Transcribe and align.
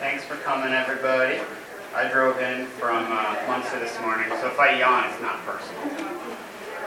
Thanks 0.00 0.24
for 0.24 0.36
coming, 0.36 0.72
everybody. 0.72 1.40
I 1.94 2.08
drove 2.08 2.38
in 2.38 2.64
from 2.80 3.04
uh, 3.10 3.36
Munster 3.46 3.78
this 3.78 4.00
morning, 4.00 4.30
so 4.40 4.46
if 4.46 4.58
I 4.58 4.78
yawn, 4.78 5.10
it's 5.10 5.20
not 5.20 5.44
personal. 5.44 5.82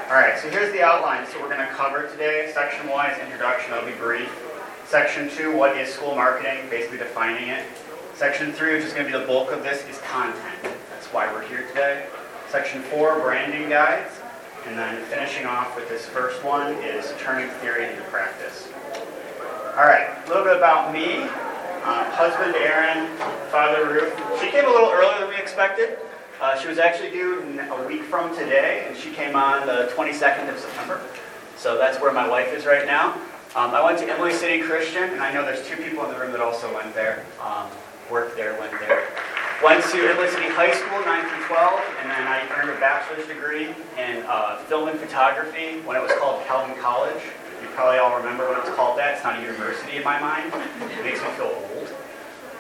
All 0.10 0.16
right, 0.16 0.36
so 0.40 0.50
here's 0.50 0.74
the 0.74 0.82
outline. 0.82 1.28
So 1.28 1.40
we're 1.40 1.54
going 1.54 1.60
to 1.60 1.72
cover 1.76 2.08
today. 2.08 2.50
Section 2.56 2.90
one 2.90 3.12
is 3.12 3.20
introduction. 3.20 3.72
I'll 3.72 3.86
be 3.86 3.92
brief. 3.92 4.32
Section 4.88 5.30
two, 5.30 5.56
what 5.56 5.78
is 5.78 5.94
school 5.94 6.16
marketing? 6.16 6.68
Basically 6.72 6.98
defining 6.98 7.50
it. 7.50 7.64
Section 8.16 8.52
three, 8.52 8.74
which 8.74 8.84
is 8.84 8.94
going 8.94 9.06
to 9.06 9.12
be 9.12 9.20
the 9.20 9.28
bulk 9.28 9.52
of 9.52 9.62
this, 9.62 9.88
is 9.88 10.00
content. 10.00 10.76
That's 10.90 11.06
why 11.14 11.32
we're 11.32 11.48
here 11.48 11.68
today. 11.68 12.08
Section 12.50 12.82
four, 12.82 13.20
branding 13.20 13.70
guides. 13.70 14.12
And 14.66 14.76
then 14.76 15.06
finishing 15.06 15.46
off 15.46 15.76
with 15.76 15.88
this 15.88 16.08
first 16.08 16.44
one 16.44 16.74
is 16.78 17.14
turning 17.20 17.48
theory 17.60 17.92
into 17.92 18.02
practice. 18.10 18.70
All 19.78 19.86
right, 19.86 20.18
a 20.26 20.28
little 20.28 20.44
bit 20.44 20.58
about 20.58 20.92
me. 20.92 21.30
Uh, 21.84 22.10
husband 22.12 22.56
Aaron, 22.56 23.10
father 23.52 23.86
Ruth. 23.86 24.16
She 24.40 24.50
came 24.50 24.64
a 24.64 24.70
little 24.70 24.90
earlier 24.90 25.20
than 25.20 25.28
we 25.28 25.36
expected. 25.36 26.00
Uh, 26.40 26.58
she 26.58 26.70
was 26.70 26.78
actually 26.78 27.10
due 27.10 27.44
a 27.60 27.88
week 27.88 28.04
from 28.04 28.34
today, 28.34 28.86
and 28.88 28.96
she 28.96 29.12
came 29.12 29.36
on 29.36 29.68
the 29.68 29.92
22nd 29.94 30.48
of 30.48 30.58
September. 30.58 31.02
So 31.58 31.78
that's 31.78 32.00
where 32.00 32.14
my 32.14 32.26
wife 32.26 32.54
is 32.54 32.66
right 32.66 32.86
now. 32.86 33.16
Um, 33.56 33.76
I 33.76 33.84
went 33.84 34.00
to 34.00 34.08
Emily 34.08 34.32
City 34.32 34.64
Christian, 34.64 35.04
and 35.12 35.22
I 35.22 35.34
know 35.34 35.44
there's 35.44 35.68
two 35.68 35.76
people 35.76 36.06
in 36.06 36.14
the 36.14 36.18
room 36.18 36.32
that 36.32 36.40
also 36.40 36.74
went 36.74 36.96
there, 36.96 37.26
um, 37.42 37.68
worked 38.10 38.38
there, 38.38 38.58
went 38.62 38.72
there. 38.80 39.10
Went 39.62 39.84
to 39.92 40.10
Emily 40.10 40.30
City 40.30 40.48
High 40.48 40.72
School, 40.72 41.04
9 41.04 41.30
through 41.30 41.46
12, 41.48 41.82
and 42.00 42.10
then 42.10 42.28
I 42.28 42.48
earned 42.56 42.70
a 42.70 42.80
bachelor's 42.80 43.28
degree 43.28 43.76
in 44.00 44.24
uh, 44.26 44.58
film 44.70 44.88
and 44.88 44.98
photography 44.98 45.82
when 45.82 45.98
it 45.98 46.02
was 46.02 46.14
called 46.14 46.46
Calvin 46.48 46.76
College. 46.82 47.22
Probably 47.74 47.98
all 47.98 48.16
remember 48.18 48.48
what 48.48 48.60
it's 48.60 48.76
called 48.76 49.00
that. 49.00 49.16
It's 49.16 49.24
not 49.24 49.40
a 49.40 49.42
university 49.42 49.98
in 49.98 50.04
my 50.04 50.20
mind. 50.20 50.54
It 50.54 51.04
makes 51.04 51.22
me 51.22 51.28
feel 51.30 51.50
old. 51.50 51.90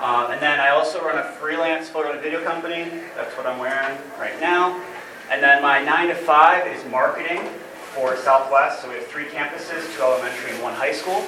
Um, 0.01 0.31
and 0.31 0.41
then 0.41 0.59
I 0.59 0.69
also 0.69 1.01
run 1.05 1.19
a 1.19 1.31
freelance 1.33 1.87
photo 1.87 2.11
and 2.11 2.19
video 2.19 2.43
company. 2.43 2.89
That's 3.15 3.35
what 3.37 3.45
I'm 3.45 3.59
wearing 3.59 3.97
right 4.19 4.39
now. 4.41 4.81
And 5.29 5.41
then 5.41 5.61
my 5.61 5.83
9 5.83 6.07
to 6.07 6.15
5 6.15 6.67
is 6.67 6.83
marketing 6.91 7.47
for 7.93 8.17
Southwest. 8.17 8.81
So 8.81 8.89
we 8.89 8.95
have 8.95 9.05
three 9.05 9.25
campuses, 9.25 9.95
two 9.95 10.01
elementary 10.01 10.51
and 10.51 10.63
one 10.63 10.73
high 10.73 10.91
school. 10.91 11.23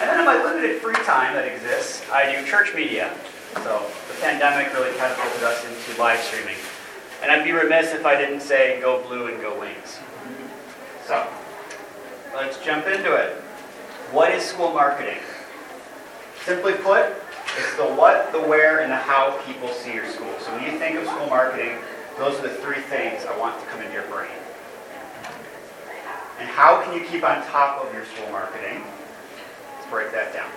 And 0.00 0.08
then 0.08 0.20
in 0.20 0.24
my 0.24 0.42
limited 0.42 0.80
free 0.80 0.94
time 1.04 1.34
that 1.34 1.44
exists, 1.46 2.08
I 2.10 2.32
do 2.32 2.46
church 2.46 2.74
media. 2.74 3.14
So 3.54 3.84
the 4.08 4.20
pandemic 4.20 4.72
really 4.72 4.96
catapulted 4.96 5.42
us 5.42 5.64
into 5.64 6.00
live 6.00 6.20
streaming. 6.20 6.56
And 7.22 7.30
I'd 7.30 7.44
be 7.44 7.52
remiss 7.52 7.92
if 7.92 8.06
I 8.06 8.16
didn't 8.16 8.40
say 8.40 8.80
go 8.80 9.02
blue 9.06 9.28
and 9.28 9.40
go 9.40 9.58
wings. 9.60 9.98
So 11.06 11.26
Let's 12.36 12.62
jump 12.62 12.86
into 12.86 13.14
it. 13.14 13.32
What 14.12 14.30
is 14.30 14.44
school 14.44 14.70
marketing? 14.70 15.16
Simply 16.44 16.74
put, 16.74 17.06
it's 17.56 17.76
the 17.78 17.86
what, 17.86 18.30
the 18.30 18.42
where, 18.42 18.80
and 18.80 18.92
the 18.92 18.96
how 18.96 19.40
people 19.46 19.70
see 19.70 19.94
your 19.94 20.06
school. 20.06 20.34
So 20.40 20.52
when 20.52 20.70
you 20.70 20.78
think 20.78 20.98
of 20.98 21.06
school 21.06 21.28
marketing, 21.28 21.78
those 22.18 22.38
are 22.38 22.42
the 22.42 22.54
three 22.56 22.82
things 22.82 23.24
I 23.24 23.34
want 23.38 23.58
to 23.58 23.66
come 23.68 23.80
into 23.80 23.94
your 23.94 24.06
brain. 24.08 24.28
And 26.38 26.46
how 26.46 26.82
can 26.82 26.92
you 26.92 27.08
keep 27.08 27.24
on 27.24 27.42
top 27.46 27.82
of 27.82 27.94
your 27.94 28.04
school 28.04 28.30
marketing? 28.30 28.82
Let's 29.78 29.88
break 29.88 30.12
that 30.12 30.34
down. 30.34 30.50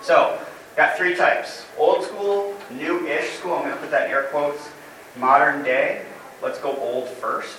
So, 0.00 0.40
got 0.74 0.96
three 0.96 1.14
types. 1.14 1.66
Old 1.76 2.02
school, 2.02 2.56
new-ish 2.70 3.32
school, 3.32 3.52
I'm 3.52 3.64
going 3.64 3.74
to 3.74 3.80
put 3.80 3.90
that 3.90 4.06
in 4.06 4.10
air 4.10 4.22
quotes. 4.30 4.70
Modern 5.18 5.62
day, 5.62 6.06
let's 6.40 6.58
go 6.58 6.74
old 6.78 7.08
first. 7.08 7.58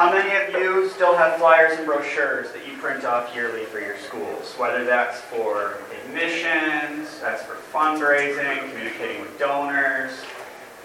How 0.00 0.10
many 0.10 0.34
of 0.34 0.58
you 0.58 0.88
still 0.88 1.14
have 1.14 1.36
flyers 1.36 1.76
and 1.76 1.84
brochures 1.84 2.52
that 2.52 2.66
you 2.66 2.74
print 2.78 3.04
off 3.04 3.34
yearly 3.34 3.66
for 3.66 3.80
your 3.80 3.98
schools? 3.98 4.54
Whether 4.56 4.82
that's 4.86 5.20
for 5.20 5.76
admissions, 6.06 7.20
that's 7.20 7.42
for 7.42 7.56
fundraising, 7.70 8.70
communicating 8.70 9.20
with 9.20 9.38
donors, 9.38 10.12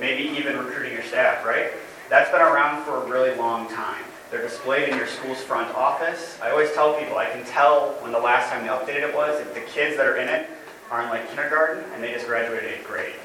maybe 0.01 0.37
even 0.37 0.57
recruiting 0.57 0.91
your 0.91 1.03
staff, 1.03 1.45
right? 1.45 1.71
That's 2.09 2.29
been 2.29 2.41
around 2.41 2.83
for 2.83 3.05
a 3.05 3.09
really 3.09 3.33
long 3.37 3.69
time. 3.69 4.03
They're 4.31 4.41
displayed 4.41 4.89
in 4.89 4.97
your 4.97 5.07
school's 5.07 5.41
front 5.41 5.73
office. 5.73 6.37
I 6.41 6.51
always 6.51 6.73
tell 6.73 6.99
people 6.99 7.17
I 7.17 7.29
can 7.29 7.45
tell 7.45 7.91
when 8.01 8.11
the 8.11 8.19
last 8.19 8.51
time 8.51 8.63
they 8.63 8.69
updated 8.69 9.07
it 9.07 9.15
was 9.15 9.39
if 9.39 9.53
the 9.53 9.61
kids 9.61 9.95
that 9.95 10.07
are 10.07 10.17
in 10.17 10.27
it 10.27 10.49
are 10.91 11.03
in 11.03 11.07
like 11.07 11.25
kindergarten 11.29 11.85
and 11.93 12.03
they 12.03 12.11
just 12.11 12.27
graduated 12.27 12.69
eighth 12.69 12.85
grade. 12.85 13.15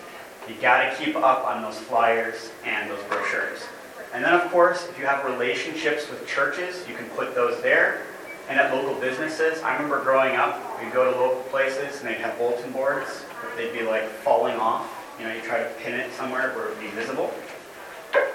You 0.48 0.54
got 0.62 0.88
to 0.88 1.04
keep 1.04 1.16
up 1.16 1.44
on 1.44 1.62
those 1.62 1.81
flyers 1.81 2.53
and 2.64 2.88
those 2.88 3.03
brochures. 3.09 3.66
And 4.12 4.25
then, 4.25 4.34
of 4.34 4.50
course, 4.50 4.88
if 4.88 4.98
you 4.98 5.06
have 5.06 5.25
relationships 5.25 6.10
with 6.10 6.26
churches, 6.26 6.87
you 6.88 6.94
can 6.94 7.06
put 7.10 7.34
those 7.34 7.62
there. 7.62 8.03
And 8.48 8.59
at 8.59 8.75
local 8.75 9.00
businesses, 9.00 9.62
I 9.62 9.75
remember 9.75 10.03
growing 10.03 10.34
up, 10.34 10.60
we'd 10.82 10.93
go 10.93 11.10
to 11.10 11.16
local 11.16 11.43
places 11.44 12.00
and 12.00 12.09
they'd 12.09 12.20
have 12.20 12.37
bulletin 12.37 12.72
boards. 12.72 13.25
They'd 13.56 13.72
be 13.72 13.82
like 13.82 14.09
falling 14.09 14.56
off. 14.56 14.91
You 15.20 15.28
know, 15.28 15.34
you 15.34 15.41
try 15.43 15.62
to 15.62 15.70
pin 15.78 15.99
it 15.99 16.12
somewhere 16.12 16.53
where 16.54 16.66
it 16.66 16.70
would 16.70 16.81
be 16.81 16.88
visible. 16.88 17.32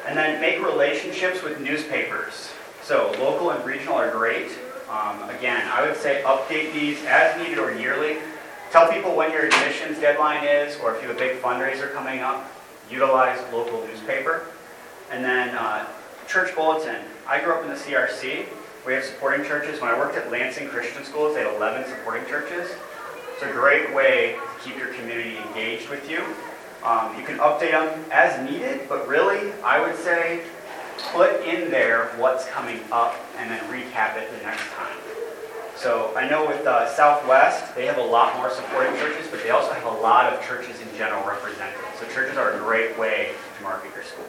And 0.08 0.18
then 0.18 0.40
make 0.40 0.64
relationships 0.64 1.44
with 1.44 1.60
newspapers. 1.60 2.50
So 2.82 3.14
local 3.20 3.50
and 3.50 3.66
regional 3.66 3.96
are 3.96 4.12
great. 4.12 4.52
Um, 4.90 5.30
again, 5.30 5.68
I 5.68 5.86
would 5.86 5.98
say 5.98 6.24
update 6.26 6.72
these 6.72 7.04
as 7.06 7.38
needed 7.42 7.58
or 7.58 7.74
yearly. 7.74 8.18
Tell 8.72 8.90
people 8.90 9.16
when 9.16 9.32
your 9.32 9.48
admissions 9.48 10.00
deadline 10.00 10.46
is, 10.46 10.78
or 10.80 10.96
if 10.96 11.02
you 11.02 11.10
have 11.10 11.18
a 11.18 11.20
big 11.20 11.42
fundraiser 11.42 11.92
coming 11.94 12.20
up, 12.20 12.50
utilize 12.90 13.40
local 13.52 13.86
newspaper. 13.88 14.46
And 15.12 15.24
then 15.24 15.56
uh, 15.56 15.88
church 16.28 16.56
bulletin. 16.56 17.02
I 17.28 17.42
grew 17.44 17.54
up 17.54 17.64
in 17.64 17.70
the 17.70 17.76
CRC. 17.76 18.46
We 18.86 18.94
have 18.94 19.04
supporting 19.04 19.46
churches. 19.46 19.82
When 19.82 19.90
I 19.90 19.98
worked 19.98 20.16
at 20.16 20.32
Lansing 20.32 20.68
Christian 20.68 21.04
Schools, 21.04 21.36
they 21.36 21.44
had 21.44 21.56
11 21.56 21.90
supporting 21.90 22.26
churches. 22.28 22.70
It's 23.34 23.44
a 23.44 23.52
great 23.52 23.94
way 23.94 24.36
to 24.38 24.64
keep 24.64 24.78
your 24.78 24.94
community 24.94 25.38
engaged 25.38 25.90
with 25.90 26.10
you. 26.10 26.24
Um, 26.84 27.18
you 27.20 27.26
can 27.26 27.38
update 27.40 27.72
them 27.72 28.06
as 28.12 28.40
needed, 28.50 28.88
but 28.88 29.08
really, 29.08 29.52
I 29.64 29.82
would 29.82 29.98
say 29.98 30.44
put 31.12 31.42
in 31.44 31.72
there 31.72 32.08
what's 32.18 32.46
coming 32.48 32.80
up 32.92 33.16
and 33.38 33.50
then 33.50 33.60
recap 33.72 34.18
it 34.18 34.32
the 34.32 34.44
next 34.44 34.64
time. 34.74 34.96
So 35.76 36.16
I 36.16 36.30
know 36.30 36.48
with 36.48 36.66
uh, 36.66 36.88
Southwest, 36.96 37.76
they 37.76 37.86
have 37.86 37.98
a 37.98 38.04
lot 38.04 38.38
more 38.38 38.50
supporting 38.50 38.96
churches, 38.96 39.28
but 39.30 39.44
they 39.44 39.50
also 39.50 39.74
have 39.74 39.86
a 39.86 40.02
lot 40.02 40.32
of 40.32 40.42
churches 40.46 40.80
in 40.80 40.88
general 40.98 41.26
represented. 41.28 41.76
So 42.00 42.08
churches 42.08 42.38
are 42.38 42.54
a 42.54 42.60
great 42.60 42.98
way 42.98 43.32
to 43.58 43.64
market 43.64 43.92
your 43.94 44.04
school. 44.04 44.26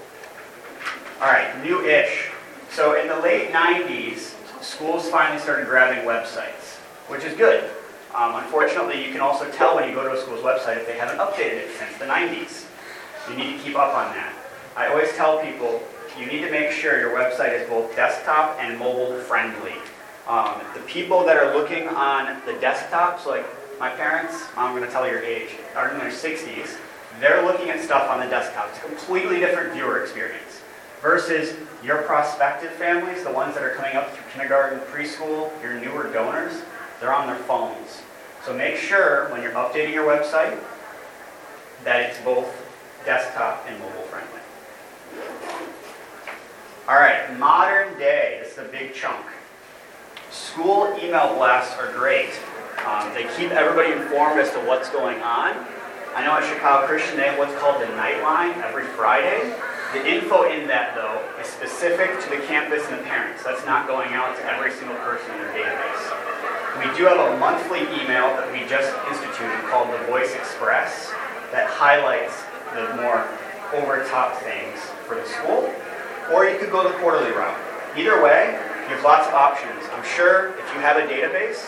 All 1.19 1.29
right, 1.29 1.65
new-ish. 1.65 2.29
So 2.69 3.01
in 3.01 3.09
the 3.09 3.19
late 3.21 3.51
90s, 3.51 4.35
schools 4.63 5.09
finally 5.09 5.41
started 5.41 5.67
grabbing 5.67 6.05
websites, 6.05 6.77
which 7.09 7.25
is 7.25 7.35
good. 7.39 7.71
Um, 8.15 8.35
unfortunately, 8.35 9.03
you 9.03 9.13
can 9.13 9.23
also 9.23 9.51
tell 9.53 9.77
when 9.77 9.89
you 9.89 9.95
go 9.95 10.03
to 10.03 10.13
a 10.13 10.21
school's 10.21 10.43
website 10.43 10.77
if 10.77 10.87
they 10.87 10.99
haven't 10.99 11.17
updated 11.17 11.65
it 11.65 11.71
since 11.79 11.97
the 11.97 12.05
90s. 12.05 12.67
You 13.31 13.37
need 13.37 13.57
to 13.57 13.65
keep 13.65 13.77
up 13.77 13.95
on 13.95 14.15
that. 14.15 14.35
I 14.77 14.89
always 14.89 15.11
tell 15.15 15.41
people 15.41 15.83
you 16.21 16.27
need 16.27 16.43
to 16.43 16.51
make 16.51 16.71
sure 16.71 17.01
your 17.01 17.17
website 17.17 17.59
is 17.59 17.67
both 17.67 17.97
desktop 17.97 18.59
and 18.61 18.79
mobile 18.79 19.19
friendly. 19.21 19.73
Um, 20.29 20.61
the 20.75 20.81
people 20.81 21.25
that 21.25 21.39
are 21.39 21.57
looking 21.57 21.89
on 21.89 22.43
the 22.45 22.53
desktops, 22.53 23.25
like 23.25 23.47
my 23.81 23.89
parents, 23.89 24.45
I'm 24.55 24.77
going 24.77 24.85
to 24.85 24.93
tell 24.93 25.09
your 25.09 25.21
age, 25.21 25.49
are 25.77 25.91
in 25.93 25.99
their 25.99 26.11
60s, 26.11 26.77
they're 27.21 27.43
looking 27.43 27.71
at 27.71 27.81
stuff 27.81 28.11
on 28.11 28.21
the 28.21 28.27
desktop. 28.27 28.69
It's 28.69 28.79
a 28.81 28.83
completely 28.83 29.41
different 29.41 29.73
viewer 29.73 30.03
experience 30.03 30.46
versus 31.01 31.57
your 31.85 32.03
prospective 32.03 32.73
families, 32.73 33.25
the 33.25 33.33
ones 33.33 33.55
that 33.55 33.63
are 33.63 33.71
coming 33.71 33.97
up 33.97 34.13
through 34.15 34.25
kindergarten, 34.33 34.81
preschool, 34.91 35.51
your 35.63 35.75
newer 35.75 36.13
donors, 36.13 36.63
they're 37.01 37.15
on 37.15 37.27
their 37.27 37.37
phones. 37.37 38.03
So 38.45 38.55
make 38.55 38.77
sure 38.77 39.31
when 39.31 39.43
you're 39.43 39.53
updating 39.53 39.93
your 39.93 40.07
website 40.07 40.59
that 41.85 42.11
it's 42.11 42.21
both 42.21 42.47
desktop 43.05 43.65
and 43.69 43.79
mobile 43.79 44.03
friendly. 44.03 44.41
All 46.89 46.95
right, 46.95 47.37
modern 47.39 47.99
day, 47.99 48.41
this 48.43 48.53
is 48.53 48.59
a 48.59 48.69
big 48.69 48.95
chunk. 48.95 49.27
School 50.31 50.97
email 51.03 51.35
blasts 51.35 51.77
are 51.79 51.93
great. 51.93 52.31
Um, 52.87 53.13
they 53.15 53.25
keep 53.37 53.51
everybody 53.51 53.93
informed 53.93 54.39
as 54.39 54.51
to 54.53 54.59
what's 54.61 54.89
going 54.91 55.21
on. 55.23 55.67
I 56.15 56.25
know 56.25 56.33
at 56.33 56.45
Chicago 56.45 56.87
Christian 56.87 57.17
they 57.17 57.25
have 57.25 57.39
what's 57.39 57.55
called 57.59 57.81
the 57.81 57.87
Nightline 57.87 58.57
every 58.63 58.85
Friday. 58.85 59.55
The 59.93 60.03
info 60.03 60.51
in 60.51 60.67
that, 60.67 60.99
though, 60.99 61.23
is 61.39 61.47
specific 61.47 62.11
to 62.25 62.31
the 62.31 62.43
campus 62.47 62.83
and 62.91 62.99
the 62.99 63.05
parents. 63.07 63.45
That's 63.45 63.65
not 63.65 63.87
going 63.87 64.13
out 64.15 64.37
to 64.37 64.43
every 64.51 64.73
single 64.75 64.97
person 65.07 65.31
in 65.31 65.39
their 65.39 65.55
database. 65.55 66.03
We 66.83 66.91
do 66.99 67.07
have 67.07 67.23
a 67.23 67.39
monthly 67.39 67.87
email 67.95 68.35
that 68.35 68.51
we 68.51 68.67
just 68.67 68.91
instituted 69.07 69.63
called 69.71 69.95
the 69.95 70.03
Voice 70.11 70.35
Express 70.35 71.15
that 71.55 71.71
highlights 71.71 72.43
the 72.75 72.99
more 73.01 73.31
over-top 73.79 74.43
things 74.43 74.83
for 75.07 75.15
the 75.15 75.25
school. 75.25 75.71
Or 76.35 76.45
you 76.45 76.59
could 76.59 76.71
go 76.71 76.83
the 76.83 76.95
quarterly 76.99 77.31
route. 77.31 77.57
Either 77.97 78.21
way, 78.23 78.59
you 78.91 78.99
have 78.99 79.05
lots 79.05 79.29
of 79.29 79.35
options. 79.35 79.87
I'm 79.95 80.05
sure 80.05 80.51
if 80.59 80.67
you 80.75 80.81
have 80.83 80.99
a 80.99 81.07
database, 81.07 81.63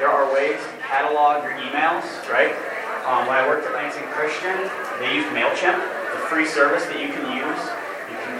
there 0.00 0.08
are 0.08 0.32
ways 0.32 0.58
to 0.58 0.76
catalog 0.80 1.44
your 1.44 1.52
emails, 1.60 2.08
right? 2.32 2.56
Um, 3.04 3.28
when 3.28 3.36
I 3.36 3.46
worked 3.46 3.68
at 3.68 3.74
Lansing 3.76 4.08
Christian, 4.16 4.56
they 4.98 5.14
used 5.14 5.28
MailChimp 5.28 6.00
the 6.10 6.26
free 6.26 6.46
service 6.46 6.84
that 6.86 7.00
you 7.00 7.08
can 7.08 7.22
use. 7.36 7.39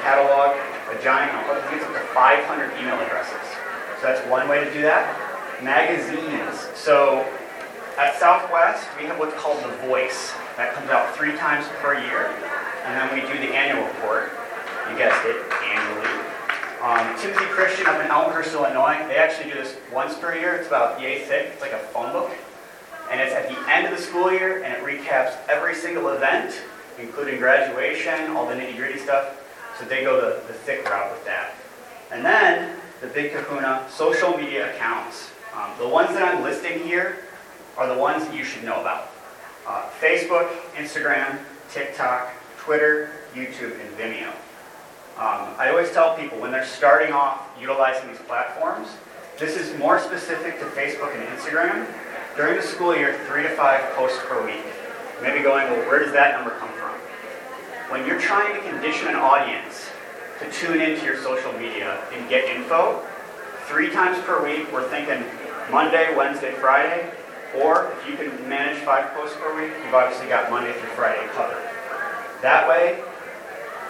Catalog 0.03 0.57
a 0.91 1.03
giant, 1.03 1.31
I 1.31 1.61
think 1.71 1.81
it's 1.81 1.87
up 1.87 1.95
to 1.95 2.07
500 2.11 2.75
email 2.83 2.99
addresses. 2.99 3.47
So 4.01 4.11
that's 4.11 4.27
one 4.27 4.49
way 4.49 4.65
to 4.65 4.73
do 4.73 4.83
that. 4.83 5.07
Magazines. 5.63 6.67
So 6.75 7.23
at 7.97 8.19
Southwest, 8.19 8.89
we 8.99 9.07
have 9.07 9.19
what's 9.19 9.35
called 9.35 9.63
The 9.63 9.71
Voice. 9.87 10.33
That 10.57 10.75
comes 10.75 10.91
out 10.91 11.15
three 11.15 11.37
times 11.37 11.67
per 11.79 11.95
year. 11.95 12.35
And 12.85 12.99
then 12.99 13.07
we 13.15 13.21
do 13.23 13.39
the 13.39 13.55
annual 13.55 13.87
report. 13.87 14.33
You 14.91 14.99
guessed 14.99 15.25
it, 15.27 15.39
annually. 15.63 16.11
Um, 16.83 17.07
Timothy 17.21 17.47
Christian 17.55 17.87
up 17.87 18.03
in 18.03 18.11
Elmhurst, 18.11 18.55
Illinois, 18.55 18.99
they 19.07 19.17
actually 19.17 19.53
do 19.53 19.59
this 19.59 19.77
once 19.93 20.19
per 20.19 20.35
year. 20.35 20.55
It's 20.55 20.67
about 20.67 21.01
yay 21.01 21.21
thick. 21.21 21.51
It's 21.53 21.61
like 21.61 21.73
a 21.73 21.79
phone 21.79 22.13
book. 22.13 22.33
And 23.11 23.21
it's 23.21 23.35
at 23.35 23.49
the 23.49 23.71
end 23.71 23.87
of 23.87 23.97
the 23.97 24.03
school 24.03 24.33
year, 24.33 24.65
and 24.65 24.73
it 24.73 24.83
recaps 24.83 25.37
every 25.49 25.75
single 25.75 26.09
event, 26.09 26.61
including 26.99 27.39
graduation, 27.39 28.31
all 28.31 28.49
the 28.49 28.55
nitty 28.55 28.77
gritty 28.77 28.99
stuff. 28.99 29.40
So 29.81 29.87
they 29.87 30.03
go 30.03 30.21
the, 30.21 30.47
the 30.47 30.53
thick 30.53 30.85
route 30.85 31.11
with 31.11 31.25
that. 31.25 31.55
And 32.11 32.23
then 32.23 32.77
the 33.01 33.07
big 33.07 33.33
kahuna, 33.33 33.87
social 33.89 34.37
media 34.37 34.75
accounts. 34.75 35.31
Um, 35.57 35.71
the 35.79 35.89
ones 35.89 36.11
that 36.11 36.23
I'm 36.23 36.43
listing 36.43 36.85
here 36.85 37.17
are 37.79 37.89
the 37.89 37.99
ones 37.99 38.27
that 38.27 38.37
you 38.37 38.45
should 38.45 38.63
know 38.63 38.79
about. 38.83 39.09
Uh, 39.67 39.89
Facebook, 39.99 40.51
Instagram, 40.75 41.39
TikTok, 41.71 42.31
Twitter, 42.59 43.11
YouTube, 43.35 43.73
and 43.81 43.97
Vimeo. 43.97 44.29
Um, 45.17 45.55
I 45.57 45.71
always 45.71 45.91
tell 45.93 46.15
people 46.17 46.39
when 46.39 46.51
they're 46.51 46.67
starting 46.67 47.13
off 47.13 47.49
utilizing 47.59 48.09
these 48.09 48.21
platforms, 48.21 48.89
this 49.39 49.57
is 49.57 49.77
more 49.79 49.99
specific 49.99 50.59
to 50.59 50.67
Facebook 50.67 51.15
and 51.15 51.27
Instagram. 51.39 51.87
During 52.37 52.57
the 52.57 52.63
school 52.63 52.95
year, 52.95 53.19
three 53.27 53.43
to 53.45 53.51
five 53.51 53.81
posts 53.95 54.19
per 54.29 54.45
week. 54.45 54.63
Maybe 55.23 55.43
going, 55.43 55.65
well, 55.71 55.89
where 55.89 56.01
does 56.01 56.13
that 56.13 56.35
number 56.35 56.51
come 56.59 56.69
from? 56.69 56.70
When 57.91 58.07
you're 58.07 58.21
trying 58.21 58.55
to 58.55 58.71
condition 58.71 59.09
an 59.09 59.17
audience 59.17 59.91
to 60.39 60.49
tune 60.53 60.81
into 60.81 61.05
your 61.05 61.17
social 61.17 61.53
media 61.55 61.99
and 62.15 62.29
get 62.31 62.45
info, 62.47 63.05
three 63.67 63.91
times 63.91 64.17
per 64.23 64.39
week, 64.47 64.71
we're 64.73 64.89
thinking 64.89 65.27
Monday, 65.73 66.15
Wednesday, 66.15 66.55
Friday, 66.63 67.11
or 67.53 67.91
if 67.99 68.09
you 68.09 68.15
can 68.15 68.31
manage 68.49 68.79
five 68.85 69.13
posts 69.13 69.37
per 69.43 69.51
week, 69.61 69.75
you've 69.83 69.93
obviously 69.93 70.29
got 70.29 70.53
Monday 70.53 70.71
through 70.71 70.91
Friday 70.91 71.27
covered. 71.35 71.59
That 72.43 72.69
way, 72.69 73.03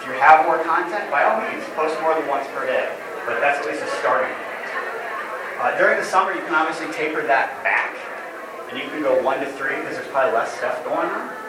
if 0.00 0.06
you 0.06 0.12
have 0.12 0.46
more 0.46 0.64
content, 0.64 1.10
by 1.10 1.24
all 1.24 1.36
means, 1.36 1.62
post 1.76 2.00
more 2.00 2.14
than 2.14 2.26
once 2.26 2.48
per 2.56 2.64
day. 2.64 2.88
But 3.26 3.38
that's 3.40 3.60
at 3.60 3.70
least 3.70 3.84
a 3.84 3.90
starting 4.00 4.32
point. 4.32 5.60
Uh, 5.60 5.76
during 5.76 6.00
the 6.00 6.06
summer, 6.06 6.32
you 6.32 6.40
can 6.40 6.54
obviously 6.54 6.90
taper 6.96 7.20
that 7.26 7.52
back. 7.62 7.94
And 8.72 8.80
you 8.80 8.88
can 8.88 9.02
go 9.02 9.22
one 9.22 9.40
to 9.40 9.52
three 9.60 9.76
because 9.76 9.96
there's 10.00 10.08
probably 10.08 10.32
less 10.32 10.56
stuff 10.56 10.82
going 10.88 11.04
on. 11.04 11.39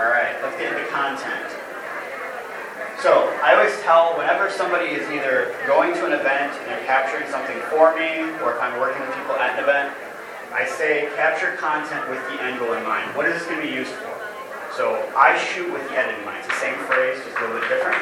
All 0.00 0.08
right, 0.08 0.32
let's 0.40 0.56
get 0.56 0.72
into 0.72 0.88
content. 0.88 1.44
So 3.04 3.28
I 3.44 3.52
always 3.52 3.76
tell 3.84 4.16
whenever 4.16 4.48
somebody 4.48 4.96
is 4.96 5.04
either 5.12 5.52
going 5.66 5.92
to 5.92 6.06
an 6.08 6.16
event 6.16 6.56
and 6.56 6.72
they're 6.72 6.86
capturing 6.88 7.28
something 7.28 7.60
for 7.68 7.92
me, 7.92 8.24
or 8.40 8.56
if 8.56 8.60
I'm 8.64 8.80
working 8.80 9.04
with 9.04 9.12
people 9.12 9.36
at 9.36 9.60
an 9.60 9.62
event, 9.62 9.92
I 10.56 10.64
say 10.64 11.12
capture 11.16 11.52
content 11.60 12.08
with 12.08 12.24
the 12.32 12.40
end 12.40 12.58
goal 12.58 12.72
in 12.72 12.82
mind. 12.82 13.14
What 13.14 13.26
is 13.26 13.34
this 13.34 13.44
going 13.44 13.60
to 13.60 13.66
be 13.68 13.72
used 13.72 13.92
for? 13.92 14.16
So 14.74 14.96
I 15.14 15.36
shoot 15.36 15.70
with 15.70 15.86
the 15.90 15.98
edit 15.98 16.18
in 16.18 16.24
mind. 16.24 16.38
It's 16.38 16.48
the 16.48 16.60
same 16.64 16.78
phrase, 16.88 17.20
just 17.20 17.36
a 17.36 17.40
little 17.44 17.60
bit 17.60 17.68
different. 17.68 18.00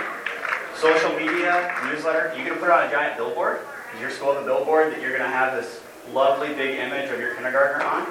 Social 0.77 1.11
media, 1.19 1.75
newsletter, 1.91 2.33
you 2.39 2.47
gonna 2.47 2.61
put 2.61 2.71
on 2.71 2.87
a 2.87 2.91
giant 2.91 3.17
billboard? 3.17 3.61
Is 3.94 4.01
your 4.01 4.11
school 4.11 4.35
have 4.35 4.44
a 4.44 4.47
billboard 4.47 4.93
that 4.93 5.01
you're 5.01 5.11
gonna 5.11 5.29
have 5.29 5.56
this 5.56 5.81
lovely 6.12 6.55
big 6.55 6.79
image 6.79 7.11
of 7.11 7.19
your 7.19 7.35
kindergartner 7.35 7.85
on? 7.85 8.06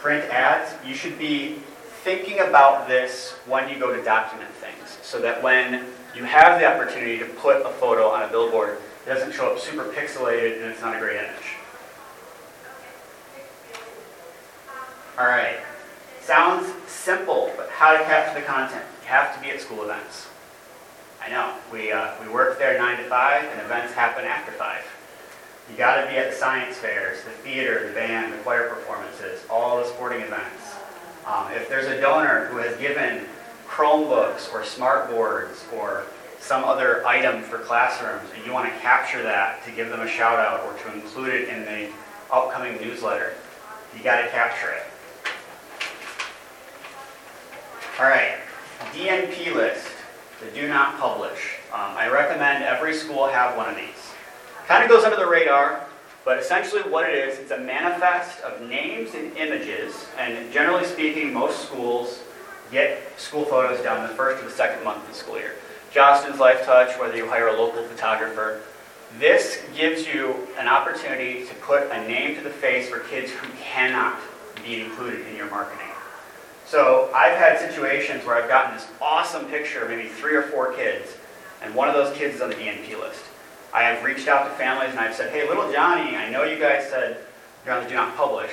Print 0.00 0.24
ads, 0.32 0.74
you 0.84 0.94
should 0.94 1.16
be 1.16 1.62
thinking 2.06 2.38
about 2.38 2.86
this 2.86 3.32
when 3.46 3.68
you 3.68 3.80
go 3.80 3.92
to 3.92 4.00
document 4.04 4.48
things 4.52 4.96
so 5.02 5.20
that 5.20 5.42
when 5.42 5.84
you 6.14 6.22
have 6.22 6.60
the 6.60 6.64
opportunity 6.64 7.18
to 7.18 7.24
put 7.24 7.66
a 7.66 7.68
photo 7.68 8.06
on 8.06 8.22
a 8.22 8.28
billboard, 8.28 8.78
it 9.04 9.08
doesn't 9.08 9.32
show 9.32 9.50
up 9.50 9.58
super 9.58 9.82
pixelated 9.86 10.62
and 10.62 10.70
it's 10.70 10.80
not 10.80 10.94
a 10.94 11.00
great 11.00 11.16
image. 11.16 11.56
All 15.18 15.26
right. 15.26 15.58
Sounds 16.20 16.72
simple, 16.86 17.52
but 17.56 17.68
how 17.70 17.90
to 17.90 18.04
capture 18.04 18.38
the 18.38 18.46
content? 18.46 18.84
You 19.02 19.08
have 19.08 19.34
to 19.34 19.42
be 19.42 19.50
at 19.50 19.60
school 19.60 19.82
events. 19.82 20.28
I 21.20 21.28
know, 21.28 21.54
we, 21.72 21.90
uh, 21.90 22.12
we 22.22 22.32
work 22.32 22.56
there 22.60 22.78
9 22.78 22.98
to 22.98 23.08
5, 23.08 23.44
and 23.46 23.60
events 23.62 23.92
happen 23.94 24.24
after 24.24 24.52
5. 24.52 24.78
You 25.72 25.76
got 25.76 26.02
to 26.02 26.08
be 26.08 26.18
at 26.18 26.30
the 26.30 26.36
science 26.36 26.76
fairs, 26.76 27.24
the 27.24 27.30
theater, 27.30 27.88
the 27.88 27.94
band, 27.94 28.32
the 28.32 28.38
choir 28.38 28.68
performances, 28.68 29.44
all 29.50 29.78
the 29.78 29.88
sporting 29.88 30.20
events. 30.20 30.65
Um, 31.26 31.50
if 31.52 31.68
there's 31.68 31.86
a 31.86 32.00
donor 32.00 32.46
who 32.46 32.58
has 32.58 32.76
given 32.76 33.24
Chromebooks 33.66 34.52
or 34.54 34.64
smart 34.64 35.10
boards 35.10 35.64
or 35.74 36.04
some 36.38 36.62
other 36.62 37.04
item 37.04 37.42
for 37.42 37.58
classrooms, 37.58 38.30
and 38.34 38.46
you 38.46 38.52
want 38.52 38.72
to 38.72 38.78
capture 38.78 39.22
that 39.24 39.64
to 39.64 39.72
give 39.72 39.88
them 39.88 40.00
a 40.00 40.08
shout 40.08 40.38
out 40.38 40.64
or 40.64 40.78
to 40.78 40.94
include 40.94 41.34
it 41.34 41.48
in 41.48 41.64
the 41.64 41.90
upcoming 42.32 42.76
newsletter, 42.80 43.34
you 43.96 44.04
got 44.04 44.22
to 44.22 44.28
capture 44.28 44.70
it. 44.70 44.84
All 47.98 48.06
right, 48.06 48.38
DNP 48.92 49.54
list, 49.54 49.88
the 50.40 50.50
do 50.52 50.68
not 50.68 50.98
publish. 51.00 51.56
Um, 51.72 51.96
I 51.96 52.08
recommend 52.08 52.62
every 52.62 52.94
school 52.94 53.26
have 53.26 53.56
one 53.56 53.68
of 53.68 53.76
these. 53.76 54.12
Kind 54.68 54.84
of 54.84 54.90
goes 54.90 55.02
under 55.02 55.16
the 55.16 55.26
radar, 55.26 55.85
but 56.26 56.40
essentially 56.40 56.82
what 56.82 57.08
it 57.08 57.14
is, 57.14 57.38
it's 57.38 57.52
a 57.52 57.58
manifest 57.58 58.40
of 58.40 58.60
names 58.68 59.14
and 59.14 59.34
images, 59.36 60.06
and 60.18 60.52
generally 60.52 60.84
speaking, 60.84 61.32
most 61.32 61.68
schools 61.68 62.18
get 62.72 63.00
school 63.16 63.44
photos 63.44 63.80
done 63.84 64.02
the 64.02 64.12
first 64.14 64.42
or 64.42 64.46
the 64.48 64.52
second 64.52 64.82
month 64.82 65.00
of 65.04 65.08
the 65.08 65.14
school 65.14 65.38
year. 65.38 65.54
Jostens 65.94 66.34
Lifetouch, 66.34 66.98
whether 66.98 67.16
you 67.16 67.28
hire 67.28 67.46
a 67.46 67.52
local 67.52 67.84
photographer, 67.84 68.60
this 69.20 69.62
gives 69.76 70.04
you 70.04 70.34
an 70.58 70.66
opportunity 70.66 71.46
to 71.46 71.54
put 71.54 71.84
a 71.92 72.08
name 72.08 72.34
to 72.36 72.42
the 72.42 72.50
face 72.50 72.88
for 72.88 72.98
kids 72.98 73.30
who 73.30 73.46
cannot 73.62 74.18
be 74.64 74.80
included 74.80 75.24
in 75.28 75.36
your 75.36 75.48
marketing. 75.48 75.86
So 76.66 77.08
I've 77.14 77.38
had 77.38 77.60
situations 77.60 78.26
where 78.26 78.34
I've 78.34 78.48
gotten 78.48 78.74
this 78.74 78.88
awesome 79.00 79.44
picture 79.46 79.82
of 79.82 79.90
maybe 79.90 80.08
three 80.08 80.34
or 80.34 80.42
four 80.42 80.72
kids, 80.72 81.16
and 81.62 81.72
one 81.72 81.88
of 81.88 81.94
those 81.94 82.14
kids 82.16 82.34
is 82.34 82.40
on 82.42 82.48
the 82.48 82.56
DNP 82.56 83.00
list. 83.00 83.22
I 83.76 83.82
have 83.82 84.02
reached 84.02 84.26
out 84.26 84.48
to 84.48 84.54
families 84.54 84.92
and 84.92 84.98
I've 84.98 85.14
said, 85.14 85.30
hey, 85.30 85.46
little 85.46 85.70
Johnny, 85.70 86.16
I 86.16 86.30
know 86.30 86.44
you 86.44 86.58
guys 86.58 86.88
said 86.88 87.18
you're 87.62 87.74
on 87.74 87.84
the 87.84 87.90
do 87.90 87.94
not 87.94 88.16
publish, 88.16 88.50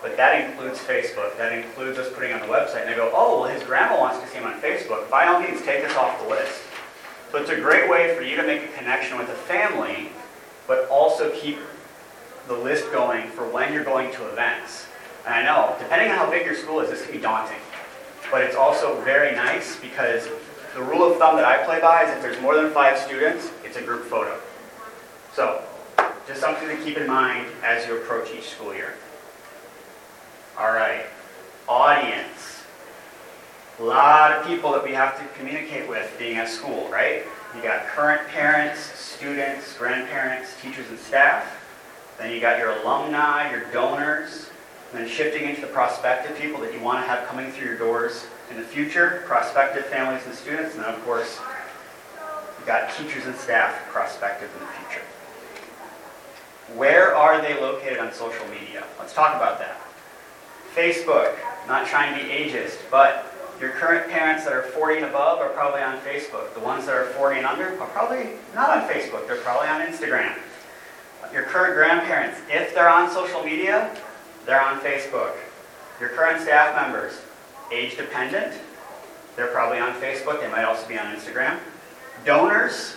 but 0.00 0.16
that 0.16 0.48
includes 0.48 0.78
Facebook. 0.78 1.36
That 1.36 1.52
includes 1.52 1.98
us 1.98 2.10
putting 2.10 2.32
on 2.32 2.40
the 2.40 2.46
website. 2.46 2.80
And 2.80 2.88
they 2.88 2.96
go, 2.96 3.12
oh, 3.14 3.42
well, 3.42 3.50
his 3.50 3.62
grandma 3.64 4.00
wants 4.00 4.20
to 4.20 4.26
see 4.28 4.38
him 4.38 4.44
on 4.44 4.58
Facebook. 4.62 5.10
By 5.10 5.26
all 5.26 5.40
means, 5.40 5.60
take 5.60 5.82
this 5.86 5.94
off 5.94 6.18
the 6.22 6.28
list. 6.30 6.62
So 7.30 7.36
it's 7.36 7.50
a 7.50 7.56
great 7.56 7.90
way 7.90 8.16
for 8.16 8.22
you 8.22 8.34
to 8.36 8.42
make 8.44 8.62
a 8.62 8.68
connection 8.68 9.18
with 9.18 9.28
a 9.28 9.34
family, 9.34 10.08
but 10.66 10.88
also 10.88 11.30
keep 11.32 11.58
the 12.48 12.56
list 12.56 12.90
going 12.92 13.28
for 13.28 13.46
when 13.46 13.74
you're 13.74 13.84
going 13.84 14.10
to 14.14 14.28
events. 14.30 14.86
And 15.26 15.34
I 15.34 15.44
know, 15.44 15.76
depending 15.80 16.10
on 16.10 16.16
how 16.16 16.30
big 16.30 16.46
your 16.46 16.56
school 16.56 16.80
is, 16.80 16.88
this 16.88 17.02
can 17.02 17.12
be 17.12 17.20
daunting. 17.20 17.60
But 18.30 18.40
it's 18.40 18.56
also 18.56 18.98
very 19.02 19.36
nice 19.36 19.78
because 19.78 20.28
the 20.74 20.82
rule 20.82 21.12
of 21.12 21.18
thumb 21.18 21.36
that 21.36 21.44
I 21.44 21.62
play 21.66 21.78
by 21.78 22.04
is 22.04 22.16
if 22.16 22.22
there's 22.22 22.40
more 22.40 22.56
than 22.56 22.70
five 22.70 22.96
students, 22.96 23.50
it's 23.64 23.76
a 23.76 23.82
group 23.82 24.04
photo. 24.04 24.40
So, 25.34 25.62
just 26.26 26.40
something 26.40 26.68
to 26.68 26.76
keep 26.84 26.98
in 26.98 27.06
mind 27.06 27.46
as 27.64 27.86
you 27.86 27.96
approach 27.96 28.30
each 28.36 28.50
school 28.50 28.74
year. 28.74 28.94
All 30.58 30.72
right, 30.72 31.06
audience. 31.66 32.62
A 33.80 33.82
lot 33.82 34.32
of 34.32 34.46
people 34.46 34.72
that 34.72 34.84
we 34.84 34.92
have 34.92 35.18
to 35.18 35.38
communicate 35.38 35.88
with 35.88 36.14
being 36.18 36.36
at 36.36 36.48
school, 36.48 36.88
right? 36.90 37.24
You 37.56 37.62
got 37.62 37.86
current 37.86 38.28
parents, 38.28 38.80
students, 38.80 39.76
grandparents, 39.78 40.54
teachers, 40.60 40.88
and 40.90 40.98
staff. 40.98 41.58
Then 42.18 42.30
you 42.30 42.40
got 42.40 42.58
your 42.58 42.72
alumni, 42.82 43.50
your 43.50 43.64
donors, 43.72 44.50
and 44.92 45.00
then 45.00 45.08
shifting 45.08 45.48
into 45.48 45.62
the 45.62 45.66
prospective 45.68 46.38
people 46.38 46.60
that 46.60 46.74
you 46.74 46.80
want 46.80 46.98
to 46.98 47.08
have 47.08 47.26
coming 47.26 47.50
through 47.50 47.68
your 47.68 47.78
doors 47.78 48.26
in 48.50 48.58
the 48.58 48.62
future, 48.62 49.22
prospective 49.26 49.86
families 49.86 50.22
and 50.26 50.34
students, 50.34 50.74
and 50.74 50.84
then 50.84 50.94
of 50.94 51.02
course, 51.04 51.40
you've 52.58 52.66
got 52.66 52.94
teachers 52.94 53.24
and 53.24 53.34
staff 53.34 53.74
prospective 53.88 54.50
in 54.54 54.66
the 54.66 54.72
future. 54.72 55.06
Where 56.76 57.14
are 57.14 57.40
they 57.40 57.60
located 57.60 57.98
on 57.98 58.12
social 58.12 58.46
media? 58.48 58.84
Let's 58.98 59.12
talk 59.12 59.36
about 59.36 59.58
that. 59.58 59.80
Facebook, 60.74 61.36
not 61.68 61.86
trying 61.86 62.18
to 62.18 62.24
be 62.24 62.30
ageist, 62.30 62.78
but 62.90 63.26
your 63.60 63.70
current 63.70 64.10
parents 64.10 64.44
that 64.44 64.52
are 64.52 64.62
40 64.62 64.96
and 64.96 65.04
above 65.06 65.38
are 65.38 65.50
probably 65.50 65.82
on 65.82 65.98
Facebook. 65.98 66.52
The 66.54 66.60
ones 66.60 66.86
that 66.86 66.94
are 66.94 67.04
40 67.04 67.38
and 67.38 67.46
under 67.46 67.78
are 67.80 67.86
probably 67.88 68.30
not 68.54 68.70
on 68.70 68.88
Facebook. 68.88 69.26
They're 69.26 69.36
probably 69.36 69.68
on 69.68 69.80
Instagram. 69.82 70.36
Your 71.32 71.44
current 71.44 71.74
grandparents, 71.74 72.40
if 72.50 72.74
they're 72.74 72.88
on 72.88 73.10
social 73.10 73.42
media, 73.42 73.94
they're 74.46 74.60
on 74.60 74.80
Facebook. 74.80 75.34
Your 76.00 76.08
current 76.10 76.42
staff 76.42 76.74
members, 76.74 77.20
age 77.70 77.96
dependent, 77.96 78.54
they're 79.36 79.48
probably 79.48 79.78
on 79.78 79.92
Facebook. 79.94 80.40
They 80.40 80.50
might 80.50 80.64
also 80.64 80.86
be 80.88 80.98
on 80.98 81.14
Instagram. 81.14 81.58
Donors, 82.24 82.96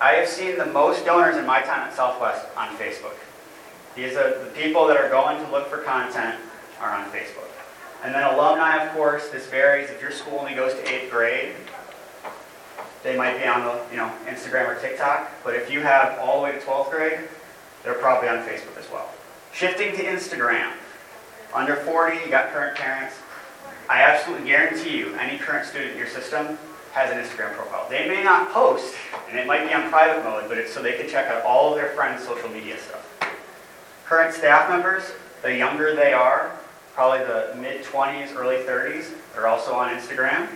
I 0.00 0.12
have 0.12 0.28
seen 0.28 0.56
the 0.56 0.64
most 0.66 1.04
donors 1.04 1.36
in 1.36 1.44
my 1.44 1.60
time 1.60 1.80
at 1.80 1.94
Southwest 1.94 2.46
on 2.56 2.68
Facebook. 2.76 3.16
These 3.94 4.16
are 4.16 4.42
the 4.42 4.50
people 4.52 4.86
that 4.86 4.96
are 4.96 5.10
going 5.10 5.44
to 5.44 5.50
look 5.50 5.68
for 5.68 5.78
content 5.78 6.40
are 6.80 6.90
on 6.94 7.04
Facebook. 7.10 7.48
And 8.02 8.14
then 8.14 8.22
alumni, 8.22 8.82
of 8.82 8.94
course, 8.94 9.28
this 9.28 9.46
varies. 9.48 9.90
If 9.90 10.00
your 10.00 10.10
school 10.10 10.38
only 10.38 10.54
goes 10.54 10.72
to 10.72 10.88
eighth 10.88 11.10
grade, 11.10 11.52
they 13.02 13.14
might 13.14 13.38
be 13.38 13.46
on 13.46 13.62
the 13.62 13.78
you 13.90 13.98
know 13.98 14.10
Instagram 14.26 14.68
or 14.68 14.80
TikTok. 14.80 15.30
But 15.44 15.54
if 15.54 15.70
you 15.70 15.80
have 15.80 16.18
all 16.18 16.38
the 16.38 16.44
way 16.44 16.52
to 16.52 16.58
12th 16.58 16.90
grade, 16.90 17.20
they're 17.84 17.94
probably 17.94 18.30
on 18.30 18.38
Facebook 18.38 18.78
as 18.78 18.90
well. 18.90 19.10
Shifting 19.52 19.94
to 19.96 20.02
Instagram. 20.02 20.72
Under 21.52 21.76
40, 21.76 22.20
you 22.24 22.30
got 22.30 22.52
current 22.52 22.78
parents. 22.78 23.16
I 23.88 24.02
absolutely 24.02 24.46
guarantee 24.46 24.96
you, 24.96 25.14
any 25.16 25.36
current 25.36 25.66
student 25.66 25.92
in 25.92 25.98
your 25.98 26.06
system 26.06 26.56
has 26.92 27.10
an 27.10 27.18
Instagram 27.18 27.54
profile. 27.54 27.86
They 27.88 28.08
may 28.08 28.22
not 28.22 28.50
post, 28.50 28.94
and 29.28 29.38
it 29.38 29.46
might 29.46 29.66
be 29.66 29.72
on 29.72 29.88
private 29.90 30.24
mode, 30.24 30.48
but 30.48 30.58
it's 30.58 30.72
so 30.72 30.82
they 30.82 30.94
can 30.94 31.08
check 31.08 31.28
out 31.28 31.42
all 31.44 31.70
of 31.70 31.76
their 31.76 31.90
friends' 31.90 32.24
social 32.24 32.48
media 32.48 32.76
stuff. 32.78 33.06
Current 34.06 34.34
staff 34.34 34.68
members, 34.68 35.04
the 35.42 35.56
younger 35.56 35.94
they 35.94 36.12
are, 36.12 36.56
probably 36.94 37.20
the 37.20 37.54
mid 37.56 37.84
20s, 37.84 38.34
early 38.34 38.56
30s, 38.56 39.12
they're 39.34 39.46
also 39.46 39.72
on 39.72 39.94
Instagram. 39.96 40.48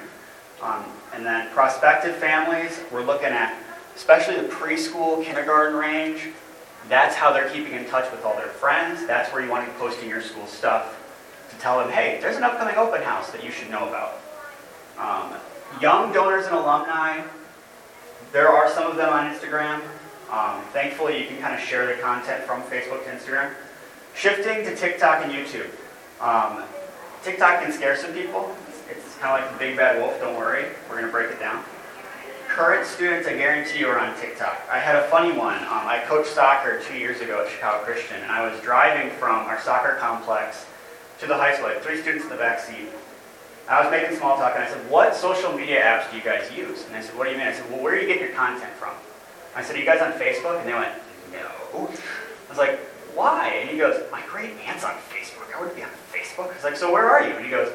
Um, 0.61 0.85
and 1.15 1.25
then 1.25 1.49
prospective 1.51 2.17
families, 2.17 2.81
we're 2.91 3.05
looking 3.05 3.29
at 3.29 3.57
especially 3.95 4.37
the 4.37 4.49
preschool, 4.49 5.25
kindergarten 5.25 5.79
range. 5.79 6.29
That's 6.89 7.15
how 7.15 7.33
they're 7.33 7.49
keeping 7.49 7.73
in 7.73 7.87
touch 7.87 8.11
with 8.11 8.25
all 8.25 8.35
their 8.35 8.49
friends. 8.49 9.07
That's 9.07 9.33
where 9.33 9.43
you 9.43 9.51
want 9.51 9.67
to 9.67 9.73
be 9.73 9.79
posting 9.79 10.09
your 10.09 10.21
school 10.21 10.47
stuff 10.47 11.01
to 11.51 11.57
tell 11.59 11.79
them, 11.79 11.91
hey, 11.91 12.19
there's 12.21 12.37
an 12.37 12.45
upcoming 12.45 12.77
open 12.77 13.03
house 13.03 13.31
that 13.31 13.45
you 13.45 13.51
should 13.51 13.71
know 13.71 13.89
about. 13.89 14.21
Um, 14.99 15.39
young 15.81 16.13
donors 16.13 16.47
and 16.47 16.55
alumni, 16.55 17.23
there 18.33 18.49
are 18.49 18.71
some 18.71 18.91
of 18.91 18.97
them 18.97 19.13
on 19.13 19.33
Instagram. 19.33 19.81
Um, 20.31 20.63
thankfully, 20.73 21.21
you 21.21 21.27
can 21.27 21.39
kind 21.39 21.55
of 21.55 21.61
share 21.61 21.87
the 21.87 22.01
content 22.01 22.45
from 22.45 22.63
Facebook 22.63 23.05
to 23.05 23.11
Instagram. 23.11 23.53
Shifting 24.15 24.65
to 24.65 24.75
TikTok 24.75 25.25
and 25.25 25.33
YouTube. 25.33 25.71
Um, 26.21 26.65
TikTok 27.23 27.63
can 27.63 27.73
scare 27.73 27.97
some 27.97 28.13
people. 28.13 28.55
It's 28.91 29.17
kind 29.19 29.35
of 29.35 29.41
like 29.41 29.53
the 29.53 29.59
big 29.65 29.77
bad 29.77 30.01
wolf, 30.01 30.19
don't 30.21 30.37
worry. 30.37 30.67
We're 30.89 30.97
going 30.97 31.07
to 31.07 31.13
break 31.13 31.31
it 31.31 31.41
down. 31.41 31.65
Current 32.49 32.87
students, 32.87 33.27
I 33.27 33.37
guarantee 33.37 33.81
you, 33.81 33.89
are 33.89 33.99
on 33.99 34.17
TikTok. 34.21 34.63
I 34.71 34.79
had 34.79 34.97
a 34.97 35.05
funny 35.09 35.33
one. 35.37 35.57
Um, 35.59 35.87
I 35.87 36.03
coached 36.07 36.31
soccer 36.31 36.81
two 36.81 36.97
years 36.97 37.21
ago 37.21 37.43
at 37.45 37.51
Chicago 37.51 37.85
Christian, 37.85 38.21
and 38.23 38.31
I 38.31 38.49
was 38.49 38.61
driving 38.61 39.11
from 39.19 39.47
our 39.47 39.61
soccer 39.61 39.97
complex 39.99 40.67
to 41.21 41.27
the 41.27 41.37
high 41.37 41.55
school. 41.55 41.67
I 41.67 41.75
had 41.75 41.83
three 41.83 42.01
students 42.01 42.25
in 42.25 42.31
the 42.31 42.37
back 42.37 42.61
seat. 42.61 42.89
I 43.69 43.83
was 43.83 43.91
making 43.91 44.17
small 44.17 44.37
talk, 44.37 44.55
and 44.55 44.65
I 44.65 44.69
said, 44.69 44.91
what 44.91 45.17
social 45.17 45.53
media 45.53 45.81
apps 45.83 46.11
do 46.11 46.17
you 46.17 46.23
guys 46.23 46.51
use? 46.53 46.85
And 46.85 46.95
they 46.95 47.01
said, 47.01 47.17
what 47.17 47.25
do 47.25 47.31
you 47.31 47.39
mean? 47.39 47.47
I 47.47 47.53
said, 47.53 47.71
well, 47.71 47.83
where 47.83 47.95
do 47.95 48.01
you 48.03 48.07
get 48.07 48.21
your 48.21 48.31
content 48.31 48.73
from? 48.75 48.93
I 49.57 49.63
said, 49.63 49.77
are 49.77 49.79
you 49.79 49.87
guys 49.87 50.03
on 50.03 50.13
Facebook? 50.13 50.61
And 50.61 50.69
they 50.69 50.75
went, 50.75 50.93
no. 51.33 51.49
I 51.75 52.51
was 52.51 52.59
like, 52.59 52.79
why? 53.15 53.49
And 53.61 53.71
he 53.71 53.79
goes, 53.79 54.03
my 54.13 54.21
great 54.29 54.51
aunt's 54.67 54.85
on 54.85 54.95
Facebook. 55.09 55.55
I 55.55 55.61
wouldn't 55.61 55.77
be 55.77 55.83
on 55.83 55.91
Facebook. 56.13 56.51
I 56.51 56.55
was 56.55 56.65
like, 56.65 56.77
so 56.77 56.93
where 56.93 57.09
are 57.09 57.27
you? 57.27 57.35
And 57.35 57.45
he 57.45 57.51
goes, 57.51 57.73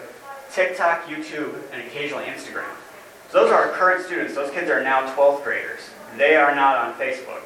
TikTok, 0.51 1.05
YouTube, 1.05 1.55
and 1.71 1.81
occasionally 1.87 2.25
Instagram. 2.25 2.69
So 3.31 3.41
those 3.41 3.51
are 3.51 3.65
our 3.65 3.71
current 3.71 4.05
students. 4.05 4.35
Those 4.35 4.51
kids 4.51 4.69
are 4.69 4.83
now 4.83 5.13
12th 5.15 5.43
graders. 5.43 5.81
They 6.17 6.35
are 6.35 6.53
not 6.55 6.77
on 6.77 6.93
Facebook. 6.95 7.41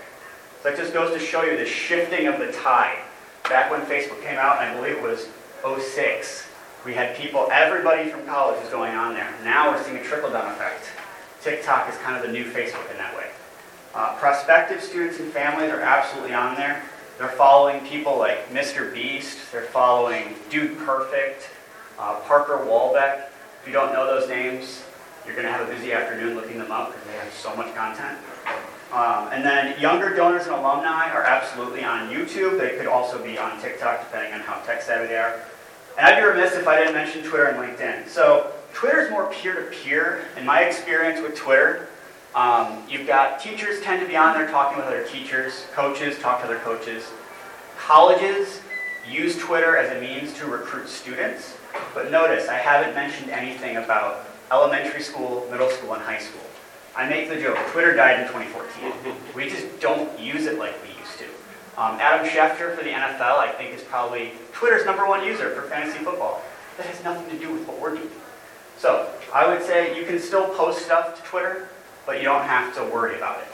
So 0.62 0.70
that 0.70 0.78
just 0.78 0.94
goes 0.94 1.14
to 1.14 1.20
show 1.20 1.44
you 1.44 1.58
the 1.58 1.66
shifting 1.66 2.28
of 2.28 2.40
the 2.40 2.52
tide. 2.52 3.00
Back 3.50 3.70
when 3.70 3.82
Facebook 3.82 4.22
came 4.24 4.38
out, 4.38 4.58
I 4.58 4.74
believe 4.76 4.98
it 4.98 5.04
was 5.04 5.28
06, 5.94 6.48
we 6.86 6.94
had 6.94 7.16
people, 7.16 7.48
everybody 7.52 8.10
from 8.10 8.26
college 8.26 8.60
was 8.60 8.70
going 8.70 8.94
on 8.94 9.14
there. 9.14 9.34
Now 9.44 9.72
we're 9.72 9.84
seeing 9.84 9.98
a 9.98 10.04
trickle-down 10.04 10.52
effect. 10.52 10.92
TikTok 11.42 11.90
is 11.90 11.98
kind 12.00 12.16
of 12.16 12.24
the 12.24 12.32
new 12.32 12.46
Facebook 12.46 12.90
in 12.92 12.98
that 12.98 13.16
way. 13.16 13.28
Uh, 13.94 14.16
prospective 14.18 14.82
students 14.82 15.20
and 15.20 15.32
families 15.32 15.72
are 15.72 15.80
absolutely 15.80 16.34
on 16.34 16.56
there. 16.56 16.84
They're 17.18 17.30
following 17.30 17.86
people 17.86 18.18
like 18.18 18.50
Mr. 18.50 18.94
Beast. 18.94 19.38
They're 19.52 19.62
following 19.62 20.36
Dude 20.50 20.78
Perfect, 20.80 21.50
uh, 22.00 22.20
Parker 22.22 22.66
Walbeck. 22.66 23.28
If 23.62 23.68
you 23.68 23.74
don't 23.74 23.94
know 23.94 24.06
those 24.06 24.28
names, 24.28 24.84
you're 25.26 25.36
going 25.36 25.46
to 25.46 25.52
have 25.52 25.68
a 25.68 25.72
busy 25.72 25.94
afternoon 25.94 26.36
looking 26.36 26.58
them 26.58 26.72
up 26.72 26.92
because 26.92 27.08
they 27.08 27.14
have 27.14 27.32
so 27.32 27.56
much 27.56 27.74
content. 27.76 28.18
Um, 28.92 29.30
and 29.32 29.44
then 29.44 29.80
younger 29.80 30.16
donors 30.16 30.48
and 30.48 30.56
alumni 30.56 31.10
are 31.12 31.24
absolutely 31.24 31.84
on 31.84 32.10
YouTube. 32.10 32.60
They 32.60 32.78
could 32.78 32.88
also 32.88 33.24
be 33.24 33.38
on 33.38 33.60
TikTok, 33.62 34.00
depending 34.02 34.34
on 34.34 34.42
how 34.42 34.60
tech 34.66 34.82
savvy 34.82 35.08
they 35.08 35.18
are. 35.18 35.40
And 35.98 36.08
I'd 36.08 36.20
be 36.20 36.26
remiss 36.26 36.54
if 36.54 36.68
I 36.68 36.80
didn't 36.80 36.94
mention 36.94 37.24
Twitter 37.24 37.46
and 37.46 37.58
LinkedIn. 37.58 38.08
So 38.08 38.52
Twitter 38.74 39.02
is 39.02 39.12
more 39.12 39.32
peer-to-peer. 39.32 40.26
In 40.38 40.46
my 40.46 40.62
experience 40.62 41.22
with 41.22 41.36
Twitter, 41.36 41.90
um, 42.34 42.84
you've 42.90 43.06
got 43.06 43.40
teachers 43.40 43.80
tend 43.82 44.02
to 44.02 44.08
be 44.08 44.16
on 44.16 44.34
there 44.34 44.50
talking 44.50 44.78
with 44.78 44.88
other 44.88 45.06
teachers, 45.06 45.66
coaches 45.74 46.18
talk 46.20 46.40
to 46.40 46.46
other 46.46 46.58
coaches. 46.60 47.06
Colleges 47.78 48.62
use 49.08 49.38
Twitter 49.38 49.78
as 49.78 49.96
a 49.96 50.02
means 50.02 50.34
to 50.40 50.48
recruit 50.48 50.88
students. 50.88 51.56
But 51.94 52.10
notice, 52.10 52.48
I 52.48 52.56
haven't 52.56 52.96
mentioned 52.96 53.30
anything 53.30 53.78
about 53.78 54.26
elementary 54.52 55.02
school, 55.02 55.48
middle 55.52 55.70
school, 55.70 55.94
and 55.94 56.02
high 56.02 56.20
school. 56.20 56.42
I 56.96 57.08
make 57.08 57.30
the 57.30 57.40
joke, 57.40 57.58
Twitter 57.72 57.96
died 57.96 58.20
in 58.20 58.28
2014. 58.28 59.16
We 59.36 59.50
just 59.50 59.80
don't 59.80 60.20
use 60.20 60.46
it 60.46 60.58
like 60.58 60.76
we. 60.84 60.93
Um, 61.78 61.98
Adam 62.00 62.28
Schefter 62.28 62.76
for 62.76 62.84
the 62.84 62.92
NFL, 62.92 63.38
I 63.38 63.52
think, 63.52 63.76
is 63.76 63.82
probably 63.84 64.34
Twitter's 64.52 64.86
number 64.86 65.08
one 65.08 65.26
user 65.26 65.50
for 65.56 65.64
fantasy 65.64 66.04
football. 66.04 66.42
That 66.78 66.86
has 66.86 67.04
nothing 67.04 67.30
to 67.32 67.44
do 67.44 67.52
with 67.52 67.68
what 67.68 67.80
we're 67.80 67.96
doing. 67.96 68.12
So 68.78 69.10
I 69.34 69.48
would 69.48 69.64
say 69.64 69.98
you 69.98 70.06
can 70.06 70.20
still 70.20 70.50
post 70.50 70.86
stuff 70.86 71.16
to 71.16 71.30
Twitter, 71.30 71.70
but 72.06 72.18
you 72.18 72.24
don't 72.24 72.44
have 72.44 72.76
to 72.76 72.84
worry 72.84 73.16
about 73.18 73.40
it. 73.40 73.48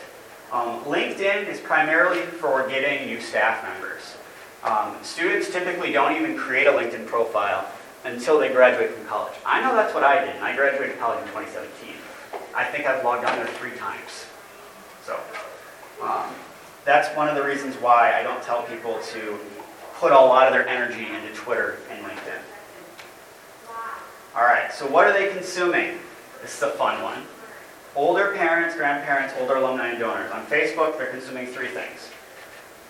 Um, 0.52 0.84
LinkedIn 0.86 1.48
is 1.48 1.60
primarily 1.60 2.22
for 2.22 2.68
getting 2.68 3.08
new 3.08 3.22
staff 3.22 3.64
members. 3.64 4.18
Um, 4.64 4.96
students 5.04 5.52
typically 5.52 5.92
don't 5.92 6.16
even 6.16 6.36
create 6.36 6.68
a 6.68 6.72
LinkedIn 6.72 7.06
profile 7.06 7.70
until 8.04 8.40
they 8.40 8.50
graduate 8.50 8.92
from 8.92 9.06
college. 9.06 9.34
I 9.46 9.62
know 9.62 9.76
that's 9.76 9.94
what 9.94 10.04
I 10.04 10.26
did, 10.26 10.36
and 10.36 10.44
I 10.44 10.56
graduated 10.56 11.00
college 11.00 11.22
in 11.22 11.28
2017. 11.28 11.96
I 12.56 12.66
think 12.66 12.86
I've 12.86 13.04
logged 13.04 13.26
on 13.26 13.38
there 13.38 13.48
three 13.48 13.78
times. 13.78 14.26
So 15.06 15.20
um, 16.02 16.34
that's 16.90 17.16
one 17.16 17.28
of 17.28 17.36
the 17.36 17.44
reasons 17.44 17.76
why 17.76 18.14
I 18.14 18.24
don't 18.24 18.42
tell 18.42 18.64
people 18.64 18.98
to 19.14 19.38
put 19.98 20.12
a 20.12 20.16
lot 20.16 20.48
of 20.48 20.54
their 20.54 20.68
energy 20.68 21.06
into 21.06 21.32
Twitter 21.36 21.78
and 21.92 22.04
LinkedIn. 22.04 22.42
All 24.36 24.42
right, 24.42 24.74
so 24.74 24.88
what 24.88 25.06
are 25.06 25.14
they 25.14 25.32
consuming? 25.32 26.00
This 26.42 26.58
is 26.58 26.64
a 26.64 26.72
fun 26.72 27.04
one. 27.04 27.22
Older 27.96 28.34
parents, 28.36 28.76
grandparents, 28.76 29.36
older 29.40 29.58
alumni, 29.58 29.90
and 29.90 30.00
donors. 30.00 30.32
On 30.32 30.44
Facebook, 30.48 30.98
they're 30.98 31.12
consuming 31.12 31.46
three 31.46 31.68
things. 31.68 32.10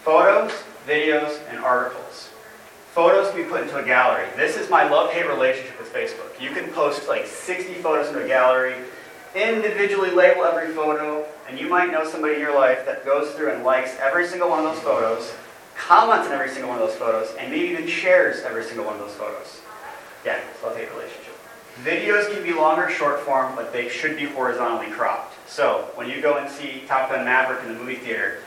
Photos, 0.03 0.53
videos, 0.88 1.38
and 1.50 1.60
articles. 1.60 2.29
Photos 2.94 3.32
can 3.32 3.44
be 3.44 3.50
put 3.50 3.63
into 3.63 3.77
a 3.77 3.84
gallery. 3.84 4.27
This 4.38 4.56
is 4.56 4.70
my 4.70 4.88
love-hate 4.88 5.27
relationship 5.27 5.77
with 5.77 5.91
Facebook. 5.94 6.39
You 6.41 6.51
can 6.51 6.72
post 6.72 7.10
like 7.10 7.25
60 7.25 7.74
photos 7.75 8.08
into 8.08 8.24
a 8.24 8.27
gallery, 8.27 8.75
individually 9.36 10.12
label 10.12 10.43
every 10.43 10.74
photo, 10.74 11.25
and 11.48 11.59
you 11.59 11.67
might 11.67 11.91
know 11.91 12.07
somebody 12.09 12.36
in 12.36 12.39
your 12.39 12.55
life 12.55 12.86
that 12.86 13.05
goes 13.05 13.33
through 13.33 13.51
and 13.51 13.63
likes 13.63 13.95
every 14.00 14.27
single 14.27 14.50
one 14.50 14.65
of 14.65 14.74
those 14.74 14.83
photos, 14.83 15.33
comments 15.75 16.27
on 16.27 16.33
every 16.33 16.50
single 16.50 16.69
one 16.69 16.81
of 16.81 16.88
those 16.88 16.98
photos, 16.98 17.33
and 17.39 17.51
maybe 17.51 17.67
even 17.67 17.88
shares 17.88 18.41
every 18.41 18.63
single 18.63 18.86
one 18.86 18.95
of 18.95 19.01
those 19.01 19.15
photos. 19.15 19.62
Yeah, 20.25 20.39
love-hate 20.63 20.91
relationship. 20.91 21.36
Videos 21.83 22.33
can 22.33 22.43
be 22.43 22.51
longer, 22.53 22.89
short 22.89 23.21
form, 23.21 23.55
but 23.55 23.71
they 23.71 23.88
should 23.88 24.17
be 24.17 24.25
horizontally 24.25 24.91
cropped. 24.91 25.36
So 25.50 25.89
when 25.95 26.09
you 26.09 26.21
go 26.21 26.38
and 26.38 26.50
see 26.50 26.83
Top 26.88 27.09
Gun 27.09 27.24
Maverick 27.24 27.63
in 27.63 27.74
the 27.74 27.79
movie 27.79 27.95
theater, 27.95 28.39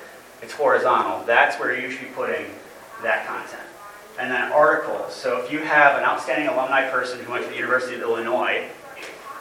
it's 0.43 0.53
horizontal. 0.53 1.25
That's 1.25 1.59
where 1.59 1.79
you 1.79 1.91
should 1.91 2.03
be 2.03 2.15
putting 2.15 2.47
that 3.03 3.27
content. 3.27 3.63
And 4.19 4.31
then 4.31 4.53
articles. 4.53 5.15
So 5.15 5.39
if 5.43 5.51
you 5.51 5.61
have 5.61 5.97
an 5.97 6.05
outstanding 6.05 6.49
alumni 6.49 6.91
person 6.91 7.21
who 7.21 7.33
went 7.33 7.45
to 7.45 7.51
the 7.51 7.57
University 7.57 7.97
of 7.97 8.03
Illinois 8.03 8.69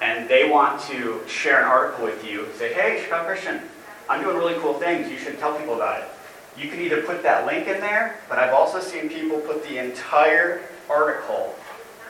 and 0.02 0.28
they 0.28 0.50
want 0.50 0.82
to 0.82 1.22
share 1.28 1.62
an 1.62 1.68
article 1.68 2.06
with 2.06 2.28
you, 2.28 2.48
say, 2.56 2.74
hey, 2.74 3.02
Chicago 3.04 3.28
Christian, 3.28 3.62
I'm 4.10 4.24
doing 4.24 4.36
really 4.36 4.56
cool 4.56 4.74
things. 4.74 5.10
You 5.10 5.18
should 5.18 5.40
tell 5.40 5.58
people 5.58 5.76
about 5.76 6.02
it. 6.02 6.10
You 6.58 6.70
can 6.70 6.82
either 6.82 7.04
put 7.04 7.24
that 7.24 7.46
link 7.46 7.68
in 7.68 7.80
there, 7.80 8.20
but 8.28 8.40
I've 8.40 8.54
also 8.54 8.80
seen 8.80 9.08
people 9.08 9.40
put 9.40 9.64
the 9.64 9.78
entire 9.78 10.64
article 10.90 11.56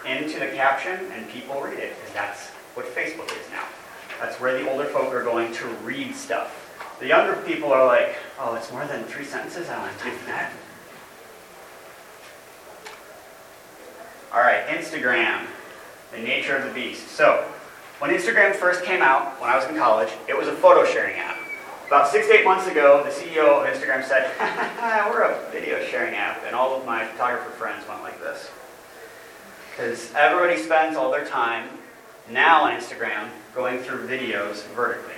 into 0.07 0.39
the 0.39 0.47
caption 0.47 0.99
and 1.11 1.29
people 1.29 1.61
read 1.61 1.77
it 1.77 1.93
because 1.97 2.13
that's 2.13 2.47
what 2.73 2.85
Facebook 2.95 3.27
is 3.27 3.49
now. 3.51 3.65
That's 4.19 4.39
where 4.39 4.57
the 4.57 4.71
older 4.71 4.85
folk 4.85 5.13
are 5.13 5.23
going 5.23 5.53
to 5.53 5.67
read 5.83 6.15
stuff. 6.15 6.57
The 6.99 7.07
younger 7.07 7.35
people 7.45 7.71
are 7.73 7.85
like, 7.85 8.15
oh, 8.39 8.55
it's 8.55 8.71
more 8.71 8.85
than 8.85 9.03
three 9.03 9.25
sentences? 9.25 9.69
I 9.69 9.75
don't 9.75 9.99
have 9.99 10.25
that. 10.27 10.53
All 14.33 14.39
right, 14.39 14.65
Instagram, 14.67 15.45
the 16.11 16.19
nature 16.19 16.55
of 16.55 16.65
the 16.65 16.73
beast. 16.73 17.07
So, 17.09 17.45
when 18.01 18.09
Instagram 18.09 18.55
first 18.55 18.83
came 18.83 19.03
out, 19.03 19.39
when 19.39 19.47
I 19.47 19.55
was 19.55 19.69
in 19.69 19.77
college, 19.77 20.09
it 20.27 20.35
was 20.35 20.47
a 20.47 20.53
photo 20.53 20.83
sharing 20.91 21.19
app. 21.19 21.37
About 21.85 22.07
six 22.09 22.25
to 22.25 22.33
eight 22.33 22.43
months 22.43 22.65
ago, 22.65 23.03
the 23.03 23.11
CEO 23.11 23.61
of 23.61 23.71
Instagram 23.71 24.03
said, 24.03 24.31
we're 25.11 25.21
a 25.21 25.51
video 25.51 25.85
sharing 25.85 26.15
app, 26.15 26.41
and 26.47 26.55
all 26.55 26.75
of 26.75 26.83
my 26.83 27.05
photographer 27.05 27.51
friends 27.51 27.87
went 27.87 28.01
like 28.01 28.19
this. 28.19 28.49
Because 29.69 30.11
everybody 30.15 30.59
spends 30.59 30.97
all 30.97 31.11
their 31.11 31.27
time 31.27 31.69
now 32.27 32.63
on 32.63 32.73
Instagram 32.73 33.29
going 33.53 33.77
through 33.83 34.07
videos 34.07 34.65
vertically. 34.73 35.13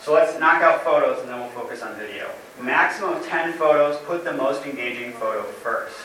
So 0.00 0.14
let's 0.14 0.40
knock 0.40 0.62
out 0.62 0.82
photos 0.82 1.20
and 1.20 1.28
then 1.28 1.38
we'll 1.38 1.50
focus 1.50 1.82
on 1.82 1.96
video. 1.96 2.30
Maximum 2.62 3.12
of 3.12 3.26
10 3.26 3.52
photos, 3.54 3.98
put 4.06 4.24
the 4.24 4.32
most 4.32 4.64
engaging 4.64 5.12
photo 5.12 5.42
first, 5.42 5.96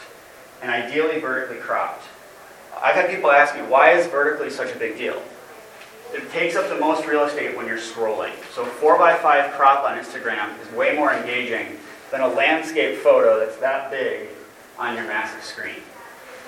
and 0.61 0.71
ideally 0.71 1.21
vertically 1.21 1.57
cropped. 1.57 2.03
I've 2.81 2.95
had 2.95 3.09
people 3.09 3.31
ask 3.31 3.55
me, 3.55 3.61
why 3.61 3.91
is 3.91 4.07
vertically 4.07 4.49
such 4.49 4.75
a 4.75 4.77
big 4.77 4.97
deal? 4.97 5.21
It 6.13 6.29
takes 6.31 6.55
up 6.55 6.67
the 6.67 6.75
most 6.75 7.07
real 7.07 7.23
estate 7.23 7.55
when 7.55 7.65
you're 7.65 7.77
scrolling. 7.77 8.33
So 8.53 8.65
4x5 8.65 9.51
crop 9.53 9.85
on 9.85 9.97
Instagram 9.97 10.49
is 10.61 10.69
way 10.73 10.95
more 10.95 11.13
engaging 11.13 11.77
than 12.11 12.21
a 12.21 12.27
landscape 12.27 12.97
photo 12.97 13.39
that's 13.39 13.57
that 13.57 13.89
big 13.89 14.27
on 14.77 14.95
your 14.95 15.05
massive 15.05 15.43
screen. 15.43 15.75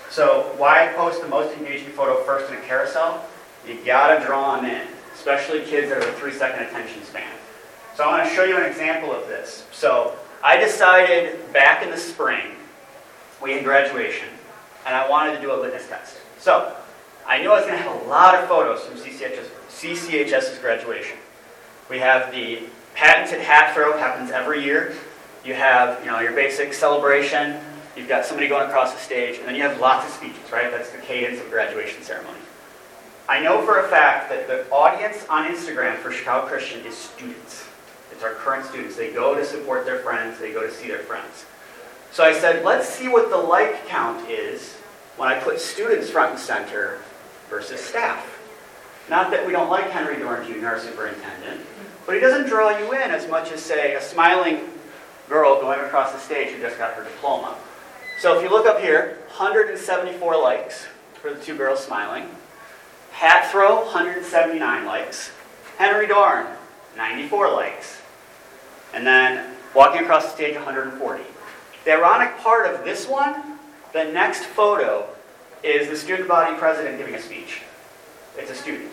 So 0.09 0.53
why 0.57 0.91
post 0.95 1.21
the 1.21 1.27
most 1.27 1.57
engaging 1.57 1.89
photo 1.89 2.21
first 2.23 2.51
in 2.51 2.57
a 2.57 2.61
carousel? 2.61 3.25
You 3.65 3.77
gotta 3.85 4.23
draw 4.25 4.57
them 4.57 4.65
in, 4.65 4.87
especially 5.13 5.61
kids 5.61 5.89
that 5.89 6.03
have 6.03 6.13
a 6.13 6.19
three 6.19 6.33
second 6.33 6.65
attention 6.65 7.01
span. 7.03 7.31
So 7.95 8.03
I 8.03 8.17
want 8.17 8.29
to 8.29 8.35
show 8.35 8.43
you 8.43 8.57
an 8.57 8.65
example 8.65 9.13
of 9.13 9.27
this. 9.27 9.65
So 9.71 10.17
I 10.43 10.57
decided 10.57 11.53
back 11.53 11.83
in 11.83 11.89
the 11.89 11.97
spring, 11.97 12.57
we 13.41 13.53
had 13.53 13.63
graduation, 13.63 14.27
and 14.85 14.95
I 14.95 15.07
wanted 15.09 15.35
to 15.35 15.41
do 15.41 15.53
a 15.53 15.55
litmus 15.55 15.87
test. 15.87 16.17
So 16.37 16.75
I 17.27 17.41
knew 17.41 17.51
I 17.51 17.55
was 17.55 17.65
going 17.65 17.77
to 17.77 17.83
have 17.83 18.01
a 18.01 18.05
lot 18.09 18.35
of 18.35 18.47
photos 18.47 18.81
from 18.81 18.97
CCHS, 18.97 19.49
CCHS's 19.69 20.59
graduation. 20.59 21.17
We 21.89 21.99
have 21.99 22.31
the 22.31 22.63
patented 22.95 23.41
hat 23.41 23.73
throw, 23.73 23.97
happens 23.97 24.31
every 24.31 24.63
year. 24.63 24.95
You 25.45 25.53
have, 25.53 25.99
you 26.03 26.11
know, 26.11 26.19
your 26.19 26.33
basic 26.33 26.73
celebration. 26.73 27.59
You've 27.95 28.07
got 28.07 28.25
somebody 28.25 28.47
going 28.47 28.67
across 28.67 28.93
the 28.93 28.99
stage, 28.99 29.37
and 29.37 29.47
then 29.47 29.55
you 29.55 29.61
have 29.61 29.79
lots 29.79 30.07
of 30.07 30.13
speeches, 30.13 30.51
right? 30.51 30.71
That's 30.71 30.89
the 30.89 30.97
cadence 30.99 31.39
of 31.39 31.49
graduation 31.49 32.01
ceremony. 32.01 32.39
I 33.29 33.39
know 33.39 33.65
for 33.65 33.79
a 33.79 33.87
fact 33.87 34.29
that 34.29 34.47
the 34.47 34.69
audience 34.69 35.25
on 35.29 35.49
Instagram 35.49 35.95
for 35.97 36.11
Chicago 36.11 36.47
Christian 36.47 36.85
is 36.85 36.97
students. 36.97 37.67
It's 38.11 38.23
our 38.23 38.33
current 38.33 38.65
students. 38.65 38.95
They 38.95 39.13
go 39.13 39.35
to 39.35 39.45
support 39.45 39.85
their 39.85 39.99
friends, 39.99 40.39
they 40.39 40.51
go 40.51 40.65
to 40.65 40.71
see 40.71 40.87
their 40.87 40.99
friends. 40.99 41.45
So 42.11 42.23
I 42.23 42.33
said, 42.33 42.65
let's 42.65 42.87
see 42.87 43.07
what 43.07 43.29
the 43.29 43.37
like 43.37 43.87
count 43.87 44.29
is 44.29 44.73
when 45.17 45.29
I 45.29 45.39
put 45.39 45.59
students 45.59 46.09
front 46.09 46.31
and 46.31 46.39
center 46.39 46.99
versus 47.53 47.79
staff. 47.79 48.39
Not 49.11 49.29
that 49.29 49.45
we 49.45 49.51
don't 49.51 49.69
like 49.69 49.91
Henry 49.91 50.17
Dorn 50.17 50.43
Jr., 50.47 50.65
our 50.65 50.79
superintendent, 50.79 51.61
but 52.03 52.15
he 52.15 52.19
doesn't 52.19 52.49
draw 52.49 52.75
you 52.75 52.93
in 52.93 53.11
as 53.11 53.29
much 53.29 53.51
as, 53.51 53.61
say, 53.61 53.93
a 53.93 54.01
smiling 54.01 54.61
girl 55.29 55.61
going 55.61 55.79
across 55.81 56.11
the 56.13 56.17
stage 56.17 56.49
who 56.49 56.59
just 56.59 56.79
got 56.79 56.95
her 56.95 57.03
diploma. 57.03 57.55
So 58.19 58.35
if 58.35 58.41
you 58.41 58.49
look 58.49 58.65
up 58.65 58.79
here, 58.79 59.19
174 59.27 60.41
likes 60.41 60.87
for 61.21 61.31
the 61.31 61.39
two 61.39 61.55
girls 61.55 61.83
smiling. 61.85 62.27
Hat 63.11 63.51
throw, 63.51 63.81
179 63.81 64.85
likes. 64.85 65.31
Henry 65.77 66.07
Dorn, 66.07 66.47
94 66.97 67.51
likes. 67.51 68.01
And 68.95 69.05
then 69.05 69.55
walking 69.75 70.01
across 70.01 70.23
the 70.23 70.31
stage, 70.31 70.55
140. 70.55 71.23
The 71.85 71.91
ironic 71.91 72.35
part 72.39 72.73
of 72.73 72.83
this 72.83 73.07
one, 73.07 73.59
the 73.91 74.05
next 74.05 74.43
photo 74.43 75.12
is 75.63 75.89
the 75.89 75.95
student 75.95 76.27
body 76.27 76.55
president 76.57 76.97
giving 76.97 77.15
a 77.15 77.21
speech. 77.21 77.61
It's 78.37 78.51
a 78.51 78.55
student. 78.55 78.91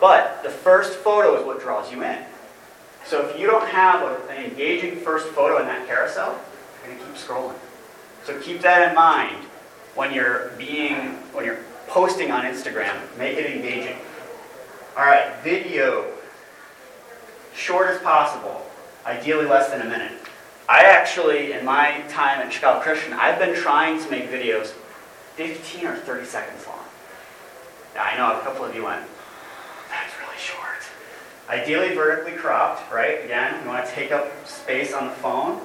But 0.00 0.42
the 0.42 0.50
first 0.50 0.94
photo 0.94 1.38
is 1.38 1.46
what 1.46 1.60
draws 1.60 1.92
you 1.92 2.02
in. 2.02 2.18
So 3.06 3.26
if 3.28 3.38
you 3.38 3.46
don't 3.46 3.68
have 3.68 4.02
a, 4.02 4.28
an 4.28 4.44
engaging 4.44 4.96
first 4.96 5.28
photo 5.28 5.58
in 5.58 5.66
that 5.66 5.86
carousel, 5.86 6.40
you're 6.84 6.94
going 6.94 6.98
to 6.98 7.04
keep 7.06 7.14
scrolling. 7.14 7.56
So 8.24 8.38
keep 8.40 8.60
that 8.62 8.88
in 8.88 8.94
mind 8.94 9.44
when 9.94 10.12
you're 10.12 10.50
being 10.58 11.16
when 11.32 11.44
you're 11.44 11.60
posting 11.88 12.30
on 12.30 12.44
Instagram. 12.44 12.96
Make 13.18 13.36
it 13.36 13.46
engaging. 13.46 13.96
All 14.96 15.04
right, 15.04 15.34
video. 15.42 16.06
Short 17.54 17.90
as 17.90 18.00
possible, 18.00 18.64
ideally 19.04 19.46
less 19.46 19.70
than 19.70 19.82
a 19.82 19.84
minute. 19.84 20.12
I 20.68 20.84
actually, 20.84 21.52
in 21.52 21.64
my 21.64 22.02
time 22.08 22.40
at 22.40 22.52
Chicago 22.52 22.80
Christian, 22.80 23.12
I've 23.12 23.38
been 23.38 23.54
trying 23.54 24.02
to 24.02 24.10
make 24.10 24.30
videos 24.30 24.72
15 25.36 25.86
or 25.86 25.96
30 25.96 26.26
seconds 26.26 26.66
long. 26.66 26.84
Now, 27.94 28.04
I 28.04 28.16
know 28.16 28.38
a 28.38 28.42
couple 28.42 28.64
of 28.64 28.74
you 28.74 28.84
went, 28.84 29.02
that's 29.88 30.12
really 30.20 30.38
short. 30.38 30.82
Ideally 31.48 31.94
vertically 31.94 32.32
cropped, 32.32 32.90
right? 32.92 33.24
Again, 33.24 33.62
you 33.62 33.68
want 33.68 33.86
to 33.86 33.92
take 33.92 34.12
up 34.12 34.46
space 34.46 34.92
on 34.92 35.08
the 35.08 35.14
phone. 35.14 35.60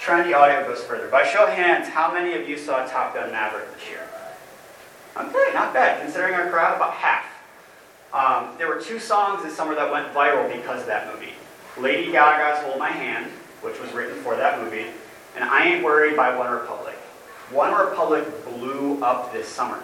Trendy 0.00 0.34
audio 0.34 0.66
goes 0.66 0.82
further. 0.82 1.08
By 1.08 1.26
show 1.26 1.46
of 1.46 1.52
hands, 1.52 1.88
how 1.88 2.12
many 2.12 2.34
of 2.34 2.48
you 2.48 2.56
saw 2.56 2.86
Top 2.86 3.14
Gun 3.14 3.30
Maverick 3.30 3.72
this 3.74 3.88
year? 3.88 4.06
Okay, 5.16 5.52
not 5.52 5.74
bad. 5.74 6.02
Considering 6.02 6.34
our 6.34 6.48
crowd, 6.48 6.76
about 6.76 6.94
half. 6.94 7.26
Um, 8.12 8.56
there 8.58 8.66
were 8.66 8.80
two 8.80 8.98
songs 8.98 9.42
this 9.42 9.56
summer 9.56 9.74
that 9.74 9.92
went 9.92 10.12
viral 10.12 10.50
because 10.50 10.80
of 10.80 10.86
that 10.86 11.12
movie. 11.12 11.32
Lady 11.78 12.10
Gaga's 12.10 12.64
Hold 12.64 12.78
My 12.78 12.88
Hand, 12.88 13.30
which 13.62 13.78
was 13.80 13.92
written 13.92 14.16
for 14.22 14.36
that 14.36 14.62
movie, 14.62 14.86
and 15.36 15.44
I 15.44 15.66
Ain't 15.66 15.84
Worried 15.84 16.16
by 16.16 16.32
OneRepublic. 16.32 16.94
OneRepublic 17.52 18.44
blew 18.44 19.02
up 19.02 19.32
this 19.32 19.48
summer. 19.48 19.82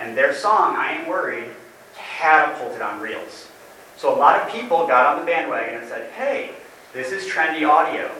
And 0.00 0.16
their 0.16 0.34
song, 0.34 0.76
I 0.76 0.98
Ain't 0.98 1.08
Worried, 1.08 1.50
catapulted 1.94 2.82
on 2.82 3.00
Reels. 3.00 3.48
So 3.96 4.14
a 4.14 4.16
lot 4.16 4.40
of 4.40 4.52
people 4.52 4.86
got 4.86 5.14
on 5.14 5.20
the 5.20 5.26
bandwagon 5.26 5.78
and 5.80 5.88
said, 5.88 6.10
hey, 6.12 6.50
this 6.92 7.12
is 7.12 7.30
trendy 7.30 7.66
audio. 7.68 8.10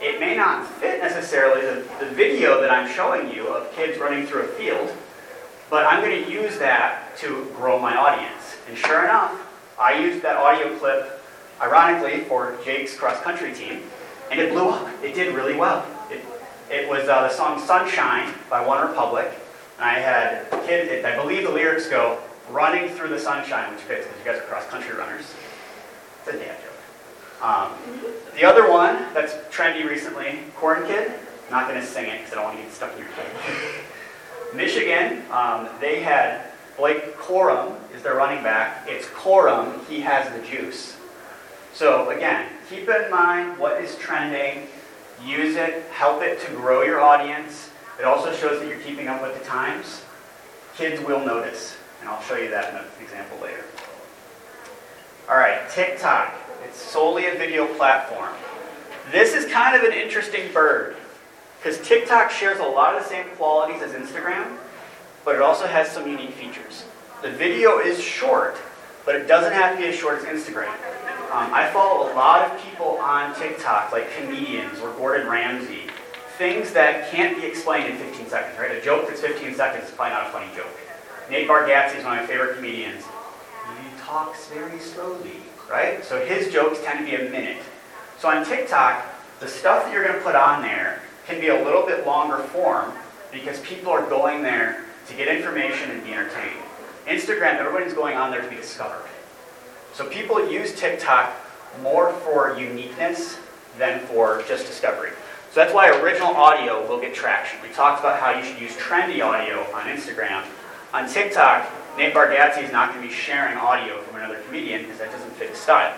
It 0.00 0.20
may 0.20 0.36
not 0.36 0.66
fit 0.66 1.00
necessarily 1.00 1.62
the, 1.62 2.04
the 2.04 2.10
video 2.12 2.60
that 2.60 2.70
I'm 2.70 2.90
showing 2.90 3.30
you 3.32 3.48
of 3.48 3.70
kids 3.74 3.98
running 3.98 4.26
through 4.26 4.42
a 4.42 4.48
field, 4.48 4.92
but 5.68 5.84
I'm 5.84 6.02
going 6.02 6.24
to 6.24 6.30
use 6.30 6.58
that 6.58 7.16
to 7.18 7.50
grow 7.56 7.78
my 7.78 7.96
audience. 7.96 8.56
And 8.68 8.78
sure 8.78 9.04
enough, 9.04 9.34
I 9.80 9.98
used 9.98 10.22
that 10.22 10.36
audio 10.36 10.76
clip, 10.78 11.20
ironically, 11.60 12.24
for 12.24 12.56
Jake's 12.64 12.96
cross 12.96 13.20
country 13.22 13.52
team, 13.52 13.82
and 14.30 14.40
it 14.40 14.52
blew 14.52 14.68
up. 14.68 14.88
It 15.02 15.14
did 15.14 15.34
really 15.34 15.56
well. 15.56 15.86
It, 16.70 16.88
was 16.88 17.08
uh, 17.08 17.22
the 17.22 17.30
song 17.30 17.60
Sunshine 17.60 18.34
by 18.50 18.64
OneRepublic, 18.64 19.32
and 19.78 19.84
I 19.84 19.98
had 20.00 20.50
kids, 20.66 21.04
I 21.04 21.16
believe 21.16 21.44
the 21.44 21.52
lyrics 21.52 21.88
go, 21.88 22.18
running 22.50 22.88
through 22.88 23.08
the 23.10 23.18
sunshine, 23.18 23.72
which 23.72 23.82
fits 23.82 24.06
because 24.06 24.18
you 24.18 24.24
guys 24.24 24.40
are 24.40 24.44
cross 24.46 24.66
country 24.66 24.96
runners. 24.96 25.34
It's 26.20 26.34
a 26.34 26.38
dad 26.38 26.56
joke. 26.62 27.42
Um, 27.42 27.72
the 28.34 28.44
other 28.44 28.70
one 28.70 28.96
that's 29.14 29.34
trendy 29.54 29.88
recently, 29.88 30.40
Corn 30.56 30.86
Kid. 30.86 31.12
I'm 31.46 31.52
not 31.52 31.68
going 31.68 31.80
to 31.80 31.86
sing 31.86 32.06
it 32.06 32.18
because 32.18 32.32
I 32.32 32.36
don't 32.36 32.44
want 32.44 32.56
to 32.56 32.62
get 32.62 32.72
stuck 32.72 32.92
in 32.92 32.98
your 32.98 33.08
head. 33.08 33.84
Michigan, 34.54 35.22
um, 35.30 35.68
they 35.80 36.00
had 36.00 36.50
Blake 36.76 37.16
Corum 37.16 37.74
is 37.94 38.02
their 38.02 38.16
running 38.16 38.42
back. 38.42 38.86
It's 38.88 39.06
Corum, 39.08 39.86
he 39.86 40.00
has 40.00 40.32
the 40.32 40.46
juice. 40.46 40.96
So 41.72 42.10
again, 42.10 42.48
keep 42.68 42.88
in 42.88 43.10
mind 43.10 43.58
what 43.58 43.82
is 43.82 43.96
trending, 43.96 44.66
use 45.24 45.56
it, 45.56 45.84
help 45.92 46.22
it 46.22 46.40
to 46.46 46.50
grow 46.52 46.82
your 46.82 47.00
audience. 47.00 47.70
It 47.98 48.04
also 48.04 48.32
shows 48.32 48.60
that 48.60 48.68
you're 48.68 48.80
keeping 48.80 49.08
up 49.08 49.22
with 49.22 49.38
the 49.38 49.44
times. 49.44 50.02
Kids 50.76 51.02
will 51.02 51.24
notice, 51.24 51.76
and 52.00 52.08
I'll 52.08 52.22
show 52.22 52.36
you 52.36 52.50
that 52.50 52.70
in 52.70 52.80
an 52.80 52.84
example 53.02 53.38
later. 53.42 53.64
All 55.28 55.36
right, 55.36 55.68
TikTok. 55.70 56.34
It's 56.64 56.80
solely 56.80 57.26
a 57.26 57.32
video 57.32 57.66
platform. 57.76 58.32
This 59.10 59.34
is 59.34 59.50
kind 59.50 59.76
of 59.76 59.82
an 59.82 59.96
interesting 59.96 60.52
bird 60.52 60.96
because 61.58 61.80
TikTok 61.86 62.30
shares 62.30 62.60
a 62.60 62.64
lot 62.64 62.94
of 62.94 63.02
the 63.02 63.08
same 63.08 63.26
qualities 63.36 63.82
as 63.82 63.92
Instagram, 63.92 64.56
but 65.24 65.34
it 65.34 65.42
also 65.42 65.66
has 65.66 65.90
some 65.90 66.08
unique 66.08 66.32
features. 66.32 66.84
The 67.22 67.30
video 67.30 67.78
is 67.78 68.00
short, 68.00 68.56
but 69.06 69.14
it 69.14 69.26
doesn't 69.26 69.52
have 69.52 69.76
to 69.76 69.80
be 69.80 69.88
as 69.88 69.94
short 69.94 70.18
as 70.18 70.24
Instagram. 70.24 70.68
Um, 71.30 71.54
I 71.54 71.70
follow 71.72 72.12
a 72.12 72.14
lot 72.14 72.50
of 72.50 72.62
people 72.62 72.98
on 72.98 73.34
TikTok, 73.36 73.92
like 73.92 74.10
comedians 74.18 74.80
or 74.80 74.92
Gordon 74.94 75.28
Ramsay, 75.28 75.82
things 76.36 76.72
that 76.72 77.10
can't 77.10 77.40
be 77.40 77.46
explained 77.46 77.88
in 77.88 77.96
15 77.96 78.28
seconds, 78.28 78.58
right? 78.58 78.72
A 78.72 78.80
joke 78.82 79.08
that's 79.08 79.20
15 79.20 79.54
seconds 79.54 79.88
is 79.88 79.94
probably 79.94 80.14
not 80.14 80.26
a 80.26 80.30
funny 80.30 80.54
joke. 80.54 80.68
Nate 81.30 81.48
Bargatze 81.48 81.96
is 81.96 82.04
one 82.04 82.18
of 82.18 82.22
my 82.22 82.26
favorite 82.26 82.56
comedians. 82.56 83.04
He 83.04 84.00
talks 84.00 84.48
very 84.48 84.78
slowly, 84.78 85.38
right? 85.70 86.04
So 86.04 86.24
his 86.24 86.52
jokes 86.52 86.80
tend 86.84 87.00
to 87.00 87.04
be 87.04 87.16
a 87.16 87.30
minute. 87.30 87.62
So 88.18 88.28
on 88.28 88.44
TikTok, 88.44 89.04
the 89.40 89.48
stuff 89.48 89.84
that 89.84 89.92
you're 89.92 90.04
going 90.04 90.16
to 90.16 90.22
put 90.22 90.34
on 90.34 90.62
there 90.62 91.02
can 91.26 91.40
be 91.40 91.48
a 91.48 91.64
little 91.64 91.84
bit 91.84 92.06
longer 92.06 92.38
form 92.38 92.92
because 93.32 93.60
people 93.60 93.90
are 93.90 94.08
going 94.08 94.42
there 94.42 94.84
to 95.08 95.14
get 95.14 95.28
information 95.28 95.90
and 95.90 96.04
be 96.04 96.12
entertained. 96.12 96.65
Instagram, 97.06 97.54
everybody's 97.54 97.94
going 97.94 98.16
on 98.16 98.30
there 98.30 98.42
to 98.42 98.48
be 98.48 98.56
discovered. 98.56 99.06
So 99.94 100.08
people 100.08 100.50
use 100.50 100.78
TikTok 100.78 101.34
more 101.82 102.12
for 102.12 102.58
uniqueness 102.58 103.38
than 103.78 104.00
for 104.06 104.42
just 104.48 104.66
discovery. 104.66 105.10
So 105.52 105.60
that's 105.60 105.72
why 105.72 105.88
original 105.88 106.34
audio 106.34 106.86
will 106.86 107.00
get 107.00 107.14
traction. 107.14 107.60
We 107.62 107.68
talked 107.70 108.00
about 108.00 108.20
how 108.20 108.38
you 108.38 108.44
should 108.44 108.60
use 108.60 108.76
trendy 108.76 109.24
audio 109.24 109.60
on 109.72 109.84
Instagram. 109.86 110.44
On 110.92 111.08
TikTok, 111.08 111.70
Nate 111.96 112.12
Bargatze 112.12 112.62
is 112.62 112.72
not 112.72 112.90
going 112.90 113.02
to 113.02 113.08
be 113.08 113.14
sharing 113.14 113.56
audio 113.56 114.00
from 114.02 114.16
another 114.16 114.40
comedian 114.46 114.82
because 114.82 114.98
that 114.98 115.10
doesn't 115.10 115.30
fit 115.32 115.50
his 115.50 115.58
style. 115.58 115.96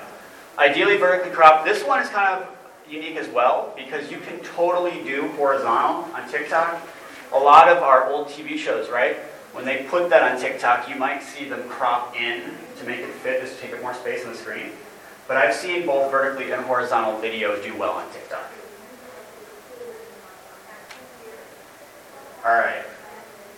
Ideally 0.59 0.97
vertically 0.97 1.33
cropped. 1.33 1.65
This 1.65 1.85
one 1.85 2.03
is 2.03 2.09
kind 2.09 2.43
of 2.43 2.49
unique 2.89 3.17
as 3.17 3.29
well 3.29 3.73
because 3.77 4.11
you 4.11 4.19
can 4.19 4.39
totally 4.41 5.03
do 5.05 5.29
horizontal 5.37 6.13
on 6.15 6.29
TikTok. 6.31 6.81
A 7.33 7.39
lot 7.39 7.69
of 7.69 7.79
our 7.79 8.11
old 8.11 8.29
TV 8.29 8.57
shows, 8.59 8.89
right? 8.89 9.17
When 9.59 9.67
they 9.67 9.83
put 9.89 10.09
that 10.11 10.23
on 10.23 10.41
TikTok, 10.41 10.89
you 10.89 10.95
might 10.95 11.21
see 11.21 11.49
them 11.49 11.69
crop 11.69 12.15
in 12.15 12.43
to 12.79 12.87
make 12.87 13.01
it 13.01 13.11
fit, 13.11 13.41
just 13.41 13.57
to 13.57 13.61
take 13.61 13.75
up 13.75 13.83
more 13.83 13.93
space 13.93 14.25
on 14.25 14.31
the 14.31 14.39
screen. 14.39 14.71
But 15.27 15.37
I've 15.37 15.53
seen 15.53 15.85
both 15.85 16.13
vertically 16.13 16.53
and 16.53 16.63
horizontal 16.63 17.21
videos 17.21 17.61
do 17.65 17.77
well 17.77 17.95
on 17.95 18.09
TikTok. 18.13 18.49
All 22.47 22.53
right. 22.53 22.85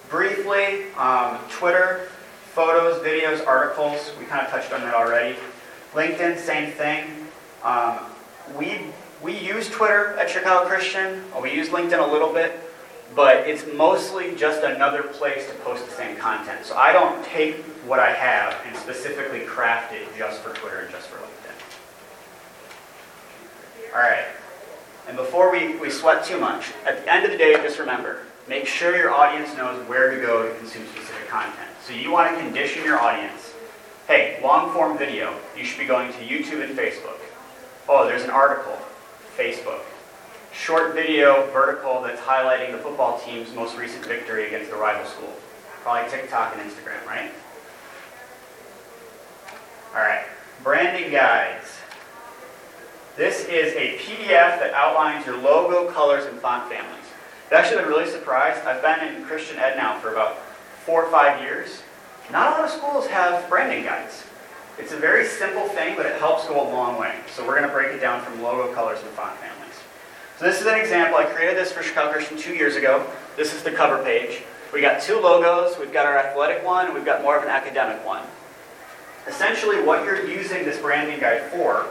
Briefly, 0.09 0.91
um, 0.97 1.37
Twitter, 1.51 2.09
photos, 2.55 3.05
videos, 3.05 3.47
articles, 3.47 4.13
we 4.19 4.25
kind 4.25 4.41
of 4.41 4.51
touched 4.51 4.73
on 4.73 4.81
that 4.81 4.95
already. 4.95 5.37
LinkedIn, 5.93 6.39
same 6.39 6.73
thing. 6.73 7.27
Um, 7.63 7.99
we, 8.57 8.79
we 9.23 9.39
use 9.39 9.69
Twitter 9.69 10.17
at 10.17 10.31
Chicago 10.31 10.67
Christian. 10.67 11.23
We 11.43 11.53
use 11.53 11.69
LinkedIn 11.69 11.99
a 12.03 12.11
little 12.11 12.33
bit. 12.33 12.59
But 13.15 13.49
it's 13.49 13.65
mostly 13.75 14.35
just 14.37 14.63
another 14.63 15.03
place 15.03 15.47
to 15.49 15.55
post 15.57 15.85
the 15.87 15.93
same 15.93 16.17
content. 16.17 16.65
So 16.65 16.77
I 16.77 16.93
don't 16.93 17.25
take 17.25 17.57
what 17.87 17.99
I 17.99 18.13
have 18.13 18.57
and 18.67 18.77
specifically 18.77 19.41
craft 19.41 19.93
it 19.93 20.07
just 20.17 20.41
for 20.41 20.55
Twitter 20.55 20.81
and 20.81 20.91
just 20.91 21.09
for 21.09 21.17
LinkedIn. 21.17 21.57
All 23.95 24.01
right. 24.01 24.27
And 25.09 25.17
before 25.17 25.51
we, 25.51 25.77
we 25.79 25.91
sweat 25.91 26.25
too 26.25 26.39
much, 26.39 26.73
at 26.87 27.05
the 27.05 27.13
end 27.13 27.25
of 27.25 27.33
the 27.33 27.39
day, 27.39 27.55
just 27.55 27.81
remember, 27.81 28.27
make 28.49 28.67
sure 28.67 28.97
your 28.97 29.11
audience 29.13 29.57
knows 29.57 29.85
where 29.89 30.15
to 30.15 30.21
go 30.25 30.47
to 30.49 30.55
consume 30.59 30.87
specific 30.87 31.27
content. 31.29 31.69
So 31.83 31.93
you 31.93 32.13
want 32.13 32.37
to 32.37 32.41
condition 32.41 32.85
your 32.85 33.01
audience. 33.01 33.55
Hey, 34.07 34.39
long 34.43 34.73
form 34.73 34.97
video, 34.97 35.35
you 35.57 35.65
should 35.65 35.81
be 35.81 35.87
going 35.87 36.13
to 36.13 36.19
YouTube 36.19 36.63
and 36.63 36.79
Facebook. 36.79 37.19
Oh, 37.89 38.07
there's 38.07 38.23
an 38.23 38.31
article, 38.31 38.79
Facebook. 39.37 39.83
Short 40.53 40.95
video, 40.95 41.49
vertical, 41.53 42.03
that's 42.03 42.21
highlighting 42.21 42.73
the 42.73 42.79
football 42.79 43.21
team's 43.21 43.55
most 43.55 43.77
recent 43.77 44.05
victory 44.05 44.49
against 44.49 44.71
the 44.71 44.77
rival 44.77 45.07
school. 45.07 45.33
Probably 45.83 46.11
TikTok 46.11 46.57
and 46.57 46.71
Instagram, 46.71 47.07
right? 47.07 47.31
All 49.95 50.03
right, 50.03 50.25
branding 50.63 51.11
guides. 51.13 51.79
This 53.17 53.45
is 53.47 53.75
a 53.75 53.99
PDF 53.99 54.59
that 54.61 54.73
outlines 54.75 55.25
your 55.27 55.37
logo, 55.37 55.91
colors, 55.93 56.27
and 56.27 56.39
font 56.41 56.71
families. 56.71 57.05
I've 57.47 57.53
actually 57.53 57.83
been 57.83 57.89
really 57.89 58.11
surprised. 58.11 58.65
I've 58.65 58.83
been 58.83 59.15
in 59.15 59.25
Christian 59.25 59.59
Ed 59.59 59.77
now 59.77 59.99
for 59.99 60.13
about 60.13 60.39
four 60.85 61.05
or 61.05 61.11
five 61.11 61.43
years. 61.43 61.83
Not 62.31 62.49
a 62.49 62.51
lot 62.53 62.65
of 62.65 62.71
schools 62.71 63.07
have 63.09 63.49
branding 63.49 63.85
guides. 63.85 64.25
It's 64.79 64.93
a 64.93 64.97
very 64.97 65.27
simple 65.27 65.69
thing, 65.69 65.97
but 65.97 66.07
it 66.07 66.19
helps 66.21 66.47
go 66.47 66.61
a 66.61 66.69
long 66.71 66.99
way. 66.99 67.15
So 67.35 67.47
we're 67.47 67.57
going 67.57 67.69
to 67.69 67.75
break 67.75 67.95
it 67.95 68.01
down 68.01 68.23
from 68.23 68.41
logo, 68.41 68.73
colors, 68.73 69.01
and 69.03 69.11
font 69.11 69.37
families. 69.39 69.60
So 70.41 70.47
this 70.47 70.59
is 70.59 70.67
an 70.67 70.81
example. 70.81 71.19
I 71.19 71.25
created 71.25 71.59
this 71.59 71.71
for 71.71 71.83
Chicago 71.83 72.13
Christian 72.13 72.39
two 72.39 72.55
years 72.55 72.75
ago. 72.75 73.07
This 73.37 73.53
is 73.53 73.63
the 73.63 73.71
cover 73.71 74.03
page. 74.03 74.41
We 74.73 74.81
got 74.81 75.03
two 75.03 75.21
logos. 75.21 75.79
We've 75.79 75.93
got 75.93 76.07
our 76.07 76.17
athletic 76.17 76.65
one, 76.65 76.87
and 76.87 76.95
we've 76.95 77.05
got 77.05 77.21
more 77.21 77.37
of 77.37 77.43
an 77.43 77.51
academic 77.51 78.03
one. 78.07 78.23
Essentially, 79.29 79.83
what 79.83 80.03
you're 80.03 80.27
using 80.27 80.65
this 80.65 80.81
branding 80.81 81.21
guide 81.21 81.43
for 81.51 81.89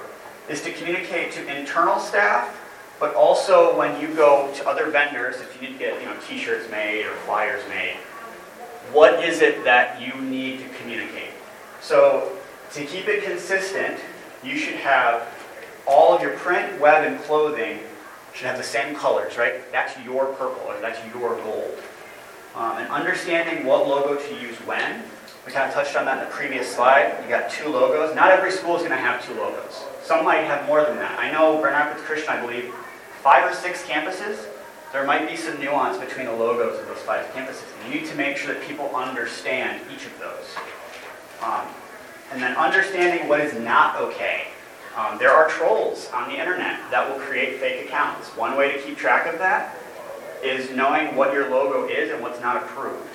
is 0.49 0.63
to 0.63 0.71
communicate 0.71 1.31
to 1.33 1.59
internal 1.59 1.99
staff, 1.99 2.59
but 2.99 3.13
also 3.13 3.77
when 3.77 4.01
you 4.01 4.07
go 4.15 4.51
to 4.55 4.67
other 4.67 4.89
vendors, 4.89 5.35
if 5.35 5.53
you 5.53 5.67
need 5.67 5.73
to 5.73 5.79
get 5.79 6.01
you 6.01 6.07
know 6.07 6.17
t-shirts 6.27 6.71
made 6.71 7.05
or 7.05 7.13
flyers 7.27 7.61
made, 7.69 7.97
what 8.91 9.23
is 9.23 9.43
it 9.43 9.63
that 9.63 10.01
you 10.01 10.19
need 10.21 10.57
to 10.57 10.69
communicate? 10.81 11.33
So 11.81 12.35
to 12.73 12.83
keep 12.83 13.07
it 13.09 13.23
consistent, 13.23 13.99
you 14.43 14.57
should 14.57 14.77
have 14.77 15.27
all 15.87 16.15
of 16.15 16.23
your 16.23 16.33
print, 16.37 16.81
web, 16.81 17.05
and 17.05 17.21
clothing 17.21 17.81
should 18.33 18.47
have 18.47 18.57
the 18.57 18.63
same 18.63 18.95
colors, 18.95 19.37
right? 19.37 19.71
That's 19.71 19.97
your 20.03 20.27
purple, 20.33 20.63
or 20.67 20.79
that's 20.79 20.99
your 21.13 21.35
gold. 21.41 21.77
Um, 22.55 22.77
and 22.77 22.89
understanding 22.89 23.65
what 23.65 23.87
logo 23.87 24.15
to 24.15 24.41
use 24.41 24.55
when, 24.65 25.03
we 25.45 25.51
kind 25.51 25.67
of 25.67 25.73
touched 25.73 25.95
on 25.95 26.05
that 26.05 26.21
in 26.21 26.25
the 26.25 26.35
previous 26.35 26.73
slide. 26.73 27.17
You 27.23 27.29
got 27.29 27.49
two 27.49 27.69
logos. 27.69 28.15
Not 28.15 28.29
every 28.29 28.51
school 28.51 28.75
is 28.75 28.81
going 28.81 28.91
to 28.91 28.97
have 28.97 29.25
two 29.25 29.33
logos. 29.33 29.83
Some 30.03 30.25
might 30.25 30.43
have 30.43 30.67
more 30.67 30.83
than 30.83 30.97
that. 30.97 31.17
I 31.19 31.31
know 31.31 31.59
Grand 31.61 31.75
Rapids 31.75 32.03
Christian, 32.05 32.29
I 32.29 32.41
believe, 32.41 32.73
five 33.21 33.49
or 33.49 33.55
six 33.55 33.83
campuses. 33.83 34.45
There 34.91 35.05
might 35.05 35.29
be 35.29 35.35
some 35.35 35.59
nuance 35.59 35.97
between 35.97 36.25
the 36.25 36.33
logos 36.33 36.79
of 36.79 36.87
those 36.87 36.99
five 36.99 37.25
campuses. 37.33 37.63
You 37.85 37.99
need 37.99 38.07
to 38.07 38.15
make 38.15 38.37
sure 38.37 38.53
that 38.53 38.63
people 38.67 38.93
understand 38.95 39.81
each 39.93 40.05
of 40.05 40.17
those. 40.19 40.55
Um, 41.41 41.67
and 42.31 42.41
then 42.41 42.55
understanding 42.57 43.27
what 43.27 43.39
is 43.39 43.53
not 43.53 43.95
okay. 43.97 44.47
Um, 44.95 45.17
there 45.17 45.31
are 45.31 45.47
trolls 45.47 46.09
on 46.13 46.29
the 46.29 46.39
internet 46.39 46.79
that 46.91 47.07
will 47.07 47.19
create 47.19 47.59
fake 47.59 47.85
accounts. 47.85 48.29
One 48.29 48.57
way 48.57 48.71
to 48.73 48.81
keep 48.81 48.97
track 48.97 49.31
of 49.31 49.39
that 49.39 49.75
is 50.43 50.71
knowing 50.71 51.15
what 51.15 51.33
your 51.33 51.49
logo 51.49 51.87
is 51.87 52.11
and 52.11 52.21
what's 52.21 52.41
not 52.41 52.57
approved. 52.57 53.07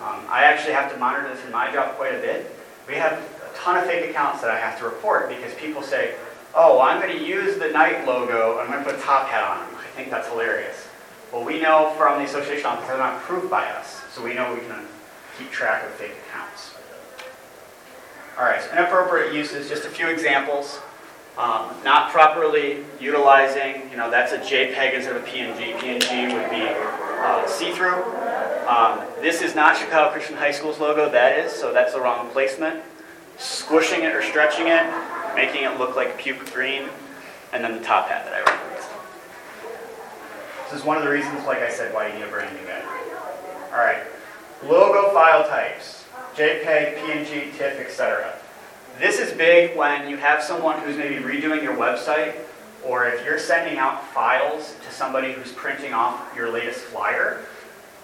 Um, 0.00 0.20
I 0.28 0.44
actually 0.44 0.74
have 0.74 0.92
to 0.92 0.98
monitor 0.98 1.28
this 1.34 1.44
in 1.44 1.52
my 1.52 1.72
job 1.72 1.96
quite 1.96 2.14
a 2.14 2.20
bit. 2.20 2.54
We 2.86 2.94
have 2.94 3.12
a 3.12 3.56
ton 3.56 3.76
of 3.76 3.84
fake 3.84 4.10
accounts 4.10 4.40
that 4.40 4.50
I 4.50 4.58
have 4.58 4.78
to 4.78 4.84
report 4.84 5.28
because 5.28 5.52
people 5.54 5.82
say, 5.82 6.14
oh, 6.54 6.80
I'm 6.80 7.00
going 7.00 7.16
to 7.16 7.24
use 7.24 7.58
the 7.58 7.68
Knight 7.68 8.06
logo, 8.06 8.58
and 8.58 8.62
I'm 8.62 8.72
going 8.72 8.84
to 8.84 8.90
put 8.90 8.98
a 8.98 9.02
top 9.02 9.28
hat 9.28 9.44
on 9.44 9.66
them. 9.66 9.78
I 9.78 9.86
think 9.96 10.10
that's 10.10 10.28
hilarious. 10.28 10.88
Well, 11.32 11.44
we 11.44 11.60
know 11.60 11.92
from 11.98 12.18
the 12.18 12.24
association 12.24 12.66
office 12.66 12.86
they're 12.86 12.96
not 12.96 13.16
approved 13.16 13.50
by 13.50 13.66
us, 13.66 14.02
so 14.14 14.24
we 14.24 14.34
know 14.34 14.54
we 14.54 14.60
can 14.60 14.86
keep 15.36 15.50
track 15.50 15.84
of 15.84 15.90
fake 15.92 16.14
accounts. 16.28 16.74
All 18.38 18.44
right, 18.44 18.62
so 18.62 18.70
inappropriate 18.72 19.34
uses, 19.34 19.68
just 19.68 19.84
a 19.84 19.90
few 19.90 20.08
examples. 20.08 20.80
Um, 21.38 21.70
not 21.84 22.10
properly 22.10 22.84
utilizing, 23.00 23.88
you 23.92 23.96
know, 23.96 24.10
that's 24.10 24.32
a 24.32 24.38
JPEG 24.38 24.94
instead 24.94 25.14
of 25.14 25.22
a 25.22 25.26
PNG. 25.26 25.72
PNG 25.78 26.34
would 26.34 26.50
be 26.50 26.66
uh, 26.66 27.46
see-through. 27.46 28.02
Um, 28.66 29.06
this 29.22 29.40
is 29.40 29.54
not 29.54 29.76
Chicago 29.76 30.10
Christian 30.10 30.36
High 30.36 30.50
School's 30.50 30.80
logo, 30.80 31.08
that 31.08 31.38
is, 31.38 31.52
so 31.52 31.72
that's 31.72 31.92
the 31.92 32.00
wrong 32.00 32.28
placement. 32.30 32.82
Squishing 33.36 34.02
it 34.02 34.16
or 34.16 34.22
stretching 34.22 34.66
it, 34.66 34.82
making 35.36 35.62
it 35.62 35.78
look 35.78 35.94
like 35.94 36.18
puke 36.18 36.44
green, 36.52 36.88
and 37.52 37.62
then 37.62 37.78
the 37.78 37.84
top 37.84 38.08
hat 38.08 38.24
that 38.24 38.34
I 38.34 38.40
referenced. 38.40 38.88
This 40.72 40.80
is 40.80 40.84
one 40.84 40.96
of 40.96 41.04
the 41.04 41.10
reasons, 41.10 41.46
like 41.46 41.58
I 41.58 41.70
said, 41.70 41.94
why 41.94 42.08
you 42.08 42.14
need 42.14 42.24
a 42.24 42.28
branding 42.28 42.66
guide. 42.66 42.82
All 43.70 43.78
right, 43.78 44.02
logo 44.64 45.14
file 45.14 45.46
types, 45.46 46.04
JPEG, 46.34 46.98
PNG, 46.98 47.56
TIFF, 47.56 47.78
etc. 47.78 48.34
This 48.98 49.20
is 49.20 49.32
big 49.32 49.76
when 49.76 50.10
you 50.10 50.16
have 50.16 50.42
someone 50.42 50.80
who's 50.80 50.96
maybe 50.96 51.16
redoing 51.16 51.62
your 51.62 51.76
website, 51.76 52.34
or 52.84 53.06
if 53.06 53.24
you're 53.24 53.38
sending 53.38 53.78
out 53.78 54.04
files 54.08 54.74
to 54.84 54.92
somebody 54.92 55.32
who's 55.32 55.52
printing 55.52 55.92
off 55.92 56.34
your 56.34 56.50
latest 56.50 56.80
flyer, 56.80 57.40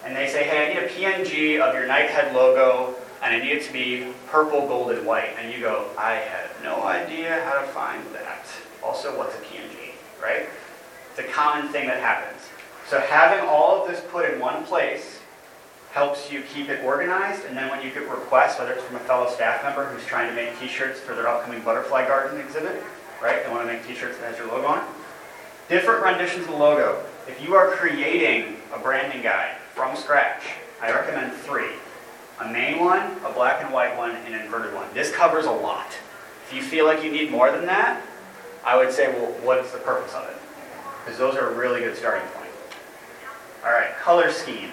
and 0.04 0.14
they 0.14 0.28
say, 0.28 0.44
hey, 0.44 0.70
I 0.70 0.74
need 0.74 0.84
a 0.84 0.88
PNG 0.88 1.60
of 1.60 1.74
your 1.74 1.88
Knighthead 1.88 2.32
logo 2.32 2.94
and 3.22 3.34
I 3.34 3.38
need 3.38 3.52
it 3.52 3.64
to 3.64 3.72
be 3.72 4.12
purple, 4.28 4.68
gold, 4.68 4.90
and 4.90 5.04
white. 5.06 5.30
And 5.38 5.52
you 5.52 5.58
go, 5.58 5.88
I 5.98 6.12
have 6.12 6.50
no 6.62 6.84
idea 6.84 7.42
how 7.44 7.58
to 7.60 7.66
find 7.68 8.04
that. 8.14 8.46
Also, 8.82 9.16
what's 9.16 9.34
a 9.34 9.38
PNG, 9.38 9.94
right? 10.22 10.46
It's 11.10 11.18
a 11.18 11.32
common 11.32 11.72
thing 11.72 11.86
that 11.88 12.00
happens. 12.00 12.42
So 12.86 13.00
having 13.00 13.48
all 13.48 13.82
of 13.82 13.88
this 13.88 14.02
put 14.10 14.30
in 14.30 14.38
one 14.38 14.64
place 14.64 15.20
helps 15.94 16.32
you 16.32 16.42
keep 16.52 16.68
it 16.68 16.84
organized, 16.84 17.44
and 17.44 17.56
then 17.56 17.70
when 17.70 17.80
you 17.80 17.88
get 17.88 18.02
requests, 18.10 18.58
whether 18.58 18.72
it's 18.72 18.82
from 18.82 18.96
a 18.96 19.00
fellow 19.00 19.30
staff 19.30 19.62
member 19.62 19.84
who's 19.84 20.04
trying 20.04 20.28
to 20.28 20.34
make 20.34 20.58
t-shirts 20.58 20.98
for 20.98 21.14
their 21.14 21.28
upcoming 21.28 21.62
butterfly 21.62 22.04
garden 22.04 22.40
exhibit, 22.40 22.82
right? 23.22 23.44
They 23.44 23.50
want 23.52 23.64
to 23.64 23.72
make 23.72 23.86
t-shirts 23.86 24.18
that 24.18 24.30
has 24.30 24.36
your 24.36 24.48
logo 24.48 24.66
on 24.66 24.78
it. 24.80 24.84
Different 25.68 26.02
renditions 26.02 26.46
of 26.46 26.50
the 26.50 26.56
logo. 26.56 27.00
If 27.28 27.40
you 27.40 27.54
are 27.54 27.70
creating 27.70 28.56
a 28.74 28.78
branding 28.80 29.22
guide 29.22 29.54
from 29.72 29.96
scratch, 29.96 30.42
I 30.82 30.90
recommend 30.90 31.32
three 31.32 31.70
a 32.40 32.48
main 32.52 32.80
one, 32.80 33.16
a 33.24 33.32
black 33.32 33.62
and 33.62 33.72
white 33.72 33.96
one, 33.96 34.10
and 34.10 34.34
an 34.34 34.40
inverted 34.40 34.74
one. 34.74 34.92
This 34.92 35.12
covers 35.12 35.46
a 35.46 35.52
lot. 35.52 35.96
If 36.48 36.52
you 36.52 36.60
feel 36.60 36.86
like 36.86 37.04
you 37.04 37.12
need 37.12 37.30
more 37.30 37.52
than 37.52 37.66
that, 37.66 38.02
I 38.64 38.76
would 38.76 38.92
say, 38.92 39.12
well, 39.12 39.30
what's 39.44 39.70
the 39.70 39.78
purpose 39.78 40.12
of 40.14 40.28
it? 40.28 40.36
Because 41.04 41.20
those 41.20 41.36
are 41.36 41.50
a 41.50 41.54
really 41.54 41.78
good 41.78 41.96
starting 41.96 42.26
point. 42.30 42.50
All 43.64 43.70
right, 43.70 43.96
color 43.98 44.32
scheme. 44.32 44.72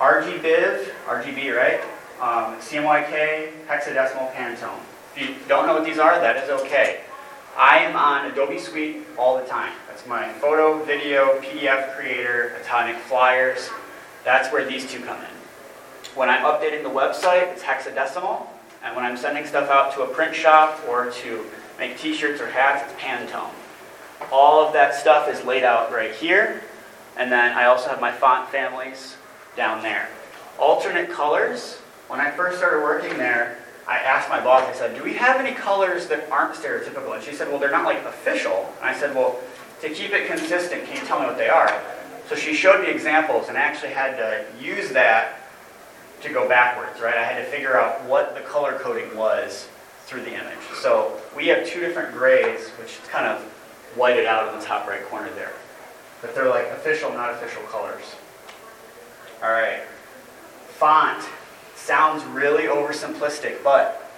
RGBIV, 0.00 0.90
RGB, 1.06 1.56
right? 1.56 1.80
Um, 2.20 2.58
CMYK, 2.58 3.66
hexadecimal, 3.66 4.32
Pantone. 4.34 4.80
If 5.14 5.22
you 5.22 5.36
don't 5.46 5.66
know 5.66 5.74
what 5.74 5.84
these 5.84 5.98
are, 5.98 6.18
that 6.18 6.36
is 6.42 6.50
okay. 6.62 7.02
I 7.56 7.78
am 7.78 7.94
on 7.94 8.28
Adobe 8.30 8.58
Suite 8.58 9.06
all 9.16 9.38
the 9.38 9.44
time. 9.44 9.72
That's 9.86 10.04
my 10.06 10.32
photo, 10.34 10.82
video, 10.82 11.40
PDF 11.40 11.96
creator, 11.96 12.56
Atomic 12.60 12.96
flyers. 12.96 13.70
That's 14.24 14.52
where 14.52 14.68
these 14.68 14.90
two 14.90 14.98
come 14.98 15.18
in. 15.18 15.30
When 16.16 16.28
I'm 16.28 16.44
updating 16.44 16.82
the 16.82 16.90
website, 16.90 17.52
it's 17.52 17.62
hexadecimal. 17.62 18.46
And 18.82 18.96
when 18.96 19.04
I'm 19.04 19.16
sending 19.16 19.46
stuff 19.46 19.70
out 19.70 19.94
to 19.94 20.02
a 20.02 20.08
print 20.08 20.34
shop 20.34 20.80
or 20.88 21.10
to 21.10 21.44
make 21.78 21.96
t-shirts 21.98 22.40
or 22.40 22.48
hats, 22.48 22.90
it's 22.90 23.00
Pantone. 23.00 23.52
All 24.32 24.66
of 24.66 24.72
that 24.72 24.94
stuff 24.94 25.28
is 25.28 25.44
laid 25.44 25.62
out 25.62 25.92
right 25.92 26.12
here. 26.12 26.62
And 27.16 27.30
then 27.30 27.56
I 27.56 27.66
also 27.66 27.88
have 27.90 28.00
my 28.00 28.10
font 28.10 28.48
families 28.48 29.16
down 29.56 29.82
there. 29.82 30.08
Alternate 30.58 31.10
colors, 31.10 31.76
when 32.08 32.20
I 32.20 32.30
first 32.30 32.58
started 32.58 32.82
working 32.82 33.16
there, 33.18 33.58
I 33.86 33.98
asked 33.98 34.28
my 34.28 34.42
boss, 34.42 34.66
I 34.68 34.72
said, 34.72 34.96
do 34.96 35.02
we 35.02 35.14
have 35.14 35.40
any 35.40 35.54
colors 35.54 36.06
that 36.08 36.30
aren't 36.30 36.54
stereotypical? 36.54 37.14
And 37.14 37.22
she 37.22 37.32
said, 37.32 37.48
well, 37.48 37.58
they're 37.58 37.70
not 37.70 37.84
like 37.84 38.02
official. 38.04 38.72
And 38.80 38.88
I 38.88 38.94
said, 38.94 39.14
well, 39.14 39.38
to 39.82 39.90
keep 39.90 40.12
it 40.12 40.26
consistent, 40.26 40.84
can 40.86 40.96
you 40.96 41.06
tell 41.06 41.20
me 41.20 41.26
what 41.26 41.36
they 41.36 41.50
are? 41.50 41.82
So 42.28 42.34
she 42.34 42.54
showed 42.54 42.82
me 42.82 42.90
examples 42.90 43.48
and 43.48 43.58
I 43.58 43.60
actually 43.60 43.92
had 43.92 44.16
to 44.16 44.44
use 44.64 44.90
that 44.90 45.40
to 46.22 46.30
go 46.30 46.48
backwards, 46.48 47.00
right? 47.02 47.16
I 47.16 47.24
had 47.24 47.44
to 47.44 47.50
figure 47.50 47.78
out 47.78 48.02
what 48.04 48.34
the 48.34 48.40
color 48.40 48.78
coding 48.78 49.14
was 49.14 49.68
through 50.06 50.22
the 50.22 50.32
image. 50.32 50.58
So 50.80 51.20
we 51.36 51.48
have 51.48 51.66
two 51.66 51.80
different 51.80 52.14
grades, 52.14 52.70
which 52.80 52.88
is 52.88 53.08
kind 53.08 53.26
of 53.26 53.42
whited 53.94 54.24
out 54.24 54.52
in 54.52 54.58
the 54.58 54.64
top 54.64 54.88
right 54.88 55.04
corner 55.06 55.30
there. 55.34 55.52
But 56.22 56.34
they're 56.34 56.48
like 56.48 56.66
official, 56.68 57.12
not 57.12 57.30
official 57.30 57.62
colors. 57.64 58.16
All 59.44 59.50
right. 59.50 59.82
Font. 60.78 61.22
Sounds 61.76 62.24
really 62.24 62.62
oversimplistic, 62.62 63.62
but 63.62 64.10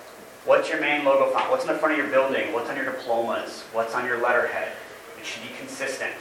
what's 0.45 0.69
your 0.69 0.81
main 0.81 1.05
logo 1.05 1.33
font? 1.33 1.51
What's 1.51 1.65
in 1.65 1.73
the 1.73 1.79
front 1.79 1.95
of 1.95 1.99
your 1.99 2.07
building? 2.13 2.53
What's 2.53 2.71
on 2.71 2.77
your 2.77 2.85
diplomas? 2.85 3.63
What's 3.73 3.93
on 3.97 4.07
your 4.07 4.23
letterhead? 4.23 4.71
It 5.19 5.27
should 5.27 5.43
be 5.43 5.49
consistent. 5.59 6.15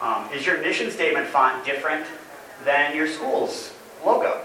Um, 0.00 0.28
is 0.34 0.44
your 0.44 0.60
mission 0.60 0.90
statement 0.90 1.28
font 1.28 1.64
different 1.64 2.04
than 2.64 2.96
your 2.96 3.06
school's 3.06 3.72
logo? 4.04 4.40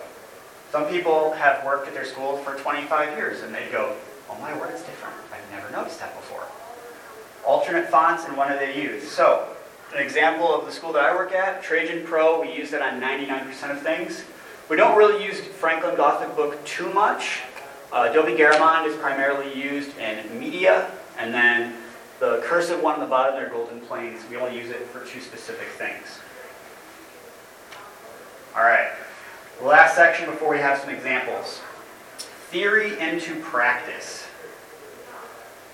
Some 0.72 0.86
people 0.86 1.32
have 1.32 1.66
worked 1.66 1.88
at 1.88 1.96
their 1.96 2.06
school 2.06 2.38
for 2.38 2.56
25 2.58 3.18
years 3.18 3.42
and 3.42 3.52
they 3.52 3.68
go, 3.72 3.96
oh 4.30 4.38
my 4.40 4.56
word, 4.60 4.70
it's 4.74 4.84
different. 4.84 5.16
I've 5.34 5.52
never 5.52 5.72
noticed 5.72 6.00
that 6.02 6.16
before. 6.16 6.44
Alternate 7.48 7.90
fonts 7.90 8.26
and 8.26 8.38
what 8.38 8.50
do 8.50 8.60
they 8.60 8.80
use? 8.80 9.10
So, 9.10 9.48
an 9.94 10.02
example 10.02 10.54
of 10.54 10.66
the 10.66 10.72
school 10.72 10.94
that 10.94 11.04
I 11.04 11.14
work 11.14 11.34
at, 11.34 11.62
Trajan 11.62 12.06
Pro, 12.06 12.42
we 12.42 12.54
use 12.54 12.74
it 12.74 12.82
on 12.82 13.02
99% 13.02 13.72
of 13.72 13.82
things. 13.82 14.24
We 14.70 14.78
don't 14.78 14.98
really 14.98 15.24
use 15.24 15.42
Franklin 15.42 15.96
Gothic 15.96 16.36
Book 16.36 16.64
too 16.64 16.92
much. 16.94 17.42
Uh, 17.92 18.08
Adobe 18.10 18.32
Garamond 18.32 18.88
is 18.88 18.96
primarily 18.96 19.54
used 19.54 19.98
in 19.98 20.40
media, 20.40 20.90
and 21.18 21.34
then 21.34 21.76
the 22.20 22.40
cursive 22.44 22.82
one 22.82 22.94
on 22.94 23.00
the 23.02 23.06
bottom 23.06 23.36
there, 23.36 23.50
Golden 23.50 23.82
Plains, 23.82 24.22
we 24.30 24.38
only 24.38 24.58
use 24.58 24.70
it 24.70 24.86
for 24.88 25.06
two 25.06 25.20
specific 25.20 25.68
things. 25.70 26.20
All 28.56 28.64
right, 28.64 28.92
last 29.62 29.96
section 29.96 30.30
before 30.30 30.50
we 30.50 30.60
have 30.60 30.80
some 30.80 30.90
examples. 30.90 31.60
Theory 32.50 32.98
into 33.00 33.40
practice. 33.42 34.26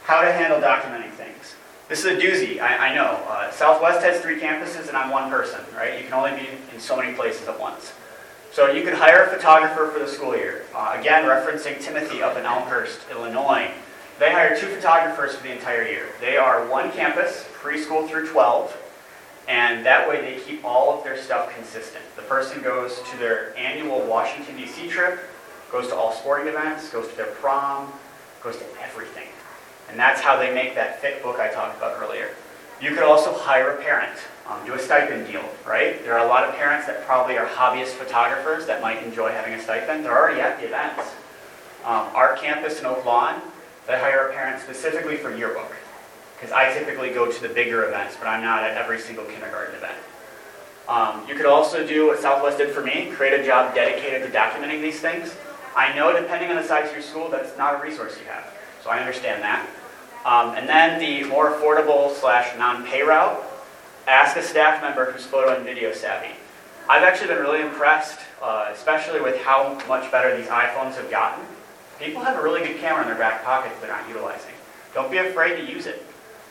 How 0.04 0.22
to 0.22 0.32
handle 0.32 0.60
documenting 0.60 1.12
things. 1.12 1.56
This 1.90 2.04
is 2.04 2.06
a 2.06 2.16
doozy, 2.18 2.60
I, 2.60 2.90
I 2.90 2.96
know. 2.96 3.24
Uh, 3.30 3.50
Southwest 3.50 4.02
has 4.04 4.20
three 4.20 4.42
campuses 4.42 4.90
and 4.90 4.98
I'm 4.98 5.10
one 5.10 5.30
person, 5.30 5.62
right? 5.74 5.98
You 5.98 6.04
can 6.04 6.14
only 6.16 6.32
be 6.32 6.50
in 6.74 6.82
so 6.82 6.98
many 6.98 7.14
places 7.14 7.48
at 7.48 7.58
once. 7.58 7.94
So 8.52 8.70
you 8.72 8.84
could 8.84 8.96
hire 8.96 9.24
a 9.24 9.30
photographer 9.30 9.90
for 9.90 10.00
the 10.00 10.08
school 10.08 10.36
year. 10.36 10.66
Uh, 10.76 10.98
again, 11.00 11.24
referencing 11.24 11.80
Timothy 11.80 12.22
up 12.22 12.36
in 12.36 12.46
Elmhurst, 12.46 13.00
Illinois. 13.10 13.72
They 14.20 14.34
hire 14.34 14.60
two 14.60 14.68
photographers 14.68 15.36
for 15.36 15.44
the 15.44 15.54
entire 15.54 15.88
year. 15.88 16.08
They 16.20 16.36
are 16.36 16.68
one 16.68 16.92
campus, 16.92 17.48
preschool 17.62 18.10
through 18.10 18.28
12, 18.28 18.76
and 19.48 19.86
that 19.86 20.10
way 20.10 20.20
they 20.20 20.42
keep 20.42 20.66
all 20.66 20.98
of 20.98 21.06
their 21.06 21.18
stuff 21.18 21.54
consistent. 21.56 22.04
The 22.18 22.24
person 22.24 22.62
goes 22.62 23.02
to 23.12 23.18
their 23.18 23.58
annual 23.58 24.02
Washington, 24.02 24.58
D.C. 24.58 24.90
trip, 24.90 25.20
goes 25.72 25.88
to 25.88 25.96
all 25.96 26.12
sporting 26.12 26.48
events, 26.48 26.90
goes 26.90 27.08
to 27.08 27.16
their 27.16 27.28
prom, 27.28 27.94
goes 28.44 28.58
to 28.58 28.66
everything. 28.84 29.28
And 29.90 30.00
that's 30.00 30.22
how 30.22 30.38
they 30.38 30.54
make 30.54 30.76
that 30.76 31.02
fit 31.02 31.24
book 31.24 31.40
I 31.40 31.50
talked 31.50 31.78
about 31.78 32.02
earlier. 32.02 32.30
You 32.82 32.90
could 32.90 33.04
also 33.04 33.34
hire 33.34 33.72
a 33.72 33.82
parent 33.82 34.18
um, 34.50 34.66
do 34.66 34.74
a 34.74 34.80
stipend 34.80 35.28
deal, 35.28 35.44
right? 35.66 36.02
There 36.04 36.18
are 36.18 36.26
a 36.26 36.30
lot 36.30 36.46
of 36.46 36.56
parents 36.56 36.88
that 36.88 37.06
probably 37.06 37.38
are 37.38 37.46
hobbyist 37.46 37.90
photographers 37.90 38.66
that 38.68 38.82
might 38.82 39.04
enjoy 39.04 39.30
having 39.30 39.54
a 39.54 39.62
stipend. 39.62 40.06
They're 40.06 40.18
already 40.18 40.40
at 40.40 40.60
the 40.60 40.68
events. 40.68 41.12
Um, 41.84 42.08
our 42.16 42.38
campus 42.38 42.80
in 42.80 42.86
Oak 42.86 43.04
Lawn, 43.06 43.42
they 43.88 44.00
hire 44.00 44.30
a 44.30 44.34
parent 44.34 44.62
specifically 44.62 45.18
for 45.18 45.36
yearbook. 45.36 45.76
Because 46.36 46.54
I 46.54 46.72
typically 46.74 47.10
go 47.10 47.30
to 47.30 47.42
the 47.42 47.50
bigger 47.50 47.88
events, 47.88 48.16
but 48.18 48.28
I'm 48.28 48.44
not 48.44 48.64
at 48.64 48.78
every 48.78 49.00
single 49.00 49.26
kindergarten 49.26 49.76
event. 49.76 49.98
Um, 50.88 51.28
you 51.28 51.36
could 51.36 51.46
also 51.46 51.86
do 51.86 52.08
what 52.08 52.20
Southwest 52.20 52.60
did 52.60 52.72
for 52.72 52.82
me, 52.82 53.12
create 53.12 53.38
a 53.38 53.46
job 53.46 53.76
dedicated 53.76 54.22
to 54.22 54.38
documenting 54.38 54.82
these 54.82 55.02
things. 55.02 55.36
I 55.76 55.94
know 55.94 56.18
depending 56.18 56.50
on 56.50 56.56
the 56.56 56.64
size 56.64 56.88
of 56.88 56.94
your 56.94 57.02
school, 57.02 57.28
that's 57.30 57.58
not 57.58 57.76
a 57.76 57.84
resource 57.84 58.18
you 58.18 58.26
have. 58.28 58.46
So 58.82 58.90
I 58.90 59.00
understand 59.00 59.44
that. 59.44 59.68
Um, 60.28 60.56
and 60.56 60.68
then 60.68 61.00
the 61.00 61.24
more 61.30 61.54
affordable 61.54 62.14
slash 62.14 62.56
non-pay 62.58 63.02
route 63.02 63.42
ask 64.08 64.36
a 64.36 64.44
staff 64.44 64.82
member 64.82 65.10
who's 65.10 65.26
photo 65.26 65.56
and 65.56 65.64
video 65.64 65.94
savvy. 65.94 66.36
I've 66.90 67.04
actually 67.04 67.28
been 67.28 67.40
really 67.40 67.62
impressed, 67.62 68.20
uh, 68.42 68.70
especially 68.74 69.22
with 69.22 69.38
how 69.38 69.82
much 69.88 70.12
better 70.12 70.36
these 70.36 70.48
iPhones 70.48 70.96
have 70.96 71.10
gotten. 71.10 71.46
People 71.98 72.22
have 72.24 72.38
a 72.38 72.44
really 72.44 72.60
good 72.60 72.78
camera 72.82 73.04
in 73.04 73.08
their 73.08 73.18
back 73.18 73.46
pocket 73.46 73.72
that 73.72 73.82
they're 73.82 73.90
not 73.90 74.08
utilizing. 74.10 74.52
Don't 74.94 75.10
be 75.10 75.18
afraid 75.18 75.56
to 75.62 75.72
use 75.72 75.88
it. 75.88 76.06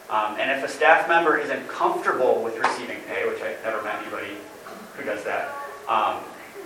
Um, 0.08 0.36
and 0.38 0.50
if 0.50 0.64
a 0.64 0.68
staff 0.68 1.06
member 1.06 1.36
isn't 1.36 1.68
comfortable 1.68 2.42
with 2.42 2.56
receiving 2.56 3.00
pay, 3.02 3.28
which 3.28 3.42
I've 3.42 3.62
never 3.62 3.82
met 3.82 4.00
anybody 4.00 4.38
who 4.94 5.04
does 5.04 5.22
that, 5.24 5.54
um, 5.86 6.20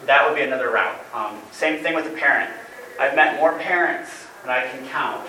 that 0.06 0.28
would 0.28 0.36
be 0.36 0.42
another 0.42 0.70
route. 0.70 0.98
Um, 1.12 1.40
same 1.50 1.82
thing 1.82 1.94
with 1.96 2.06
a 2.06 2.10
parent. 2.10 2.50
I've 3.00 3.16
met 3.16 3.36
more 3.36 3.58
parents 3.58 4.10
than 4.42 4.50
I 4.50 4.68
can 4.68 4.86
count 4.88 5.26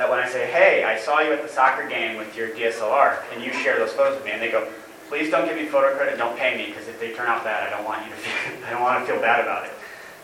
that 0.00 0.08
when 0.08 0.18
I 0.18 0.26
say, 0.26 0.50
hey, 0.50 0.82
I 0.82 0.98
saw 0.98 1.20
you 1.20 1.30
at 1.30 1.42
the 1.42 1.48
soccer 1.48 1.86
game 1.86 2.16
with 2.16 2.34
your 2.34 2.48
DSLR, 2.48 3.20
can 3.30 3.42
you 3.42 3.52
share 3.52 3.78
those 3.78 3.92
photos 3.92 4.16
with 4.16 4.24
me? 4.24 4.30
And 4.32 4.40
they 4.40 4.50
go, 4.50 4.66
Please 5.10 5.28
don't 5.28 5.44
give 5.44 5.56
me 5.56 5.66
photo 5.66 5.94
credit. 5.96 6.16
Don't 6.16 6.38
pay 6.38 6.56
me 6.56 6.66
because 6.66 6.86
if 6.86 7.00
they 7.00 7.12
turn 7.12 7.26
out 7.26 7.42
bad, 7.42 7.66
I 7.66 7.76
don't 7.76 7.84
want 7.84 8.04
you 8.04 8.10
to 8.10 8.16
feel, 8.16 8.64
I 8.66 8.70
don't 8.70 8.80
want 8.80 9.04
to 9.04 9.12
feel 9.12 9.20
bad 9.20 9.40
about 9.40 9.66
it. 9.66 9.72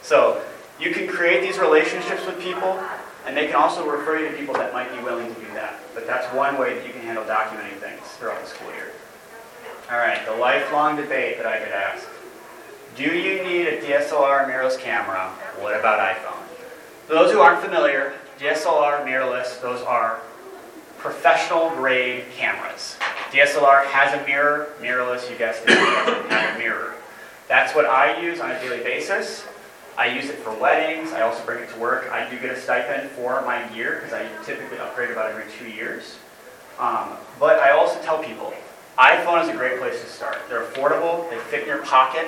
So 0.01 0.41
you 0.81 0.93
can 0.93 1.09
create 1.09 1.43
these 1.43 1.59
relationships 1.59 2.25
with 2.25 2.41
people, 2.41 2.81
and 3.27 3.37
they 3.37 3.49
can 3.49 3.57
also 3.57 3.85
refer 3.85 4.21
you 4.21 4.31
to 4.31 4.37
people 4.37 4.55
that 4.55 4.73
might 4.73 4.97
be 4.97 5.03
willing 5.03 5.27
to 5.35 5.41
do 5.41 5.47
that. 5.55 5.81
But 5.93 6.07
that's 6.07 6.33
one 6.33 6.57
way 6.57 6.75
that 6.79 6.87
you 6.87 6.93
can 6.93 7.03
handle 7.03 7.25
documenting 7.25 7.77
things 7.81 8.01
throughout 8.17 8.41
the 8.41 8.47
school 8.47 8.71
year. 8.75 8.93
All 9.91 9.99
right, 9.99 10.25
the 10.25 10.37
lifelong 10.37 10.95
debate 10.95 11.37
that 11.39 11.47
I 11.47 11.59
get 11.59 11.73
asked. 11.73 12.07
Do 12.97 13.03
you 13.03 13.43
need 13.43 13.67
a 13.67 13.83
DSLR 13.83 14.47
mirrorless 14.47 14.79
camera? 14.79 15.31
What 15.59 15.79
about 15.79 15.99
iPhone? 15.99 16.47
For 17.09 17.15
those 17.15 17.33
who 17.33 17.41
aren't 17.41 17.61
familiar, 17.61 18.15
DSLR 18.39 19.05
mirrorless, 19.05 19.63
those 19.63 19.81
are 19.83 20.21
professional 20.99 21.71
grade 21.71 22.25
cameras. 22.37 22.97
DSLR 23.31 23.87
has 23.87 24.13
a 24.21 24.27
mirror, 24.27 24.69
mirrorless, 24.81 25.31
you 25.31 25.39
guessed 25.39 25.63
it, 25.65 25.69
doesn't 25.69 26.31
have 26.31 26.57
a 26.57 26.59
mirror. 26.59 26.95
That's 27.49 27.75
what 27.75 27.87
I 27.87 28.21
use 28.21 28.41
on 28.41 28.51
a 28.51 28.61
daily 28.61 28.83
basis. 28.83 29.47
I 29.97 30.09
use 30.09 30.29
it 30.29 30.37
for 30.37 30.53
weddings. 30.55 31.13
I 31.13 31.23
also 31.23 31.43
bring 31.47 31.63
it 31.63 31.73
to 31.73 31.79
work. 31.79 32.11
I 32.13 32.29
do 32.29 32.39
get 32.39 32.51
a 32.51 32.61
stipend 32.61 33.11
for 33.13 33.41
my 33.43 33.67
gear 33.69 34.01
because 34.03 34.13
I 34.13 34.29
typically 34.45 34.79
upgrade 34.79 35.11
about 35.11 35.31
every 35.31 35.51
two 35.59 35.71
years. 35.71 36.19
Um, 36.79 37.13
but 37.41 37.59
I 37.61 37.71
also 37.71 38.01
tell 38.03 38.23
people, 38.23 38.53
iPhone 38.99 39.43
is 39.43 39.49
a 39.49 39.55
great 39.55 39.79
place 39.79 40.03
to 40.03 40.09
start. 40.09 40.37
They're 40.51 40.67
affordable. 40.67 41.29
They 41.31 41.39
fit 41.39 41.63
in 41.63 41.69
your 41.69 41.83
pocket. 41.85 42.27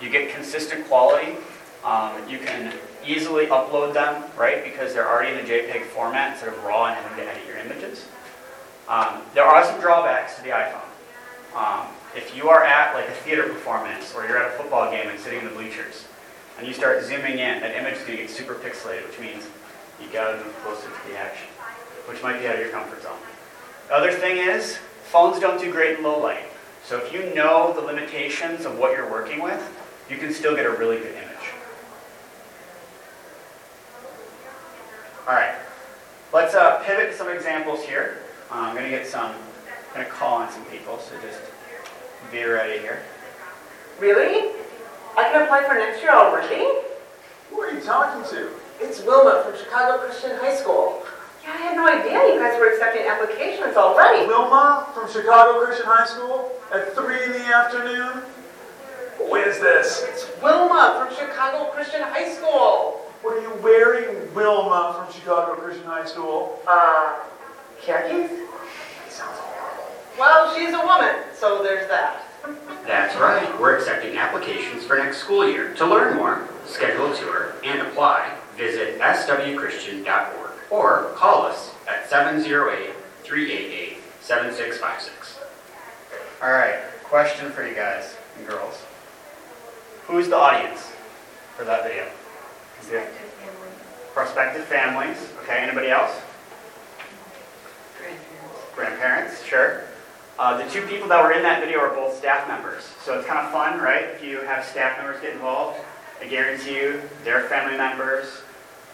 You 0.00 0.10
get 0.10 0.34
consistent 0.34 0.88
quality. 0.88 1.36
Um, 1.84 2.12
you 2.28 2.38
can 2.38 2.72
easily 3.06 3.46
upload 3.46 3.94
them, 3.94 4.24
right, 4.36 4.64
because 4.64 4.92
they're 4.92 5.08
already 5.08 5.38
in 5.38 5.44
the 5.44 5.50
JPEG 5.50 5.86
format 5.86 6.32
instead 6.32 6.48
of 6.48 6.64
RAW 6.64 6.86
and 6.86 6.96
having 6.96 7.24
to 7.24 7.30
edit 7.30 7.46
your 7.46 7.56
images. 7.58 8.06
Um, 8.88 9.22
there 9.34 9.44
are 9.44 9.64
some 9.64 9.80
drawbacks 9.80 10.36
to 10.36 10.42
the 10.42 10.50
iPhone. 10.50 10.82
Um, 11.56 11.86
if 12.14 12.36
you 12.36 12.48
are 12.48 12.64
at 12.64 12.94
like 12.94 13.08
a 13.08 13.12
theater 13.12 13.44
performance 13.44 14.14
or 14.14 14.26
you're 14.26 14.38
at 14.38 14.54
a 14.54 14.56
football 14.56 14.90
game 14.90 15.08
and 15.08 15.18
sitting 15.18 15.40
in 15.40 15.44
the 15.44 15.50
bleachers, 15.52 16.06
and 16.58 16.66
you 16.66 16.72
start 16.72 17.04
zooming 17.04 17.38
in, 17.38 17.60
that 17.60 17.76
image 17.76 17.94
is 17.94 18.02
going 18.04 18.16
to 18.16 18.24
get 18.24 18.30
super 18.30 18.54
pixelated, 18.54 19.06
which 19.06 19.18
means 19.20 19.46
you 20.00 20.08
got 20.12 20.32
to 20.32 20.44
move 20.44 20.54
closer 20.62 20.88
to 20.88 21.10
the 21.10 21.18
action, 21.18 21.48
which 22.08 22.22
might 22.22 22.40
be 22.40 22.46
out 22.46 22.54
of 22.54 22.60
your 22.60 22.70
comfort 22.70 23.02
zone. 23.02 23.18
The 23.88 23.94
other 23.94 24.12
thing 24.12 24.38
is, 24.38 24.78
phones 25.04 25.38
don't 25.38 25.60
do 25.60 25.70
great 25.70 25.98
in 25.98 26.04
low 26.04 26.18
light. 26.18 26.44
So 26.84 26.98
if 26.98 27.12
you 27.12 27.34
know 27.34 27.72
the 27.72 27.80
limitations 27.80 28.64
of 28.64 28.78
what 28.78 28.92
you're 28.92 29.10
working 29.10 29.42
with, 29.42 29.62
you 30.08 30.16
can 30.16 30.32
still 30.32 30.54
get 30.54 30.66
a 30.66 30.70
really 30.70 30.98
good 30.98 31.14
image. 31.14 31.25
All 35.26 35.34
right, 35.34 35.56
let's 36.32 36.54
uh, 36.54 36.80
pivot 36.84 37.10
to 37.10 37.16
some 37.16 37.28
examples 37.28 37.82
here. 37.82 38.18
Uh, 38.48 38.58
I'm 38.60 38.76
going 38.76 38.84
to 38.84 38.96
get 38.96 39.08
some, 39.08 39.32
I'm 39.32 39.94
going 39.94 40.06
to 40.06 40.12
call 40.12 40.36
on 40.36 40.52
some 40.52 40.64
people, 40.66 41.00
so 41.00 41.16
just 41.20 41.40
be 42.30 42.44
ready 42.44 42.78
here. 42.78 43.02
Really? 43.98 44.52
I 45.16 45.24
can 45.24 45.42
apply 45.42 45.64
for 45.66 45.74
next 45.74 46.00
year 46.00 46.12
already? 46.12 46.64
Who 47.50 47.60
are 47.60 47.72
you 47.72 47.80
talking 47.80 48.22
to? 48.36 48.50
It's 48.80 49.02
Wilma 49.02 49.42
from 49.42 49.58
Chicago 49.58 49.98
Christian 49.98 50.36
High 50.38 50.54
School. 50.54 51.02
Yeah, 51.42 51.54
I 51.54 51.56
had 51.56 51.76
no 51.76 51.88
idea 51.88 52.32
you 52.32 52.38
guys 52.38 52.56
were 52.60 52.70
accepting 52.70 53.02
applications 53.08 53.76
already. 53.76 54.28
Wilma 54.28 54.86
from 54.94 55.10
Chicago 55.10 55.64
Christian 55.64 55.86
High 55.86 56.06
School 56.06 56.52
at 56.72 56.94
3 56.94 57.24
in 57.24 57.32
the 57.32 57.46
afternoon? 57.46 58.22
Who 59.18 59.34
is 59.34 59.58
this? 59.58 60.04
It's 60.06 60.30
Wilma 60.40 61.02
from 61.02 61.16
Chicago 61.16 61.72
Christian 61.72 62.02
High 62.02 62.32
School. 62.32 63.05
What 63.22 63.36
are 63.36 63.40
you 63.40 63.54
wearing, 63.62 64.34
Wilma 64.34 64.94
from 64.96 65.12
Chicago 65.12 65.54
Christian 65.54 65.84
High 65.86 66.04
School? 66.04 66.60
Uh, 66.66 67.16
khakis? 67.80 68.30
That 68.30 69.10
sounds 69.10 69.38
horrible. 69.38 69.92
Well, 70.18 70.54
she's 70.56 70.74
a 70.74 70.80
woman, 70.84 71.16
so 71.34 71.62
there's 71.62 71.88
that. 71.88 72.22
That's 72.86 73.16
right. 73.16 73.60
We're 73.60 73.76
accepting 73.76 74.16
applications 74.16 74.84
for 74.84 74.96
next 74.96 75.18
school 75.18 75.48
year. 75.48 75.74
To 75.74 75.86
learn 75.86 76.16
more, 76.16 76.48
schedule 76.66 77.12
a 77.12 77.16
tour, 77.16 77.54
and 77.64 77.80
apply, 77.82 78.32
visit 78.56 79.00
swchristian.org 79.00 80.50
or 80.70 81.12
call 81.14 81.42
us 81.42 81.72
at 81.88 82.08
708 82.08 82.90
388 83.24 83.98
7656. 84.20 85.38
All 86.42 86.52
right, 86.52 86.80
question 87.04 87.50
for 87.50 87.66
you 87.66 87.74
guys 87.74 88.16
and 88.38 88.46
girls. 88.46 88.84
Who's 90.06 90.28
the 90.28 90.36
audience 90.36 90.92
for 91.56 91.64
that 91.64 91.82
video? 91.84 92.06
It 92.90 93.08
prospective 94.14 94.64
families? 94.64 95.18
Okay, 95.42 95.58
anybody 95.58 95.90
else? 95.90 96.22
Grandparents, 97.98 98.74
Grandparents, 98.74 99.44
sure. 99.44 99.84
Uh, 100.38 100.62
the 100.62 100.70
two 100.70 100.86
people 100.86 101.08
that 101.08 101.22
were 101.22 101.32
in 101.32 101.42
that 101.42 101.60
video 101.60 101.78
are 101.80 101.94
both 101.94 102.16
staff 102.16 102.48
members. 102.48 102.88
So 103.02 103.18
it's 103.18 103.26
kind 103.26 103.44
of 103.44 103.52
fun, 103.52 103.78
right? 103.78 104.04
If 104.04 104.22
you 104.24 104.40
have 104.40 104.64
staff 104.64 104.98
members 104.98 105.20
get 105.20 105.32
involved, 105.32 105.80
I 106.20 106.26
guarantee 106.26 106.76
you 106.76 107.02
their 107.24 107.42
family 107.48 107.76
members, 107.76 108.42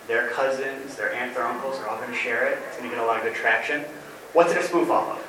their 0.09 0.29
cousins, 0.31 0.97
their 0.97 1.13
aunts, 1.13 1.37
their 1.37 1.47
uncles 1.47 1.79
are 1.79 1.89
all 1.89 1.99
going 1.99 2.11
to 2.11 2.17
share 2.17 2.47
it. 2.47 2.59
It's 2.67 2.79
going 2.79 2.91
to 2.91 2.97
get 2.97 3.05
a 3.05 3.07
lot 3.07 3.19
of 3.19 3.23
good 3.23 3.35
traction. 3.35 3.83
What's 4.33 4.53
it 4.53 4.59
a 4.59 4.63
spoof 4.63 4.91
off 4.91 5.19
of? 5.19 5.29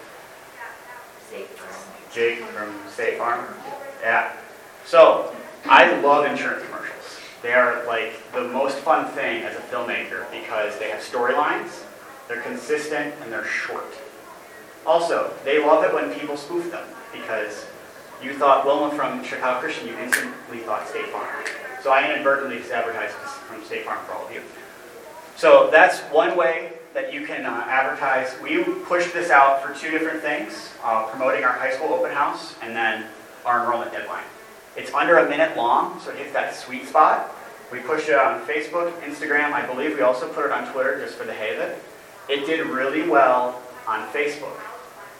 Jake 2.13 2.42
from 2.46 2.74
State 2.92 3.18
Farm. 3.18 3.46
Yeah. 4.02 4.34
So, 4.86 5.36
I 5.66 6.00
love 6.02 6.26
insurance 6.26 6.63
commercials. 6.66 7.03
They 7.43 7.53
are 7.53 7.86
like 7.86 8.13
the 8.32 8.45
most 8.45 8.77
fun 8.77 9.12
thing 9.12 9.43
as 9.43 9.56
a 9.58 9.60
filmmaker 9.60 10.32
because 10.32 10.79
they 10.79 10.89
have 10.89 11.01
storylines, 11.01 11.84
they're 12.29 12.41
consistent, 12.41 13.13
and 13.21 13.32
they're 13.32 13.45
short. 13.45 13.93
Also, 14.86 15.34
they 15.43 15.63
love 15.63 15.84
it 15.84 15.93
when 15.93 16.17
people 16.17 16.38
spoof 16.38 16.71
them 16.71 16.86
because 17.12 17.65
you 18.23 18.34
thought 18.34 18.65
Wilma 18.65 18.95
from 18.95 19.23
Chicago 19.25 19.60
Christian, 19.60 19.89
you 19.89 19.97
instantly 19.97 20.60
thought 20.60 20.88
State 20.88 21.08
Farm. 21.08 21.27
So 21.84 21.91
I 21.91 22.10
inadvertently 22.10 22.60
just 22.60 22.71
advertised 22.71 23.13
from 23.13 23.62
State 23.65 23.84
Farm 23.84 23.99
for 24.06 24.13
all 24.13 24.25
of 24.25 24.34
you. 24.34 24.41
So 25.36 25.69
that's 25.69 25.99
one 26.13 26.38
way 26.38 26.71
that 26.93 27.12
you 27.13 27.25
can 27.25 27.45
uh, 27.45 27.65
advertise. 27.67 28.34
We 28.41 28.63
pushed 28.63 29.13
this 29.13 29.29
out 29.29 29.62
for 29.62 29.77
two 29.77 29.91
different 29.91 30.21
things, 30.21 30.71
uh, 30.82 31.08
promoting 31.08 31.43
our 31.43 31.51
high 31.51 31.71
school 31.71 31.93
open 31.93 32.12
house 32.12 32.56
and 32.62 32.73
then 32.73 33.06
our 33.45 33.63
enrollment 33.63 33.91
deadline. 33.91 34.23
It's 34.76 34.92
under 34.94 35.18
a 35.18 35.30
minute 35.30 35.56
long, 35.56 36.00
so 36.00 36.12
it 36.12 36.18
hits 36.18 36.34
that 36.34 36.56
sweet 36.56 36.88
spot. 36.88 37.34
We 37.72 37.80
pushed 37.80 38.10
it 38.10 38.16
on 38.16 38.42
Facebook, 38.46 38.92
Instagram. 39.02 39.54
I 39.54 39.66
believe 39.66 39.96
we 39.96 40.02
also 40.02 40.28
put 40.28 40.46
it 40.46 40.52
on 40.52 40.72
Twitter 40.72 41.00
just 41.00 41.16
for 41.16 41.26
the 41.26 41.32
of 41.32 41.60
it. 41.60 41.84
It 42.30 42.46
did 42.46 42.66
really 42.68 43.08
well 43.08 43.62
on 43.88 44.08
Facebook. 44.10 44.60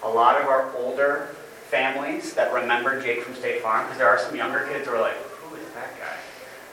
A 0.04 0.10
lot 0.10 0.40
of 0.40 0.48
our 0.48 0.76
older 0.78 1.30
families 1.70 2.34
that 2.34 2.54
remember 2.54 3.02
Jake 3.02 3.24
from 3.24 3.36
State 3.36 3.62
Farm, 3.62 3.86
because 3.86 3.98
there 3.98 4.08
are 4.08 4.20
some 4.20 4.36
younger 4.36 4.68
kids 4.72 4.88
who 4.88 4.94
are 4.94 5.02
like, 5.02 5.16
who 5.16 5.56
is 5.56 5.68
that 5.74 5.98
guy? 6.00 6.16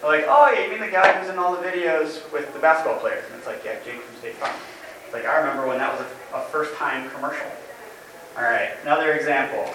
They're 0.00 0.10
like, 0.10 0.24
oh, 0.28 0.50
you 0.50 0.70
mean 0.70 0.80
the 0.80 0.88
guy 0.88 1.18
who's 1.18 1.30
in 1.30 1.38
all 1.38 1.56
the 1.56 1.62
videos 1.62 2.30
with 2.32 2.52
the 2.52 2.58
basketball 2.60 3.00
players? 3.00 3.24
And 3.26 3.36
it's 3.36 3.46
like, 3.46 3.64
yeah, 3.64 3.76
Jake 3.84 4.00
from 4.00 4.16
State 4.18 4.34
Farm. 4.34 4.54
It's 5.04 5.12
like, 5.14 5.26
I 5.26 5.38
remember 5.38 5.66
when 5.66 5.78
that 5.78 5.92
was 5.92 6.06
a, 6.32 6.36
a 6.36 6.42
first 6.48 6.74
time 6.76 7.10
commercial. 7.10 7.46
All 8.36 8.44
right, 8.44 8.70
another 8.82 9.12
example. 9.12 9.74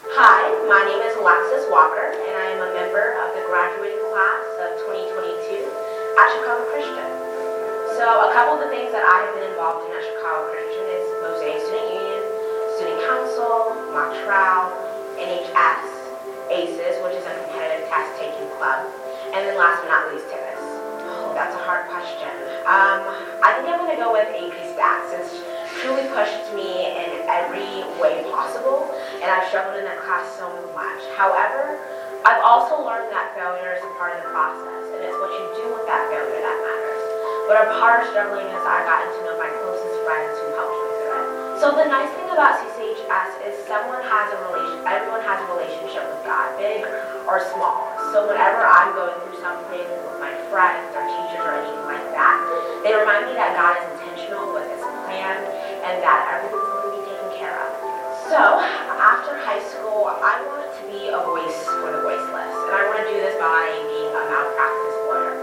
Hi, 0.00 0.48
my 0.64 0.80
name 0.88 1.04
is 1.04 1.12
Alexis 1.20 1.68
Walker, 1.68 2.08
and 2.08 2.32
I 2.32 2.56
am 2.56 2.64
a 2.64 2.72
member 2.72 3.20
of 3.20 3.36
the 3.36 3.44
graduating 3.44 4.00
class 4.08 4.48
of 4.64 4.80
2022 4.88 5.60
at 6.16 6.26
Chicago 6.40 6.64
Christian. 6.72 7.10
So 8.00 8.08
a 8.08 8.32
couple 8.32 8.56
of 8.56 8.64
the 8.64 8.72
things 8.72 8.96
that 8.96 9.04
I 9.04 9.28
have 9.28 9.36
been 9.36 9.52
involved 9.52 9.84
in 9.84 9.92
at 9.92 10.00
Chicago 10.00 10.48
Christian 10.56 10.88
is 10.88 11.04
Mosaic 11.20 11.60
Student 11.68 12.00
Union, 12.00 12.22
Student 12.80 13.00
Council, 13.12 13.76
mock 13.92 14.16
trial, 14.24 14.72
NHS, 15.20 15.84
ACES, 16.48 16.96
which 17.04 17.20
is 17.20 17.24
a 17.28 17.36
competitive 17.44 17.84
test-taking 17.92 18.48
club, 18.56 18.88
and 19.36 19.44
then 19.44 19.60
last 19.60 19.84
but 19.84 19.92
not 19.92 20.08
least, 20.16 20.32
tennis. 20.32 20.64
Oh, 21.12 21.36
that's 21.36 21.52
a 21.52 21.62
hard 21.68 21.92
question. 21.92 22.32
Um, 22.64 23.04
I 23.44 23.52
think 23.52 23.68
I'm 23.68 23.84
going 23.84 23.92
to 23.92 24.00
go 24.00 24.16
with 24.16 24.32
AP 24.32 24.56
Stats. 24.72 25.12
It's 25.12 25.44
truly 25.84 26.08
pushed 26.12 26.52
me 26.56 26.88
in 26.88 27.24
every 27.24 27.84
way 28.00 28.24
possible, 28.28 28.88
and 29.20 29.28
I've 29.28 29.44
struggled 29.52 29.76
in 29.76 29.84
that 29.84 30.00
class 30.00 30.24
so 30.40 30.48
much. 30.72 31.00
However, 31.20 31.76
I've 32.24 32.40
also 32.40 32.80
learned 32.80 33.12
that 33.12 33.36
failure 33.36 33.76
is 33.76 33.84
a 33.84 33.92
part 34.00 34.16
of 34.16 34.24
the 34.24 34.32
process, 34.32 34.84
and 34.96 35.00
it's 35.04 35.16
what 35.20 35.32
you 35.32 35.44
do 35.60 35.64
with 35.76 35.84
that 35.88 36.08
failure 36.08 36.40
that 36.40 36.56
matters. 36.60 37.04
But 37.48 37.56
a 37.64 37.66
part 37.80 38.04
of 38.04 38.12
struggling 38.12 38.48
is 38.48 38.62
I 38.64 38.80
gotten 38.84 39.08
to 39.12 39.20
know 39.24 39.36
my 39.36 39.48
closest 39.60 39.96
friends 40.08 40.36
who 40.40 40.46
helped 40.56 40.76
me 40.76 40.88
through 41.04 41.16
it. 41.16 41.28
So 41.60 41.66
the 41.76 41.84
nice 41.88 42.08
thing 42.16 42.28
about 42.32 42.60
CCHS 42.64 43.30
is 43.44 43.54
someone 43.68 44.00
has 44.04 44.26
a 44.32 44.38
relation, 44.48 44.84
everyone 44.88 45.24
has 45.28 45.36
a 45.44 45.48
relationship 45.52 46.04
with 46.08 46.24
God, 46.24 46.56
big 46.56 46.80
or 47.28 47.44
small. 47.52 47.92
So 48.16 48.24
whenever 48.24 48.64
I'm 48.64 48.96
going 48.96 49.16
through 49.24 49.40
something 49.44 49.84
with 49.84 50.16
my 50.16 50.32
friends 50.48 50.88
or 50.96 51.04
teachers 51.04 51.44
or 51.44 51.60
anything 51.60 51.84
like 51.84 52.08
that, 52.16 52.36
they 52.84 52.96
remind 52.96 53.28
me 53.28 53.36
that 53.36 53.52
God 53.52 53.76
is 53.76 53.84
intentional 53.96 54.56
with 54.56 54.64
His 54.72 54.80
plan 55.04 55.36
and 55.84 56.00
that 56.00 56.20
everything's 56.32 56.79
So 58.30 58.62
after 58.62 59.34
high 59.42 59.58
school, 59.58 60.06
I 60.06 60.38
wanted 60.46 60.70
to 60.70 60.84
be 60.86 61.10
a 61.10 61.18
voice 61.18 61.66
for 61.66 61.90
the 61.90 61.98
voiceless, 61.98 62.54
and 62.62 62.70
I 62.78 62.86
want 62.86 63.02
to 63.02 63.06
do 63.10 63.18
this 63.18 63.34
by 63.42 63.74
being 63.90 64.06
a 64.06 64.22
malpractice 64.22 64.98
lawyer. 65.10 65.34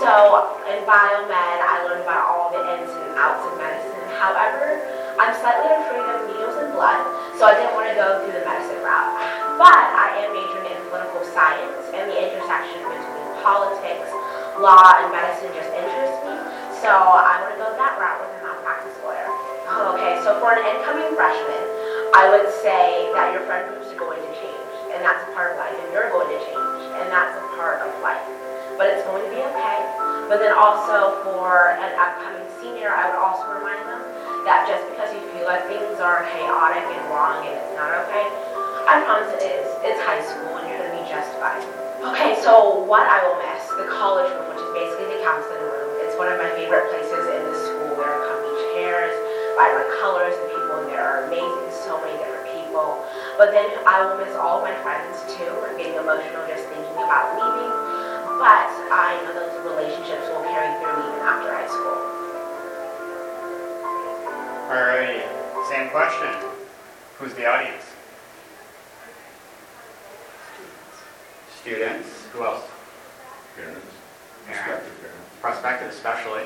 So 0.00 0.56
in 0.64 0.80
biomed, 0.88 1.28
I 1.28 1.84
learned 1.84 2.08
about 2.08 2.24
all 2.32 2.48
the 2.48 2.64
ins 2.72 2.88
and 2.88 3.20
outs 3.20 3.44
of 3.44 3.60
medicine. 3.60 4.08
However, 4.16 4.80
I'm 5.20 5.36
slightly 5.44 5.76
afraid 5.76 6.08
of 6.08 6.24
needles 6.32 6.56
and 6.56 6.72
blood, 6.72 7.04
so 7.36 7.52
I 7.52 7.52
didn't 7.52 7.76
want 7.76 7.92
to 7.92 7.96
go 8.00 8.24
through 8.24 8.32
the 8.32 8.48
medicine 8.48 8.80
route. 8.80 9.12
But 9.60 9.92
I 9.92 10.24
am 10.24 10.32
majoring 10.32 10.72
in 10.72 10.80
political 10.88 11.28
science, 11.36 11.84
and 11.92 12.08
the 12.08 12.16
intersection 12.16 12.80
between 12.80 13.28
politics, 13.44 14.08
law, 14.56 15.04
and 15.04 15.12
medicine 15.12 15.52
just 15.52 15.68
interests 15.68 16.16
me. 16.24 16.32
So 16.80 16.96
I 16.96 17.44
want 17.44 17.52
to 17.52 17.60
go 17.60 17.68
that 17.76 18.00
route 18.00 18.24
with 18.24 18.40
a 18.40 18.48
malpractice 18.48 18.96
lawyer. 19.04 19.28
Okay, 19.68 20.16
so 20.24 20.40
for 20.40 20.56
an 20.56 20.64
incoming 20.64 21.12
freshman, 21.12 21.81
I 22.12 22.28
would 22.28 22.44
say 22.60 23.08
that 23.16 23.32
your 23.32 23.40
friend 23.48 23.64
groups 23.72 23.88
are 23.88 23.96
going 23.96 24.20
to 24.20 24.32
change, 24.36 24.72
and 24.92 25.00
that's 25.00 25.24
a 25.24 25.32
part 25.32 25.56
of 25.56 25.64
life, 25.64 25.72
and 25.72 25.88
you're 25.96 26.12
going 26.12 26.28
to 26.28 26.40
change, 26.44 26.80
and 27.00 27.08
that's 27.08 27.40
a 27.40 27.44
part 27.56 27.80
of 27.80 27.88
life. 28.04 28.20
But 28.76 28.92
it's 28.92 29.00
going 29.08 29.24
to 29.24 29.32
be 29.32 29.40
okay. 29.40 29.80
But 30.28 30.36
then 30.44 30.52
also 30.52 31.24
for 31.24 31.72
an 31.80 31.92
upcoming 31.96 32.44
senior, 32.60 32.92
I 32.92 33.08
would 33.08 33.16
also 33.16 33.48
remind 33.56 33.80
them 33.88 34.04
that 34.44 34.68
just 34.68 34.84
because 34.92 35.08
you 35.16 35.24
feel 35.32 35.48
like 35.48 35.64
things 35.72 36.04
are 36.04 36.28
chaotic 36.36 36.84
and 36.84 37.04
wrong 37.08 37.48
and 37.48 37.56
it's 37.56 37.72
not 37.80 37.96
okay, 38.04 38.28
I 38.84 39.00
promise 39.08 39.32
it 39.38 39.48
is. 39.48 39.66
It's 39.80 40.00
high 40.04 40.20
school 40.20 40.60
and 40.60 40.68
you're 40.68 40.84
going 40.84 40.92
to 40.92 40.96
be 41.00 41.08
just 41.08 41.32
fine. 41.40 41.64
Okay, 42.12 42.36
so 42.44 42.82
what 42.84 43.08
I 43.08 43.24
will 43.24 43.40
miss, 43.40 43.64
the 43.80 43.88
college 43.88 44.28
room, 44.36 44.52
which 44.52 44.60
is 44.60 44.72
basically 44.76 45.16
the 45.16 45.20
counseling 45.24 45.64
room. 45.64 45.88
It's 46.04 46.16
one 46.20 46.28
of 46.28 46.36
my 46.36 46.50
favorite 46.58 46.92
places 46.92 47.24
in 47.24 47.40
the 47.40 47.56
school. 47.56 47.96
There 47.96 48.08
are 48.08 48.20
comfy 48.28 48.52
chairs, 48.76 49.14
vibrant 49.56 49.90
colors, 50.02 50.34
and 50.36 50.46
people 50.50 50.61
in 50.80 50.86
there 50.88 51.04
are 51.04 51.24
amazing, 51.28 51.68
so 51.84 52.00
many 52.00 52.16
different 52.16 52.46
people. 52.54 53.04
But 53.36 53.50
then 53.52 53.68
I 53.84 54.04
will 54.06 54.16
miss 54.22 54.32
all 54.36 54.58
of 54.60 54.64
my 54.64 54.74
friends 54.80 55.20
too. 55.36 55.50
I'm 55.68 55.76
getting 55.76 55.96
emotional 56.00 56.46
just 56.48 56.64
thinking 56.72 56.96
about 56.96 57.36
leaving. 57.36 57.72
But 58.40 58.68
I 58.90 59.20
know 59.22 59.32
those 59.36 59.54
relationships 59.68 60.26
will 60.32 60.42
carry 60.48 60.72
through 60.80 60.98
even 60.98 61.20
after 61.22 61.48
high 61.52 61.68
school. 61.70 61.98
All 64.72 64.80
right, 64.82 65.22
same 65.68 65.90
question. 65.90 66.28
Who's 67.18 67.34
the 67.34 67.46
audience? 67.46 67.84
Students. 71.60 72.08
Students. 72.08 72.08
Who 72.32 72.44
else? 72.44 72.64
Parents, 73.56 73.86
Parents. 74.46 74.64
prospective 74.64 75.00
parents. 75.00 75.28
Prospective 75.40 75.88
especially. 75.90 76.44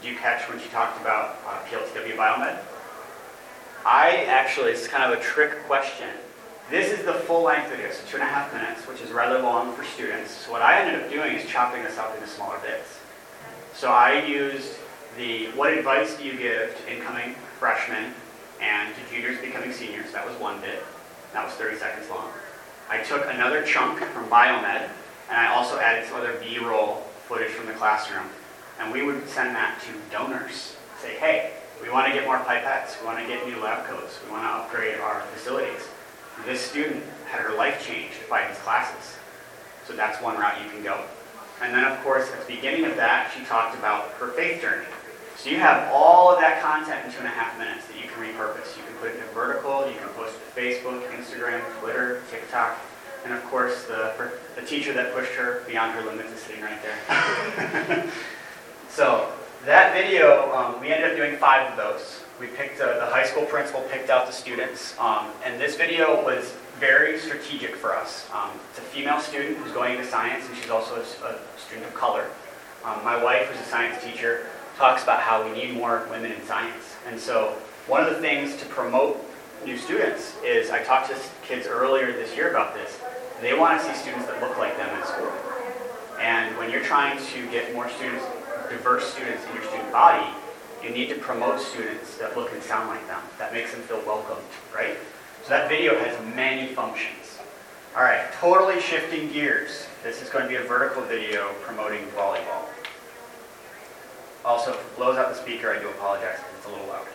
Did 0.00 0.10
you 0.10 0.16
catch 0.18 0.48
when 0.48 0.58
she 0.58 0.68
talked 0.70 1.00
about 1.00 1.36
uh, 1.46 1.58
PLTW 1.68 2.16
Biomed? 2.16 2.58
I 3.84 4.24
actually, 4.28 4.72
it's 4.72 4.86
kind 4.86 5.10
of 5.10 5.18
a 5.18 5.22
trick 5.22 5.64
question. 5.66 6.08
This 6.70 6.92
is 6.96 7.04
the 7.04 7.14
full 7.14 7.42
length 7.42 7.70
video, 7.70 7.90
so 7.90 8.06
two 8.06 8.16
and 8.16 8.22
a 8.22 8.26
half 8.26 8.52
minutes, 8.52 8.86
which 8.86 9.00
is 9.00 9.10
rather 9.10 9.42
long 9.42 9.74
for 9.74 9.84
students. 9.84 10.30
So 10.30 10.52
what 10.52 10.62
I 10.62 10.80
ended 10.80 11.02
up 11.02 11.10
doing 11.10 11.36
is 11.36 11.48
chopping 11.48 11.82
this 11.82 11.98
up 11.98 12.14
into 12.14 12.28
smaller 12.28 12.58
bits. 12.58 12.98
So 13.74 13.90
I 13.90 14.24
used 14.24 14.74
the 15.16 15.46
what 15.52 15.72
advice 15.72 16.16
do 16.16 16.24
you 16.24 16.36
give 16.36 16.76
to 16.76 16.94
incoming 16.94 17.34
freshmen 17.58 18.12
and 18.60 18.94
to 18.94 19.14
juniors 19.14 19.40
becoming 19.40 19.72
seniors. 19.72 20.12
That 20.12 20.26
was 20.26 20.38
one 20.38 20.60
bit. 20.60 20.84
That 21.32 21.44
was 21.44 21.54
30 21.54 21.78
seconds 21.78 22.08
long. 22.10 22.28
I 22.88 22.98
took 22.98 23.26
another 23.32 23.64
chunk 23.64 24.00
from 24.00 24.28
Biomed 24.28 24.88
and 25.30 25.36
I 25.36 25.54
also 25.54 25.78
added 25.78 26.06
some 26.06 26.18
other 26.18 26.38
B-roll 26.40 26.96
footage 27.26 27.50
from 27.50 27.66
the 27.66 27.72
classroom. 27.72 28.26
And 28.78 28.92
we 28.92 29.02
would 29.02 29.28
send 29.28 29.56
that 29.56 29.80
to 29.82 30.12
donors. 30.12 30.76
Say, 31.00 31.14
hey, 31.16 31.52
we 31.82 31.90
want 31.90 32.06
to 32.06 32.12
get 32.12 32.24
more 32.24 32.38
pipettes. 32.38 33.00
We 33.00 33.06
want 33.06 33.18
to 33.18 33.26
get 33.26 33.46
new 33.46 33.62
lab 33.62 33.86
coats. 33.86 34.18
We 34.24 34.32
want 34.32 34.44
to 34.44 34.48
upgrade 34.48 35.00
our 35.00 35.20
facilities. 35.34 35.88
This 36.44 36.60
student 36.60 37.02
had 37.26 37.40
her 37.40 37.54
life 37.54 37.84
changed 37.86 38.16
by 38.28 38.46
these 38.48 38.58
classes. 38.58 39.16
So 39.86 39.94
that's 39.94 40.22
one 40.22 40.36
route 40.36 40.62
you 40.62 40.70
can 40.70 40.82
go. 40.82 41.02
And 41.62 41.74
then, 41.74 41.84
of 41.84 42.02
course, 42.02 42.30
at 42.32 42.46
the 42.46 42.54
beginning 42.54 42.84
of 42.86 42.96
that, 42.96 43.32
she 43.36 43.44
talked 43.44 43.76
about 43.76 44.10
her 44.12 44.28
faith 44.28 44.62
journey. 44.62 44.86
So 45.36 45.50
you 45.50 45.56
have 45.56 45.90
all 45.92 46.32
of 46.32 46.40
that 46.40 46.62
content 46.62 47.06
in 47.06 47.12
two 47.12 47.18
and 47.18 47.26
a 47.26 47.30
half 47.30 47.58
minutes 47.58 47.86
that 47.86 47.96
you 47.96 48.08
can 48.08 48.22
repurpose. 48.22 48.76
You 48.76 48.84
can 48.84 48.94
put 49.00 49.10
it 49.10 49.16
in 49.16 49.22
a 49.22 49.32
vertical, 49.32 49.88
you 49.88 49.96
can 49.96 50.08
post 50.10 50.36
it 50.36 50.54
to 50.54 50.60
Facebook, 50.60 51.02
Instagram, 51.12 51.60
Twitter, 51.80 52.22
TikTok, 52.30 52.78
and 53.24 53.34
of 53.34 53.44
course, 53.44 53.84
the, 53.84 54.30
the 54.56 54.62
teacher 54.62 54.92
that 54.94 55.14
pushed 55.14 55.32
her 55.32 55.62
beyond 55.66 55.92
her 55.92 56.02
limits 56.02 56.32
is 56.32 56.40
sitting 56.40 56.62
right 56.62 56.78
there. 56.82 58.10
so 58.88 59.32
that 59.66 59.92
video, 59.92 60.52
um, 60.54 60.80
we 60.80 60.88
ended 60.88 61.10
up 61.10 61.16
doing 61.16 61.36
five 61.36 61.70
of 61.70 61.76
those. 61.76 62.24
We 62.40 62.46
picked, 62.46 62.80
uh, 62.80 62.94
the 62.94 63.06
high 63.06 63.26
school 63.26 63.44
principal 63.44 63.82
picked 63.90 64.08
out 64.08 64.26
the 64.26 64.32
students, 64.32 64.98
um, 64.98 65.26
and 65.44 65.60
this 65.60 65.76
video 65.76 66.24
was 66.24 66.54
very 66.78 67.18
strategic 67.18 67.76
for 67.76 67.94
us. 67.94 68.26
Um, 68.32 68.50
it's 68.70 68.78
a 68.78 68.82
female 68.82 69.20
student 69.20 69.58
who's 69.58 69.72
going 69.72 69.96
into 69.96 70.06
science, 70.06 70.46
and 70.48 70.56
she's 70.56 70.70
also 70.70 70.96
a, 70.96 71.00
a 71.00 71.38
student 71.58 71.86
of 71.86 71.94
color. 71.94 72.24
Um, 72.84 73.04
my 73.04 73.22
wife, 73.22 73.48
who's 73.48 73.60
a 73.60 73.68
science 73.68 74.02
teacher, 74.02 74.46
talks 74.78 75.02
about 75.02 75.20
how 75.20 75.44
we 75.44 75.52
need 75.52 75.74
more 75.74 76.06
women 76.10 76.32
in 76.32 76.42
science. 76.44 76.96
And 77.06 77.20
so 77.20 77.54
one 77.86 78.02
of 78.02 78.08
the 78.08 78.20
things 78.20 78.56
to 78.56 78.66
promote 78.66 79.22
new 79.66 79.76
students 79.76 80.36
is 80.42 80.70
I 80.70 80.82
talked 80.82 81.10
to 81.10 81.16
kids 81.46 81.66
earlier 81.66 82.12
this 82.12 82.34
year 82.34 82.48
about 82.48 82.72
this. 82.72 82.98
They 83.42 83.52
want 83.52 83.78
to 83.78 83.86
see 83.86 83.94
students 83.94 84.26
that 84.26 84.40
look 84.40 84.56
like 84.56 84.74
them 84.78 84.98
in 84.98 85.06
school. 85.06 85.32
And 86.18 86.56
when 86.56 86.70
you're 86.70 86.84
trying 86.84 87.18
to 87.18 87.50
get 87.50 87.74
more 87.74 87.90
students, 87.90 88.24
diverse 88.70 89.12
students 89.12 89.44
in 89.46 89.54
your 89.54 89.64
student 89.64 89.92
body, 89.92 90.24
You 90.82 90.88
need 90.90 91.10
to 91.10 91.16
promote 91.16 91.60
students 91.60 92.16
that 92.16 92.36
look 92.38 92.52
and 92.52 92.62
sound 92.62 92.88
like 92.88 93.06
them. 93.06 93.20
That 93.38 93.52
makes 93.52 93.72
them 93.72 93.82
feel 93.82 94.00
welcomed, 94.06 94.40
right? 94.74 94.96
So 95.42 95.50
that 95.50 95.68
video 95.68 95.98
has 95.98 96.16
many 96.34 96.68
functions. 96.72 97.38
All 97.94 98.02
right, 98.02 98.32
totally 98.40 98.80
shifting 98.80 99.30
gears. 99.30 99.86
This 100.02 100.22
is 100.22 100.30
going 100.30 100.44
to 100.44 100.48
be 100.48 100.56
a 100.56 100.62
vertical 100.62 101.02
video 101.02 101.52
promoting 101.60 102.06
volleyball. 102.16 102.64
Also, 104.42 104.72
if 104.72 104.80
it 104.80 104.96
blows 104.96 105.18
out 105.18 105.28
the 105.28 105.34
speaker, 105.34 105.70
I 105.70 105.78
do 105.80 105.88
apologize, 105.90 106.38
'cause 106.38 106.48
it's 106.56 106.66
a 106.66 106.70
little 106.70 106.86
loud. 106.86 107.06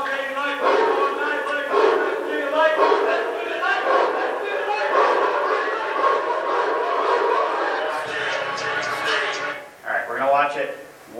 Okay, 0.00 0.34
night, 0.34 0.62
night, 0.62 1.46
night, 2.50 2.99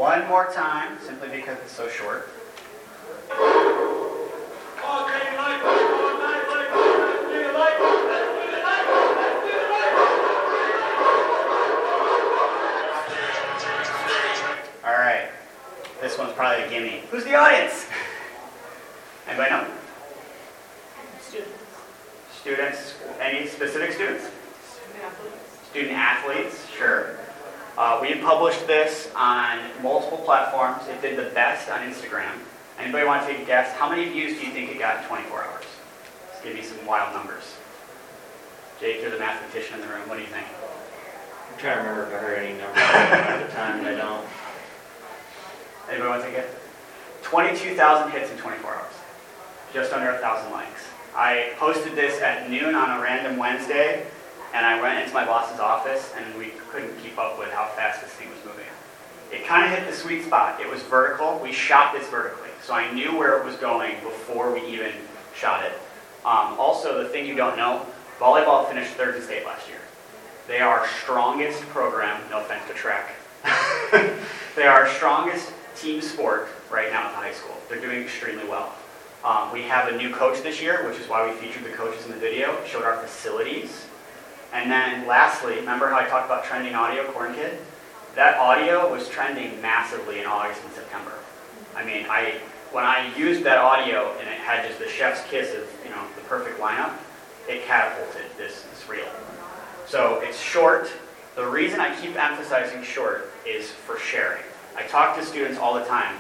one 0.01 0.27
more 0.29 0.47
time, 0.47 0.99
simply 1.05 1.29
because 1.29 1.59
it's 1.59 1.73
so 1.73 1.87
short. 1.87 2.31
Okay, 3.31 3.37
night, 5.37 5.61
night, 5.61 6.17
night, 6.19 6.49
All 14.83 14.95
right, 14.95 15.29
this 16.01 16.17
one's 16.17 16.33
probably 16.33 16.65
a 16.65 16.71
gimme. 16.71 17.03
Who's 17.11 17.25
the 17.25 17.35
audience? 17.35 17.85
Anybody 19.29 19.51
know? 19.51 19.67
Students. 21.21 21.53
Students, 22.41 22.95
any 23.21 23.47
specific 23.47 23.93
students? 23.93 24.31
Student 24.65 25.05
athletes. 25.05 25.69
Student 25.69 25.93
athletes, 25.93 26.71
sure. 26.71 27.20
Uh, 27.79 27.99
we 28.03 28.15
published 28.17 28.67
this 28.67 29.11
on 29.15 29.59
multiple 29.83 30.19
platforms. 30.19 30.87
It 30.89 31.01
did 31.01 31.17
the 31.17 31.31
best 31.31 31.71
on 31.71 31.81
Instagram. 31.81 32.33
Anybody 32.79 33.07
want 33.07 33.27
to 33.27 33.33
take 33.33 33.43
a 33.43 33.47
guess? 33.47 33.73
How 33.77 33.89
many 33.89 34.09
views 34.09 34.39
do 34.39 34.47
you 34.47 34.53
think 34.53 34.71
it 34.71 34.79
got 34.79 35.03
in 35.03 35.09
24 35.09 35.45
hours? 35.45 35.65
Let's 36.29 36.43
give 36.43 36.57
you 36.57 36.63
some 36.63 36.85
wild 36.87 37.15
numbers. 37.15 37.57
Jake, 38.81 39.03
you're 39.03 39.11
the 39.11 39.19
mathematician 39.19 39.75
in 39.75 39.87
the 39.87 39.93
room. 39.93 40.09
What 40.09 40.17
do 40.17 40.23
you 40.23 40.29
think? 40.29 40.47
I'm 41.53 41.59
trying 41.59 41.77
to 41.77 41.81
remember 41.81 42.07
if 42.09 42.15
I 42.15 42.19
heard 42.19 42.39
any 42.39 42.59
numbers 42.59 42.77
at 42.83 43.47
the 43.47 43.53
time, 43.53 43.79
and 43.81 43.89
I 43.89 43.95
don't. 43.95 44.27
Anybody 45.91 46.09
want 46.09 46.23
to 46.23 46.31
take 46.31 46.39
it? 46.39 46.51
22,000 47.23 48.11
hits 48.13 48.31
in 48.31 48.39
24 48.39 48.75
hours. 48.75 48.93
Just 49.75 49.93
under 49.93 50.11
1,000 50.13 50.51
likes. 50.51 50.85
I 51.15 51.53
posted 51.59 51.95
this 51.95 52.21
at 52.23 52.49
noon 52.49 52.75
on 52.75 52.99
a 52.99 53.03
random 53.03 53.37
Wednesday, 53.37 54.07
and 54.55 54.67
I 54.67 54.81
went 54.81 55.03
into 55.03 55.15
my 55.15 55.25
boss's 55.25 55.61
office, 55.61 56.13
and 56.17 56.39
we 56.39 56.53
couldn't 56.71 56.97
keep 57.03 57.19
up 57.19 57.39
with 57.39 57.51
how 57.51 57.67
fast 57.77 58.03
this 58.03 58.11
thing 58.11 58.29
was 58.31 58.39
moving. 58.45 58.67
It 59.33 59.47
kind 59.47 59.65
of 59.65 59.79
hit 59.79 59.89
the 59.89 59.97
sweet 59.97 60.25
spot. 60.25 60.61
It 60.61 60.69
was 60.69 60.83
vertical. 60.83 61.39
We 61.43 61.53
shot 61.53 61.95
this 61.95 62.09
vertically, 62.09 62.51
so 62.63 62.75
I 62.75 62.93
knew 62.93 63.17
where 63.17 63.39
it 63.39 63.45
was 63.45 63.57
going 63.57 63.95
before 64.03 64.53
we 64.53 64.67
even 64.67 64.93
shot 65.35 65.65
it. 65.65 65.73
Um, 66.25 66.59
also, 66.59 67.03
the 67.03 67.09
thing 67.09 67.27
you 67.27 67.35
don't 67.35 67.57
know, 67.57 67.87
volleyball 68.19 68.69
finished 68.69 68.93
third 68.93 69.17
in 69.17 69.23
state 69.23 69.47
last 69.47 69.69
year. 69.69 69.79
They 70.49 70.61
are 70.61 70.87
strongest 71.03 71.63
program, 71.69 72.21
no 72.29 72.41
offense 72.41 72.67
to 72.67 72.75
track. 72.75 73.11
they 74.57 74.67
are 74.67 74.89
strongest 74.89 75.53
team 75.77 76.01
sport 76.01 76.49
right 76.71 76.91
now 76.91 77.07
at 77.07 77.13
the 77.13 77.17
high 77.17 77.33
school. 77.33 77.57
They're 77.69 77.81
doing 77.81 78.03
extremely 78.03 78.47
well. 78.49 78.75
Um, 79.25 79.53
we 79.53 79.63
have 79.63 79.93
a 79.93 79.97
new 79.97 80.11
coach 80.11 80.43
this 80.43 80.61
year, 80.61 80.89
which 80.89 80.99
is 80.99 81.09
why 81.09 81.29
we 81.29 81.35
featured 81.37 81.65
the 81.65 81.71
coaches 81.71 82.05
in 82.07 82.11
the 82.11 82.19
video, 82.19 82.57
showed 82.67 82.83
our 82.83 82.97
facilities. 82.97 83.87
And 84.53 84.71
then 84.71 85.07
lastly, 85.07 85.57
remember 85.57 85.89
how 85.89 85.99
I 85.99 86.07
talked 86.07 86.27
about 86.27 86.45
trending 86.45 86.75
audio, 86.75 87.11
Corn 87.13 87.35
Kid? 87.35 87.59
That 88.17 88.39
audio 88.39 88.91
was 88.91 89.09
trending 89.09 89.61
massively 89.63 90.21
in 90.21 90.27
August 90.27 90.61
and 90.65 90.73
September. 90.73 91.13
I 91.77 91.85
mean, 91.85 92.07
I 92.11 92.41
when 92.73 92.85
I 92.85 93.15
used 93.17 93.43
that 93.45 93.59
audio 93.59 94.13
and 94.19 94.29
it 94.29 94.39
had 94.39 94.67
just 94.67 94.79
the 94.79 94.89
chef's 94.89 95.29
kiss 95.29 95.55
of, 95.55 95.69
you 95.85 95.91
know, 95.91 96.03
the 96.15 96.23
perfect 96.23 96.61
lineup, 96.61 96.93
it 97.49 97.65
catapulted 97.67 98.23
this, 98.37 98.63
this 98.63 98.89
reel. 98.89 99.09
So 99.87 100.21
it's 100.23 100.41
short. 100.41 100.91
The 101.35 101.47
reason 101.47 101.81
I 101.81 101.99
keep 102.01 102.17
emphasizing 102.17 102.83
short 102.83 103.33
is 103.47 103.71
for 103.71 103.99
sharing. 103.99 104.43
I 104.77 104.85
talk 104.85 105.17
to 105.17 105.25
students 105.25 105.59
all 105.59 105.75
the 105.75 105.85
time. 105.85 106.17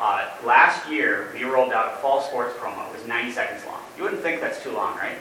Uh, 0.00 0.28
last 0.44 0.90
year, 0.90 1.28
we 1.34 1.44
rolled 1.44 1.72
out 1.72 1.92
a 1.92 1.96
fall 1.98 2.22
sports 2.22 2.54
promo. 2.58 2.88
It 2.88 2.98
was 2.98 3.06
90 3.06 3.30
seconds 3.30 3.64
long. 3.66 3.80
You 3.96 4.02
wouldn't 4.02 4.22
think 4.22 4.40
that's 4.40 4.60
too 4.62 4.72
long, 4.72 4.96
right? 4.96 5.16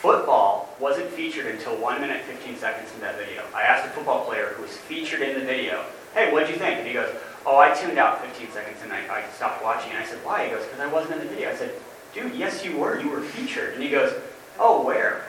Football 0.00 0.67
wasn't 0.80 1.08
featured 1.10 1.46
until 1.46 1.76
1 1.76 2.00
minute 2.00 2.22
15 2.22 2.56
seconds 2.56 2.92
in 2.94 3.00
that 3.00 3.18
video. 3.18 3.42
I 3.54 3.62
asked 3.62 3.86
a 3.86 3.90
football 3.90 4.24
player 4.24 4.52
who 4.56 4.62
was 4.62 4.76
featured 4.76 5.22
in 5.22 5.38
the 5.38 5.44
video, 5.44 5.84
hey, 6.14 6.32
what'd 6.32 6.48
you 6.48 6.56
think? 6.56 6.78
And 6.78 6.86
he 6.86 6.94
goes, 6.94 7.14
oh, 7.46 7.58
I 7.58 7.74
tuned 7.74 7.98
out 7.98 8.24
15 8.24 8.50
seconds 8.52 8.78
and 8.82 8.92
I, 8.92 8.98
I 9.12 9.24
stopped 9.30 9.62
watching. 9.62 9.90
And 9.90 9.98
I 9.98 10.06
said, 10.06 10.18
why? 10.24 10.44
He 10.44 10.50
goes, 10.50 10.64
because 10.64 10.80
I 10.80 10.86
wasn't 10.86 11.20
in 11.20 11.26
the 11.26 11.34
video. 11.34 11.50
I 11.50 11.56
said, 11.56 11.72
dude, 12.14 12.34
yes, 12.34 12.64
you 12.64 12.76
were. 12.76 13.00
You 13.00 13.08
were 13.08 13.20
featured. 13.20 13.74
And 13.74 13.82
he 13.82 13.90
goes, 13.90 14.12
oh, 14.58 14.84
where? 14.84 15.24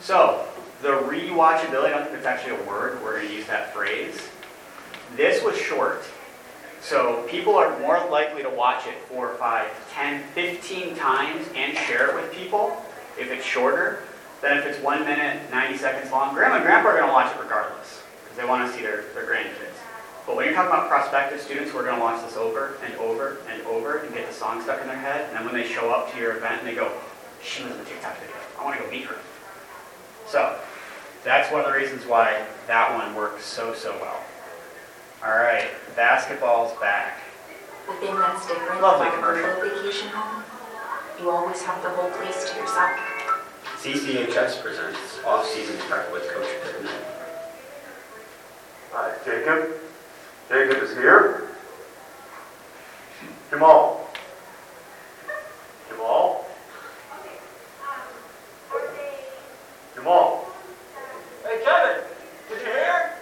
So, 0.00 0.46
the 0.82 0.88
rewatchability, 0.88 1.86
I 1.86 1.90
don't 1.90 2.04
think 2.04 2.16
it's 2.16 2.26
actually 2.26 2.56
a 2.56 2.62
word. 2.68 3.02
We're 3.02 3.16
going 3.16 3.28
to 3.28 3.34
use 3.34 3.46
that 3.48 3.74
phrase. 3.74 4.20
This 5.16 5.42
was 5.44 5.58
short. 5.58 6.04
So 6.80 7.26
people 7.28 7.56
are 7.56 7.78
more 7.80 8.08
likely 8.10 8.42
to 8.42 8.48
watch 8.48 8.86
it 8.86 8.94
4, 9.08 9.34
5, 9.34 9.90
10, 9.92 10.22
15 10.34 10.96
times 10.96 11.46
and 11.54 11.76
share 11.76 12.08
it 12.08 12.14
with 12.14 12.32
people 12.32 12.82
if 13.18 13.30
it's 13.30 13.44
shorter 13.44 14.04
than 14.42 14.58
if 14.58 14.66
it's 14.66 14.78
1 14.82 15.04
minute, 15.04 15.50
90 15.50 15.78
seconds 15.78 16.10
long. 16.10 16.34
Grandma 16.34 16.56
and 16.56 16.64
grandpa 16.64 16.90
are 16.90 16.96
going 16.96 17.08
to 17.08 17.12
watch 17.12 17.34
it 17.34 17.40
regardless 17.40 18.02
because 18.22 18.36
they 18.36 18.44
want 18.44 18.66
to 18.66 18.76
see 18.76 18.82
their, 18.82 19.04
their 19.14 19.26
grandkids. 19.26 19.76
But 20.26 20.36
when 20.36 20.46
you're 20.46 20.54
talking 20.54 20.70
about 20.70 20.88
prospective 20.88 21.40
students 21.40 21.72
who 21.72 21.78
are 21.78 21.82
going 21.82 21.96
to 21.96 22.00
watch 22.00 22.22
this 22.24 22.36
over 22.36 22.78
and 22.84 22.94
over 22.96 23.38
and 23.50 23.62
over 23.66 23.98
and 23.98 24.14
get 24.14 24.28
the 24.28 24.34
song 24.34 24.62
stuck 24.62 24.80
in 24.80 24.86
their 24.86 24.96
head, 24.96 25.26
and 25.28 25.36
then 25.36 25.44
when 25.44 25.54
they 25.54 25.66
show 25.66 25.90
up 25.90 26.12
to 26.12 26.18
your 26.18 26.36
event 26.36 26.60
and 26.60 26.68
they 26.68 26.74
go, 26.74 26.92
she 27.42 27.62
was 27.64 27.72
in 27.72 27.78
the 27.78 27.84
TikTok 27.84 28.18
video, 28.20 28.36
I 28.58 28.64
want 28.64 28.78
to 28.78 28.84
go 28.84 28.90
meet 28.90 29.04
her. 29.04 29.16
So 30.26 30.58
that's 31.24 31.50
one 31.52 31.60
of 31.62 31.66
the 31.66 31.72
reasons 31.72 32.06
why 32.06 32.46
that 32.66 32.96
one 32.96 33.14
works 33.14 33.44
so, 33.44 33.74
so 33.74 33.92
well. 34.00 34.22
All 35.24 35.36
right, 35.36 35.68
basketball's 35.96 36.78
back. 36.80 37.20
The 37.86 37.92
thing 37.94 38.14
that's 38.14 38.46
different 38.46 38.80
Lovely 38.80 39.08
a 39.08 39.10
commercial. 39.10 39.60
vacation 39.60 40.08
home, 40.08 40.44
you 41.20 41.30
always 41.30 41.60
have 41.62 41.82
the 41.82 41.90
whole 41.90 42.10
place 42.10 42.50
to 42.50 42.56
yourself. 42.56 43.19
CCHS 43.82 44.60
presents 44.60 44.98
Off-Season 45.24 45.74
Prep 45.88 46.12
with 46.12 46.28
Coach 46.28 46.46
Pittman. 46.62 46.92
Hi, 48.92 49.14
Jacob. 49.24 49.70
Jacob 50.50 50.82
is 50.82 50.94
here. 50.98 51.48
Jamal. 53.48 54.06
Jamal. 55.88 56.44
Jamal. 59.94 60.44
Hey 61.46 61.64
Kevin, 61.64 62.02
did 62.50 62.58
you 62.60 62.66
hear? 62.66 63.12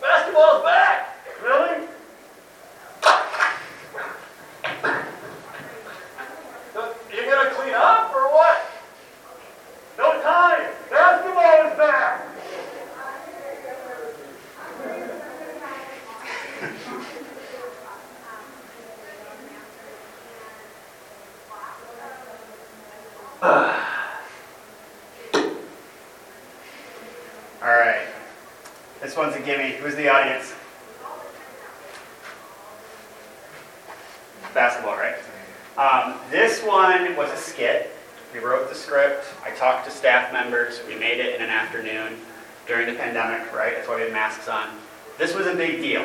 Basketball's 0.00 0.62
back! 0.62 1.16
Really? 1.42 1.88
So, 6.74 6.94
You 7.12 7.24
gonna 7.28 7.50
clean 7.50 7.74
up 7.74 8.14
or 8.14 8.30
what? 8.32 8.69
No 10.00 10.22
time. 10.22 10.62
Basketball 10.88 11.70
is 11.70 11.76
back. 11.76 12.26
All 27.62 27.68
right. 27.68 28.06
This 29.02 29.14
one's 29.18 29.36
a 29.36 29.40
gimme. 29.40 29.72
Who's 29.72 29.96
the 29.96 30.08
audience? 30.08 30.54
Basketball, 34.54 34.96
right? 34.96 35.16
Um, 35.76 36.18
this 36.30 36.62
one 36.62 37.14
was 37.16 37.30
a 37.30 37.36
skit. 37.36 37.94
We 38.32 38.40
wrote 38.40 38.70
the 38.70 38.74
script. 38.90 39.24
I 39.44 39.52
talked 39.52 39.84
to 39.84 39.90
staff 39.92 40.32
members. 40.32 40.80
We 40.88 40.96
made 40.96 41.20
it 41.20 41.36
in 41.36 41.42
an 41.42 41.48
afternoon 41.48 42.18
during 42.66 42.88
the 42.88 42.94
pandemic, 42.94 43.54
right? 43.54 43.72
That's 43.76 43.86
why 43.86 43.94
we 43.94 44.02
had 44.02 44.12
masks 44.12 44.48
on. 44.48 44.68
This 45.16 45.32
was 45.32 45.46
a 45.46 45.54
big 45.54 45.80
deal. 45.80 46.04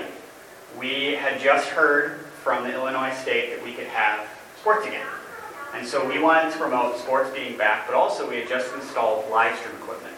We 0.78 1.16
had 1.16 1.42
just 1.42 1.68
heard 1.70 2.20
from 2.44 2.64
the 2.64 2.72
Illinois 2.72 3.12
state 3.16 3.50
that 3.56 3.66
we 3.66 3.74
could 3.74 3.88
have 3.88 4.28
sports 4.60 4.86
again. 4.86 5.08
And 5.74 5.88
so 5.88 6.08
we 6.08 6.20
wanted 6.20 6.52
to 6.52 6.60
promote 6.60 7.00
sports 7.00 7.32
being 7.32 7.58
back, 7.58 7.88
but 7.88 7.96
also 7.96 8.30
we 8.30 8.36
had 8.36 8.48
just 8.48 8.72
installed 8.76 9.32
live 9.32 9.58
stream 9.58 9.76
equipment. 9.78 10.16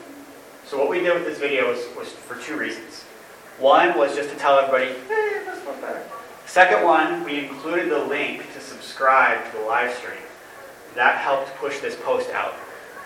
So 0.65 0.77
what 0.77 0.89
we 0.89 0.99
did 0.99 1.13
with 1.13 1.23
this 1.23 1.39
video 1.39 1.69
was, 1.69 1.85
was 1.95 2.09
for 2.09 2.35
two 2.35 2.57
reasons. 2.57 3.03
One 3.59 3.97
was 3.97 4.13
just 4.13 4.29
to 4.31 4.35
tell 4.35 4.59
everybody, 4.59 4.91
hey, 5.07 5.41
this 5.45 5.65
one's 5.65 5.79
better. 5.79 6.03
Second 6.45 6.83
one, 6.83 7.23
we 7.23 7.47
included 7.47 7.89
the 7.89 7.99
link 7.99 8.51
to 8.55 8.59
subscribe 8.59 9.49
to 9.51 9.57
the 9.57 9.63
live 9.63 9.95
stream. 9.95 10.19
That 10.97 11.19
helped 11.19 11.53
push 11.57 11.79
this 11.79 11.95
post 11.95 12.31
out. 12.31 12.55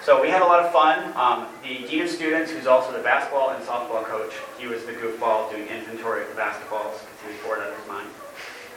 So 0.02 0.22
we 0.22 0.30
had 0.30 0.42
a 0.42 0.46
lot 0.46 0.64
of 0.64 0.72
fun. 0.72 1.12
Um, 1.18 1.46
the 1.62 1.86
dean 1.86 2.04
of 2.04 2.10
students, 2.10 2.50
who's 2.50 2.66
also 2.66 2.94
the 2.96 3.04
basketball 3.04 3.50
and 3.50 3.62
softball 3.66 4.06
coach, 4.06 4.32
he 4.58 4.66
was 4.66 4.86
the 4.86 4.94
goofball 4.94 5.52
doing 5.52 5.68
inventory 5.68 6.24
of 6.24 6.30
the 6.30 6.42
basketballs 6.42 7.04
because 7.04 7.20
he 7.22 7.28
was 7.34 7.38
bored 7.46 7.60
out 7.60 7.68
of 7.68 7.78
his 7.78 7.88
mind. 7.90 8.08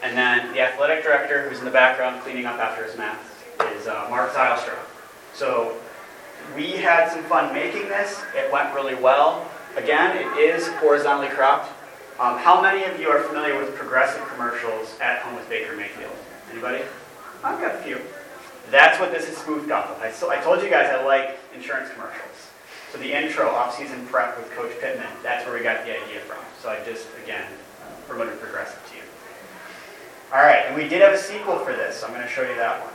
And 0.02 0.18
then 0.18 0.52
the 0.52 0.60
athletic 0.60 1.04
director, 1.04 1.48
who's 1.48 1.60
in 1.60 1.64
the 1.64 1.70
background 1.70 2.22
cleaning 2.22 2.44
up 2.44 2.58
after 2.58 2.84
his 2.84 2.98
mess, 2.98 3.16
is 3.76 3.86
uh, 3.86 4.08
Mark 4.10 4.32
Zylstra. 4.32 4.76
So 5.32 5.76
we 6.56 6.72
had 6.72 7.08
some 7.08 7.22
fun 7.22 7.54
making 7.54 7.88
this. 7.88 8.20
It 8.34 8.52
went 8.52 8.74
really 8.74 8.96
well. 8.96 9.48
Again, 9.76 10.16
it 10.16 10.26
is 10.40 10.66
horizontally 10.82 11.28
cropped. 11.28 11.70
Um, 12.18 12.36
how 12.36 12.60
many 12.60 12.82
of 12.82 12.98
you 12.98 13.10
are 13.10 13.22
familiar 13.22 13.56
with 13.58 13.76
progressive 13.76 14.26
commercials 14.30 14.98
at 15.00 15.20
home 15.20 15.36
with 15.36 15.48
Baker 15.48 15.76
Mayfield? 15.76 16.16
Anybody? 16.50 16.82
I've 17.44 17.60
got 17.60 17.76
a 17.76 17.78
few. 17.78 18.00
That's 18.70 18.98
what 18.98 19.12
this 19.12 19.28
is 19.28 19.36
spoofed 19.36 19.70
off 19.70 19.90
of. 19.90 20.02
I, 20.02 20.10
so, 20.10 20.30
I 20.30 20.36
told 20.36 20.62
you 20.62 20.70
guys 20.70 20.88
I 20.90 21.04
like 21.04 21.38
insurance 21.54 21.90
commercials. 21.90 22.50
So 22.92 22.98
the 22.98 23.12
intro, 23.12 23.48
off-season 23.48 24.06
prep 24.06 24.36
with 24.38 24.50
Coach 24.52 24.72
Pittman, 24.80 25.08
that's 25.22 25.44
where 25.44 25.56
we 25.56 25.62
got 25.62 25.84
the 25.84 25.90
idea 25.90 26.20
from. 26.20 26.38
So 26.62 26.68
I 26.68 26.82
just, 26.84 27.06
again, 27.22 27.44
promoted 28.06 28.40
progressive 28.40 28.80
to 28.90 28.96
you. 28.96 29.02
All 30.32 30.42
right, 30.42 30.66
and 30.66 30.74
we 30.74 30.88
did 30.88 31.02
have 31.02 31.12
a 31.12 31.18
sequel 31.18 31.58
for 31.58 31.72
this, 31.72 31.96
so 31.96 32.06
I'm 32.06 32.12
going 32.12 32.24
to 32.24 32.28
show 32.28 32.42
you 32.42 32.54
that 32.56 32.80
one. 32.80 32.92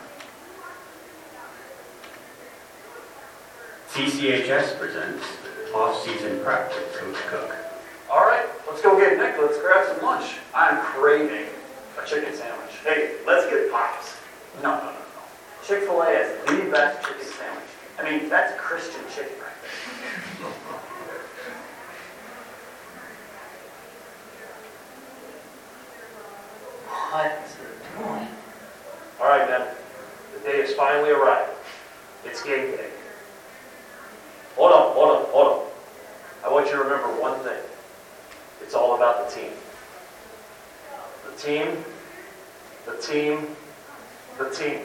CCHS 3.91 4.79
presents 4.79 5.25
off-season 5.73 6.39
prep 6.43 6.69
with 6.69 6.95
Coach 6.95 7.17
Cook. 7.27 7.55
All 8.09 8.25
right, 8.25 8.45
let's 8.67 8.81
go 8.81 8.97
get 8.97 9.17
Nick. 9.17 9.35
Let's 9.37 9.59
grab 9.59 9.85
some 9.87 10.03
lunch. 10.05 10.35
I'm 10.53 10.81
craving 10.81 11.45
a 12.01 12.05
chicken 12.07 12.33
sandwich. 12.33 12.75
Hey, 12.83 13.17
let's 13.27 13.49
get 13.49 13.71
Pops. 13.71 14.15
No, 14.63 14.77
no, 14.77 14.85
no, 14.85 14.91
no. 15.69 15.75
Chick-fil-A 15.75 16.05
has 16.05 16.45
the 16.45 16.71
best 16.71 17.07
chicken 17.07 17.25
sandwich. 17.25 17.63
I 17.99 18.09
mean, 18.09 18.29
that's 18.29 18.59
Christian 18.59 19.01
chicken 19.13 19.33
right 19.39 19.53
there. 19.61 20.51
What 27.11 27.31
is 27.45 27.55
it 27.55 27.97
doing? 27.97 28.27
All 29.21 29.27
right, 29.27 29.47
then. 29.47 29.67
The 30.35 30.39
day 30.49 30.61
has 30.61 30.73
finally 30.73 31.09
arrived. 31.09 31.51
It's 32.25 32.43
game 32.43 32.71
day. 32.71 32.89
Hold 34.55 34.71
on, 34.71 34.93
hold 34.93 35.09
on, 35.17 35.25
hold 35.31 35.47
on. 35.47 35.65
I 36.45 36.51
want 36.51 36.67
you 36.67 36.73
to 36.73 36.79
remember 36.79 37.07
one 37.19 37.39
thing. 37.39 37.61
It's 38.61 38.73
all 38.73 38.95
about 38.95 39.29
the 39.29 39.35
team. 39.35 39.51
The 41.29 41.37
team, 41.41 41.83
the 42.85 42.97
team, 43.01 43.55
the 44.37 44.49
team. 44.49 44.81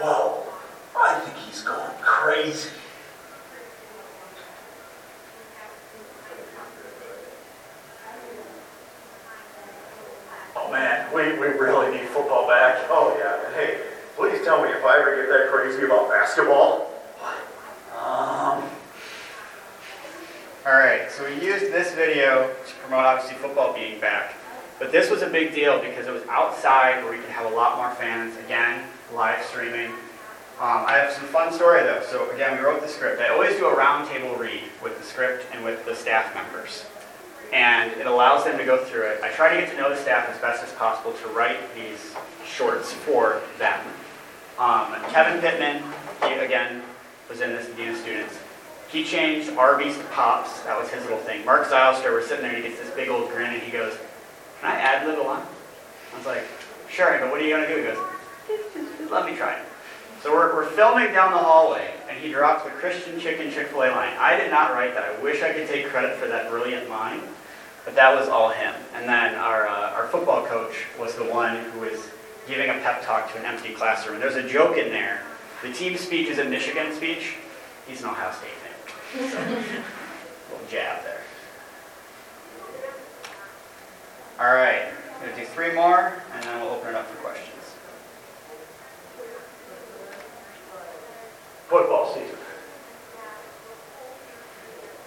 Whoa, 0.00 0.42
I 0.96 1.20
think 1.20 1.36
he's 1.46 1.62
going 1.62 1.90
crazy. 2.00 2.70
Oh 10.56 10.72
man, 10.72 11.12
we, 11.14 11.22
we 11.38 11.46
really 11.58 11.98
need 11.98 12.08
football 12.08 12.48
back. 12.48 12.86
Oh 12.88 13.14
yeah, 13.18 13.54
hey, 13.54 13.80
please 14.16 14.42
tell 14.44 14.62
me 14.62 14.70
if 14.70 14.84
I 14.84 15.00
ever 15.00 15.16
get 15.16 15.28
that 15.28 15.50
crazy 15.52 15.84
about 15.84 16.08
basketball. 16.08 16.86
Um, 17.94 18.64
All 20.66 20.72
right, 20.72 21.10
so 21.10 21.24
we 21.26 21.34
used 21.44 21.72
this 21.72 21.92
video 21.94 22.48
to 22.48 22.74
promote 22.82 23.04
obviously 23.04 23.36
football 23.36 23.74
being 23.74 24.00
back. 24.00 24.34
But 24.78 24.92
this 24.92 25.10
was 25.10 25.19
big 25.30 25.54
deal 25.54 25.80
because 25.80 26.06
it 26.06 26.12
was 26.12 26.22
outside 26.28 27.02
where 27.02 27.12
we 27.12 27.18
could 27.18 27.30
have 27.30 27.50
a 27.50 27.54
lot 27.54 27.76
more 27.76 27.90
fans. 27.94 28.36
Again, 28.44 28.84
live 29.14 29.44
streaming. 29.44 29.90
Um, 30.60 30.84
I 30.84 30.92
have 30.98 31.12
some 31.12 31.24
fun 31.24 31.52
story 31.52 31.82
though. 31.82 32.02
So 32.02 32.30
again, 32.32 32.58
we 32.58 32.62
wrote 32.62 32.82
the 32.82 32.88
script. 32.88 33.20
I 33.20 33.30
always 33.30 33.56
do 33.56 33.66
a 33.66 33.74
roundtable 33.74 34.38
read 34.38 34.64
with 34.82 34.98
the 34.98 35.04
script 35.04 35.46
and 35.52 35.64
with 35.64 35.84
the 35.86 35.94
staff 35.94 36.34
members. 36.34 36.84
And 37.52 37.92
it 37.92 38.06
allows 38.06 38.44
them 38.44 38.58
to 38.58 38.64
go 38.64 38.84
through 38.84 39.06
it. 39.06 39.22
I 39.22 39.30
try 39.30 39.54
to 39.54 39.60
get 39.60 39.70
to 39.70 39.76
know 39.76 39.88
the 39.88 39.96
staff 39.96 40.28
as 40.28 40.38
best 40.38 40.62
as 40.62 40.70
possible 40.72 41.12
to 41.12 41.28
write 41.28 41.58
these 41.74 42.14
shorts 42.44 42.92
for 42.92 43.40
them. 43.58 43.80
Um, 44.58 44.94
Kevin 45.08 45.40
Pittman, 45.40 45.82
he 46.28 46.34
again 46.34 46.82
was 47.30 47.40
in 47.40 47.50
this, 47.50 47.66
the 47.66 47.74
Dean 47.74 47.88
of 47.88 47.96
Students. 47.96 48.38
He 48.90 49.04
changed 49.04 49.50
Arby's 49.56 49.96
to 49.96 50.04
Pops. 50.04 50.60
That 50.62 50.78
was 50.78 50.90
his 50.90 51.02
little 51.04 51.20
thing. 51.20 51.44
Mark 51.44 51.68
Zylstra, 51.68 52.10
we're 52.10 52.22
sitting 52.22 52.42
there 52.42 52.54
and 52.54 52.62
he 52.62 52.68
gets 52.68 52.80
this 52.82 52.90
big 52.90 53.08
old 53.08 53.30
grin 53.30 53.54
and 53.54 53.62
he 53.62 53.70
goes, 53.70 53.96
Can 54.60 54.70
I 54.70 54.74
ad 54.74 55.06
lib 55.06 55.18
a 55.18 55.22
line? 55.22 55.46
I 56.12 56.16
was 56.16 56.26
like, 56.26 56.44
Sure. 56.88 57.18
Go, 57.18 57.30
What 57.30 57.40
are 57.40 57.44
you 57.44 57.50
going 57.50 57.66
to 57.66 57.74
do? 57.74 57.80
He 57.80 57.86
goes, 57.86 59.10
Let 59.10 59.26
me 59.26 59.36
try 59.36 59.54
it. 59.54 59.64
So 60.22 60.32
we're, 60.32 60.54
we're 60.54 60.68
filming 60.70 61.12
down 61.12 61.32
the 61.32 61.38
hallway 61.38 61.94
and 62.10 62.18
he 62.18 62.30
drops 62.32 62.64
the 62.64 62.70
Christian 62.70 63.18
Chicken 63.18 63.50
Chick 63.50 63.68
fil 63.68 63.78
A 63.84 63.88
line. 63.90 64.14
I 64.18 64.36
did 64.36 64.50
not 64.50 64.72
write 64.72 64.94
that. 64.94 65.04
I 65.04 65.22
wish 65.22 65.42
I 65.42 65.52
could 65.52 65.66
take 65.66 65.86
credit 65.86 66.16
for 66.16 66.26
that 66.28 66.50
brilliant 66.50 66.90
line, 66.90 67.20
but 67.84 67.94
that 67.94 68.14
was 68.14 68.28
all 68.28 68.50
him. 68.50 68.74
And 68.94 69.08
then 69.08 69.36
our, 69.36 69.66
uh, 69.66 69.92
our 69.92 70.08
football 70.08 70.44
coach 70.44 70.74
was 70.98 71.14
the 71.14 71.24
one 71.24 71.56
who 71.56 71.80
was 71.80 72.10
giving 72.46 72.68
a 72.68 72.74
pep 72.74 73.02
talk 73.04 73.32
to 73.32 73.38
an 73.38 73.46
empty 73.46 73.72
classroom. 73.72 74.16
And 74.16 74.22
there's 74.22 74.36
a 74.36 74.46
joke 74.46 74.76
in 74.76 74.90
there. 74.90 75.22
The 75.62 75.72
team 75.72 75.96
speech 75.96 76.28
is 76.28 76.38
a 76.38 76.44
Michigan 76.44 76.92
speech. 76.94 77.36
He's 77.86 78.02
an 78.02 78.10
Ohio 78.10 78.32
State 78.32 78.50
fan. 78.50 79.30
So, 79.30 79.38
little 80.52 80.66
jab 80.68 81.02
there. 81.04 81.19
All 84.40 84.54
right, 84.54 84.86
I'm 84.86 85.20
going 85.20 85.34
to 85.34 85.40
do 85.42 85.46
three 85.48 85.74
more, 85.74 86.14
and 86.32 86.42
then 86.42 86.62
we'll 86.62 86.70
open 86.70 86.88
it 86.88 86.94
up 86.94 87.06
for 87.08 87.16
questions. 87.16 87.76
Football 91.68 92.14
season. 92.14 92.38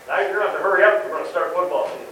Now 0.08 0.20
you're 0.20 0.34
gonna 0.34 0.50
have 0.50 0.58
to 0.58 0.64
hurry 0.64 0.84
up. 0.84 1.04
We're 1.06 1.18
gonna 1.18 1.30
start 1.30 1.52
football 1.56 1.88
season. 1.88 2.06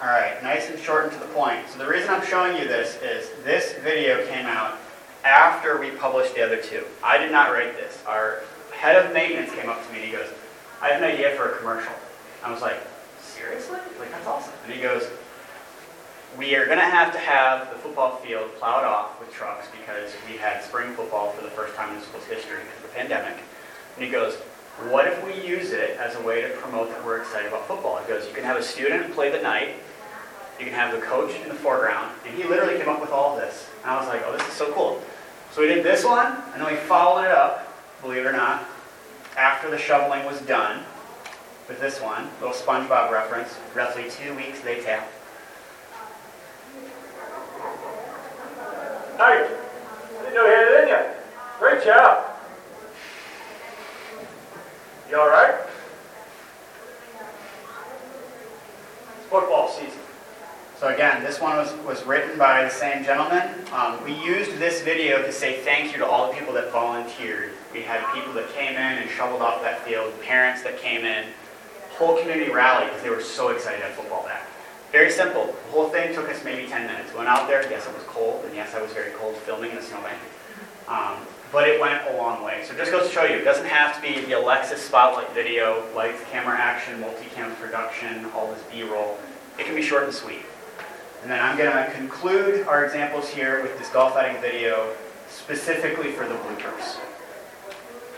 All 0.00 0.08
right, 0.08 0.40
nice 0.44 0.70
and 0.70 0.78
short 0.78 1.04
and 1.04 1.12
to 1.14 1.18
the 1.18 1.32
point. 1.34 1.68
So 1.70 1.78
the 1.78 1.88
reason 1.88 2.10
I'm 2.10 2.24
showing 2.24 2.56
you 2.56 2.68
this 2.68 3.02
is 3.02 3.30
this 3.42 3.72
video 3.82 4.24
came 4.28 4.46
out 4.46 4.78
after 5.24 5.80
we 5.80 5.90
published 5.90 6.36
the 6.36 6.44
other 6.44 6.58
two. 6.58 6.84
I 7.02 7.18
did 7.18 7.32
not 7.32 7.50
write 7.50 7.74
this. 7.76 8.00
Our 8.06 8.42
head 8.72 9.04
of 9.04 9.12
maintenance 9.12 9.52
came 9.52 9.68
up 9.68 9.84
to 9.84 9.92
me 9.92 9.98
and 9.98 10.06
he 10.06 10.12
goes, 10.12 10.28
I 10.84 10.88
have 10.88 11.02
an 11.02 11.10
idea 11.10 11.34
for 11.34 11.48
a 11.48 11.56
commercial. 11.56 11.94
I 12.42 12.52
was 12.52 12.60
like, 12.60 12.76
seriously? 13.22 13.78
Like, 13.98 14.10
that's 14.10 14.26
awesome. 14.26 14.52
And 14.66 14.74
he 14.74 14.82
goes, 14.82 15.08
we 16.36 16.54
are 16.56 16.66
going 16.66 16.76
to 16.76 16.84
have 16.84 17.10
to 17.14 17.18
have 17.18 17.70
the 17.70 17.76
football 17.76 18.16
field 18.16 18.50
plowed 18.56 18.84
off 18.84 19.18
with 19.18 19.32
trucks 19.32 19.66
because 19.72 20.12
we 20.28 20.36
had 20.36 20.62
spring 20.62 20.92
football 20.92 21.30
for 21.30 21.42
the 21.42 21.48
first 21.48 21.74
time 21.74 21.88
in 21.88 22.00
the 22.00 22.04
school's 22.04 22.26
history 22.26 22.58
because 22.58 22.84
of 22.84 22.90
the 22.90 22.96
pandemic. 22.96 23.38
And 23.96 24.04
he 24.04 24.10
goes, 24.10 24.34
what 24.90 25.06
if 25.06 25.24
we 25.24 25.48
use 25.48 25.70
it 25.70 25.96
as 25.96 26.16
a 26.16 26.20
way 26.20 26.42
to 26.42 26.50
promote 26.50 26.90
that 26.90 27.02
we're 27.02 27.18
excited 27.22 27.48
about 27.48 27.66
football? 27.66 27.98
He 28.00 28.06
goes, 28.06 28.28
you 28.28 28.34
can 28.34 28.44
have 28.44 28.58
a 28.58 28.62
student 28.62 29.10
play 29.14 29.30
the 29.30 29.40
Knight, 29.40 29.76
you 30.58 30.66
can 30.66 30.74
have 30.74 30.94
the 30.94 31.00
coach 31.00 31.34
in 31.40 31.48
the 31.48 31.54
foreground, 31.54 32.12
and 32.26 32.36
he 32.36 32.44
literally 32.44 32.76
came 32.76 32.90
up 32.90 33.00
with 33.00 33.10
all 33.10 33.36
this. 33.38 33.70
And 33.84 33.90
I 33.90 33.98
was 33.98 34.06
like, 34.06 34.22
oh, 34.26 34.36
this 34.36 34.46
is 34.46 34.52
so 34.52 34.70
cool. 34.74 35.02
So 35.50 35.62
we 35.62 35.68
did 35.68 35.82
this 35.82 36.04
one, 36.04 36.42
and 36.52 36.62
then 36.62 36.70
we 36.70 36.76
followed 36.76 37.24
it 37.24 37.30
up, 37.30 37.72
believe 38.02 38.18
it 38.18 38.26
or 38.26 38.32
not, 38.32 38.68
after 39.36 39.70
the 39.70 39.78
shoveling 39.78 40.24
was 40.24 40.40
done 40.42 40.84
with 41.68 41.80
this 41.80 42.00
one, 42.00 42.28
little 42.40 42.54
SpongeBob 42.54 43.10
reference, 43.10 43.56
roughly 43.74 44.04
two 44.10 44.34
weeks 44.34 44.62
later. 44.64 45.02
Hey, 49.16 49.48
didn't 50.22 50.34
know 50.34 50.44
you 50.44 50.54
had 50.54 50.68
it 50.68 50.82
in 50.82 50.88
you. 50.88 51.14
Great 51.58 51.84
job. 51.84 52.30
You 55.10 55.20
all 55.20 55.28
right? 55.28 55.54
It's 59.18 59.26
football 59.28 59.68
season. 59.68 60.00
So 60.78 60.88
again, 60.88 61.22
this 61.22 61.40
one 61.40 61.56
was, 61.56 61.72
was 61.86 62.04
written 62.04 62.36
by 62.36 62.64
the 62.64 62.70
same 62.70 63.04
gentleman. 63.04 63.48
Um, 63.72 64.02
we 64.04 64.12
used 64.24 64.58
this 64.58 64.82
video 64.82 65.22
to 65.22 65.32
say 65.32 65.60
thank 65.60 65.92
you 65.92 65.98
to 65.98 66.06
all 66.06 66.30
the 66.30 66.38
people 66.38 66.52
that 66.54 66.70
volunteered. 66.72 67.52
We 67.74 67.82
had 67.82 68.06
people 68.14 68.32
that 68.34 68.48
came 68.54 68.74
in 68.74 69.02
and 69.02 69.10
shoveled 69.10 69.42
off 69.42 69.60
that 69.62 69.84
field, 69.84 70.18
parents 70.22 70.62
that 70.62 70.78
came 70.78 71.04
in, 71.04 71.26
whole 71.98 72.16
community 72.20 72.52
rallied 72.52 72.88
because 72.88 73.02
they 73.02 73.10
were 73.10 73.20
so 73.20 73.48
excited 73.48 73.82
have 73.82 73.94
football 73.94 74.22
back. 74.24 74.46
Very 74.92 75.10
simple. 75.10 75.46
The 75.46 75.72
whole 75.72 75.88
thing 75.88 76.14
took 76.14 76.28
us 76.28 76.44
maybe 76.44 76.68
10 76.68 76.86
minutes. 76.86 77.12
Went 77.14 77.28
out 77.28 77.48
there, 77.48 77.68
yes, 77.68 77.84
it 77.88 77.92
was 77.92 78.04
cold, 78.04 78.44
and 78.44 78.54
yes, 78.54 78.74
I 78.76 78.80
was 78.80 78.92
very 78.92 79.10
cold 79.14 79.36
filming 79.38 79.72
in 79.72 79.78
a 79.78 79.82
snowbank. 79.82 80.18
Um, 80.86 81.16
but 81.50 81.68
it 81.68 81.80
went 81.80 82.00
a 82.10 82.16
long 82.16 82.44
way. 82.44 82.62
So 82.64 82.76
just 82.76 82.92
goes 82.92 83.08
to 83.08 83.12
show 83.12 83.24
you, 83.24 83.36
it 83.36 83.44
doesn't 83.44 83.66
have 83.66 83.96
to 83.96 84.02
be 84.02 84.20
the 84.24 84.38
Alexis 84.38 84.80
spotlight 84.80 85.32
video, 85.32 85.84
lights, 85.96 86.22
camera 86.30 86.56
action, 86.56 87.00
multi-cam 87.00 87.56
production, 87.56 88.26
all 88.36 88.52
this 88.52 88.62
B-roll. 88.70 89.18
It 89.58 89.66
can 89.66 89.74
be 89.74 89.82
short 89.82 90.04
and 90.04 90.14
sweet. 90.14 90.42
And 91.22 91.30
then 91.30 91.40
I'm 91.40 91.58
going 91.58 91.72
to 91.72 91.92
conclude 91.92 92.68
our 92.68 92.84
examples 92.84 93.28
here 93.28 93.62
with 93.62 93.76
this 93.78 93.88
golf 93.88 94.14
outing 94.14 94.40
video 94.40 94.94
specifically 95.28 96.12
for 96.12 96.28
the 96.28 96.34
bloopers. 96.34 96.98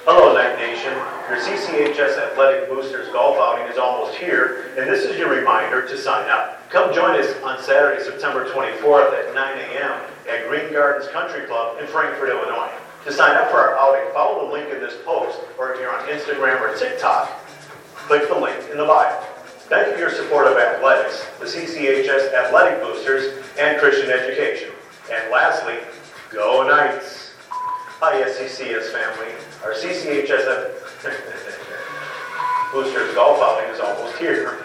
Hello, 0.07 0.33
Knight 0.33 0.55
Nation. 0.63 0.95
Your 1.27 1.43
CCHS 1.43 2.17
Athletic 2.31 2.71
Boosters 2.71 3.09
Golf 3.09 3.39
outing 3.43 3.67
is 3.67 3.77
almost 3.77 4.17
here, 4.17 4.71
and 4.79 4.89
this 4.89 5.05
is 5.05 5.19
your 5.19 5.29
reminder 5.29 5.83
to 5.83 5.99
sign 5.99 6.31
up. 6.31 6.63
Come 6.71 6.95
join 6.95 7.19
us 7.19 7.35
on 7.43 7.61
Saturday, 7.61 8.01
September 8.01 8.49
24th 8.49 9.11
at 9.19 9.35
9 9.35 9.59
a.m. 9.59 10.01
at 10.31 10.47
Green 10.47 10.73
Gardens 10.73 11.11
Country 11.11 11.45
Club 11.49 11.81
in 11.81 11.89
Frankfort, 11.89 12.29
Illinois. 12.29 12.71
To 13.05 13.13
sign 13.13 13.37
up 13.37 13.51
for 13.51 13.57
our 13.57 13.77
outing, 13.77 14.15
follow 14.15 14.47
the 14.47 14.53
link 14.53 14.73
in 14.73 14.79
this 14.79 14.95
post, 15.05 15.41
or 15.59 15.73
if 15.75 15.81
you're 15.81 15.91
on 15.91 16.07
Instagram 16.07 16.61
or 16.61 16.79
TikTok, 16.79 17.29
click 18.07 18.29
the 18.29 18.39
link 18.39 18.63
in 18.71 18.79
the 18.79 18.87
bio. 18.87 19.21
Thank 19.67 19.89
you 19.89 19.95
for 19.95 19.99
your 19.99 20.15
support 20.15 20.47
of 20.47 20.57
athletics, 20.57 21.27
the 21.41 21.47
CCHS 21.47 22.33
Athletic 22.33 22.81
Boosters, 22.81 23.45
and 23.59 23.81
Christian 23.81 24.11
education. 24.11 24.71
And 25.11 25.33
lastly, 25.33 25.79
go 26.31 26.63
Knights! 26.63 27.33
Hi, 27.99 28.23
SCCS 28.23 28.93
family. 28.93 29.33
Our 29.67 29.75
CCHS 29.75 30.47
Boosters 32.73 33.15
Golf 33.17 33.41
outing 33.43 33.75
is 33.75 33.81
almost 33.81 34.17
here. 34.17 34.65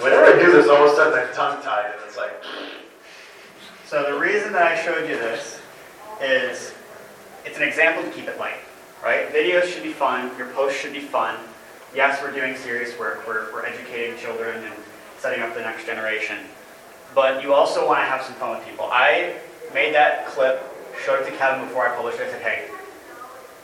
Whenever 0.00 0.26
I 0.26 0.38
do 0.38 0.52
this, 0.52 0.68
all 0.68 0.86
of 0.86 0.92
a 0.92 0.94
sudden 0.94 1.18
I'm 1.18 1.34
tongue-tied, 1.34 1.92
and 1.94 2.02
it's 2.06 2.18
like, 2.18 2.44
So 3.86 4.02
the 4.02 4.18
reason 4.18 4.52
that 4.52 4.66
I 4.66 4.84
showed 4.84 5.08
you 5.08 5.16
this 5.16 5.62
is 6.20 6.74
it's 7.46 7.56
an 7.56 7.62
example 7.62 8.04
to 8.04 8.10
keep 8.10 8.28
it 8.28 8.38
light, 8.38 8.60
right? 9.02 9.32
Videos 9.32 9.64
should 9.64 9.82
be 9.82 9.94
fun, 9.94 10.36
your 10.36 10.48
posts 10.48 10.78
should 10.78 10.92
be 10.92 11.00
fun. 11.00 11.38
Yes, 11.94 12.20
we're 12.22 12.32
doing 12.32 12.54
serious 12.54 12.98
work, 12.98 13.26
we're, 13.26 13.50
we're 13.54 13.64
educating 13.64 14.18
children 14.18 14.62
and 14.62 14.74
setting 15.18 15.42
up 15.42 15.54
the 15.54 15.62
next 15.62 15.86
generation. 15.86 16.36
But 17.14 17.42
you 17.42 17.54
also 17.54 17.86
want 17.86 18.00
to 18.00 18.04
have 18.04 18.20
some 18.20 18.34
fun 18.34 18.58
with 18.58 18.68
people. 18.68 18.90
I 18.92 19.36
made 19.72 19.94
that 19.94 20.26
clip, 20.26 20.62
showed 21.02 21.22
it 21.22 21.30
to 21.30 21.36
Kevin 21.38 21.66
before 21.66 21.88
I 21.88 21.96
published 21.96 22.20
it. 22.20 22.28
I 22.28 22.30
said, 22.30 22.42
hey, 22.42 22.68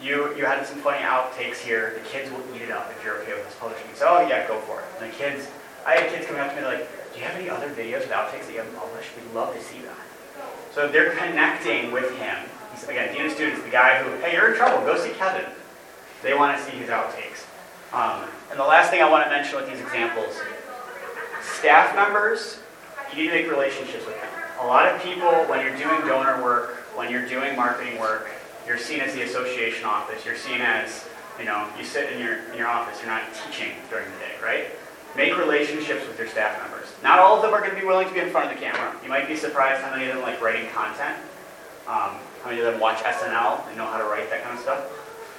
you, 0.03 0.35
you 0.37 0.45
had 0.45 0.67
some 0.67 0.79
funny 0.79 1.03
outtakes 1.03 1.59
here. 1.59 1.95
The 1.95 2.09
kids 2.09 2.31
will 2.31 2.43
eat 2.55 2.63
it 2.63 2.71
up 2.71 2.91
if 2.97 3.05
you're 3.05 3.17
okay 3.23 3.35
with 3.35 3.47
us 3.47 3.55
publishing. 3.61 3.87
Said, 3.95 4.09
oh 4.09 4.27
yeah, 4.27 4.47
go 4.49 4.59
for 4.61 4.81
it. 4.81 4.87
And 4.99 5.13
the 5.13 5.17
kids, 5.17 5.49
I 5.87 5.97
had 5.97 6.11
kids 6.11 6.27
coming 6.27 6.41
up 6.41 6.55
to 6.55 6.61
me 6.61 6.67
like, 6.67 6.89
do 7.13 7.19
you 7.19 7.25
have 7.25 7.37
any 7.37 7.51
other 7.51 7.69
videos 7.69 8.01
with 8.01 8.11
outtakes 8.11 8.47
that 8.47 8.53
you 8.53 8.59
haven't 8.59 8.77
published? 8.77 9.11
We'd 9.17 9.35
love 9.35 9.55
to 9.55 9.63
see 9.63 9.81
that. 9.83 10.45
So 10.73 10.89
they're 10.89 11.15
connecting 11.17 11.93
with 11.93 12.17
him. 12.19 12.39
He's, 12.73 12.85
again, 12.85 13.15
Dean 13.15 13.27
of 13.27 13.33
Students, 13.33 13.63
the 13.63 13.71
guy 13.71 14.03
who, 14.03 14.11
hey, 14.21 14.33
you're 14.33 14.53
in 14.53 14.57
trouble, 14.57 14.85
go 14.87 14.97
see 14.97 15.13
Kevin. 15.13 15.51
They 16.23 16.35
want 16.35 16.57
to 16.57 16.65
see 16.65 16.77
his 16.77 16.89
outtakes. 16.89 17.45
Um, 17.93 18.29
and 18.51 18.59
the 18.59 18.65
last 18.65 18.91
thing 18.91 19.03
I 19.03 19.11
want 19.11 19.25
to 19.25 19.31
mention 19.31 19.57
with 19.57 19.69
these 19.69 19.81
examples, 19.81 20.39
staff 21.43 21.95
members, 21.97 22.61
you 23.11 23.23
need 23.23 23.29
to 23.29 23.35
make 23.35 23.51
relationships 23.51 24.07
with 24.07 24.15
them. 24.15 24.31
A 24.61 24.67
lot 24.67 24.87
of 24.87 25.03
people, 25.03 25.31
when 25.49 25.65
you're 25.65 25.77
doing 25.77 26.07
donor 26.07 26.43
work, 26.43 26.77
when 26.95 27.11
you're 27.11 27.27
doing 27.27 27.57
marketing 27.57 27.99
work, 27.99 28.29
you're 28.67 28.79
seen 28.79 29.01
as 29.01 29.15
the 29.15 29.23
association 29.23 29.85
office. 29.85 30.25
You're 30.25 30.37
seen 30.37 30.61
as, 30.61 31.07
you 31.39 31.45
know, 31.45 31.69
you 31.79 31.85
sit 31.85 32.13
in 32.13 32.21
your, 32.21 32.39
in 32.53 32.59
your 32.59 32.69
office, 32.69 32.99
you're 33.01 33.11
not 33.11 33.23
teaching 33.35 33.73
during 33.89 34.07
the 34.07 34.19
day, 34.19 34.35
right? 34.43 34.67
Make 35.17 35.37
relationships 35.37 36.07
with 36.07 36.19
your 36.19 36.29
staff 36.29 36.61
members. 36.63 36.87
Not 37.03 37.19
all 37.19 37.37
of 37.37 37.43
them 37.43 37.53
are 37.53 37.61
going 37.61 37.75
to 37.75 37.81
be 37.81 37.87
willing 37.87 38.07
to 38.09 38.15
be 38.15 38.21
in 38.21 38.31
front 38.31 38.51
of 38.51 38.57
the 38.57 38.61
camera. 38.65 38.95
You 39.03 39.09
might 39.09 39.27
be 39.27 39.37
surprised 39.37 39.83
how 39.83 39.91
many 39.91 40.09
of 40.09 40.15
them 40.15 40.23
like 40.23 40.41
writing 40.41 40.69
content. 40.71 41.17
Um, 41.89 42.21
how 42.43 42.51
many 42.51 42.61
of 42.61 42.71
them 42.71 42.81
watch 42.81 42.99
SNL 42.99 43.67
and 43.69 43.77
know 43.77 43.87
how 43.87 43.99
to 43.99 44.05
write 44.05 44.31
that 44.31 44.45
kind 44.45 44.57
of 44.57 44.63
stuff. 44.63 44.85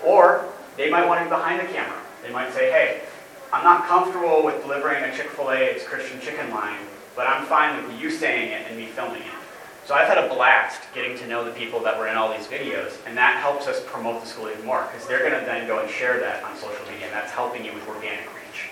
Or 0.03 0.45
they 0.77 0.89
might 0.89 1.07
want 1.07 1.19
to 1.19 1.25
be 1.25 1.29
behind 1.29 1.59
the 1.59 1.71
camera. 1.71 1.99
They 2.23 2.31
might 2.31 2.53
say, 2.53 2.71
hey, 2.71 3.01
I'm 3.53 3.63
not 3.63 3.87
comfortable 3.87 4.43
with 4.43 4.61
delivering 4.61 5.03
a 5.03 5.15
Chick-fil-A's 5.15 5.83
Christian 5.83 6.19
chicken 6.21 6.49
line, 6.51 6.79
but 7.15 7.27
I'm 7.27 7.45
fine 7.45 7.83
with 7.83 7.99
you 7.99 8.09
saying 8.09 8.51
it 8.51 8.67
and 8.69 8.77
me 8.77 8.85
filming 8.87 9.21
it. 9.21 9.40
So 9.85 9.95
I've 9.95 10.07
had 10.07 10.19
a 10.19 10.27
blast 10.33 10.81
getting 10.93 11.17
to 11.17 11.27
know 11.27 11.43
the 11.43 11.51
people 11.51 11.79
that 11.81 11.97
were 11.97 12.07
in 12.07 12.15
all 12.15 12.31
these 12.31 12.47
videos, 12.47 12.93
and 13.07 13.17
that 13.17 13.37
helps 13.41 13.67
us 13.67 13.83
promote 13.85 14.21
the 14.21 14.27
school 14.27 14.49
even 14.49 14.65
more, 14.65 14.87
because 14.91 15.07
they're 15.07 15.27
going 15.27 15.39
to 15.39 15.45
then 15.45 15.67
go 15.67 15.79
and 15.79 15.89
share 15.89 16.19
that 16.19 16.43
on 16.43 16.55
social 16.55 16.85
media, 16.85 17.07
and 17.07 17.13
that's 17.13 17.31
helping 17.31 17.65
you 17.65 17.73
with 17.73 17.87
organic 17.87 18.25
reach. 18.35 18.69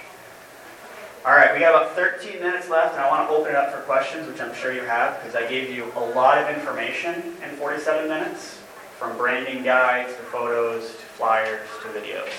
All 1.25 1.33
right, 1.33 1.53
we 1.53 1.59
got 1.59 1.75
about 1.75 1.95
13 1.95 2.39
minutes 2.39 2.69
left, 2.69 2.93
and 2.93 3.03
I 3.03 3.09
want 3.09 3.27
to 3.27 3.35
open 3.35 3.51
it 3.51 3.55
up 3.55 3.73
for 3.73 3.81
questions, 3.81 4.27
which 4.27 4.39
I'm 4.39 4.53
sure 4.53 4.71
you 4.71 4.81
have, 4.81 5.19
because 5.19 5.35
I 5.35 5.47
gave 5.49 5.75
you 5.75 5.91
a 5.95 6.05
lot 6.15 6.37
of 6.37 6.55
information 6.55 7.35
in 7.43 7.49
47 7.57 8.07
minutes, 8.07 8.59
from 8.97 9.17
branding 9.17 9.63
guides 9.63 10.13
to 10.13 10.21
photos 10.23 10.91
to 10.91 11.05
flyers 11.17 11.67
to 11.81 11.87
videos. 11.89 12.31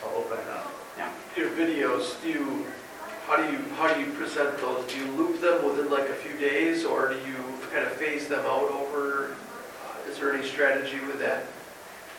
So 0.00 0.08
I'll 0.08 0.16
open 0.16 0.38
it 0.38 0.48
up. 0.48 0.72
Yeah. 0.96 1.12
Your 1.36 1.50
videos, 1.50 2.20
do 2.22 2.28
you, 2.28 2.66
how 3.26 3.36
do 3.36 3.52
you, 3.52 3.58
how 3.76 3.92
do 3.92 4.00
you 4.00 4.10
present 4.12 4.58
those? 4.58 4.90
Do 4.90 4.98
you 4.98 5.10
loop 5.12 5.40
them 5.40 5.64
within 5.64 5.90
like 5.90 6.08
a 6.08 6.14
few 6.14 6.36
days, 6.38 6.84
or 6.84 7.08
do 7.08 7.16
you 7.16 7.36
kind 7.70 7.84
of 7.84 7.92
phase 7.92 8.28
them 8.28 8.40
out 8.40 8.70
over? 8.70 9.32
uh, 9.32 10.10
Is 10.10 10.18
there 10.18 10.32
any 10.34 10.46
strategy 10.46 11.00
with 11.06 11.18
that? 11.20 11.44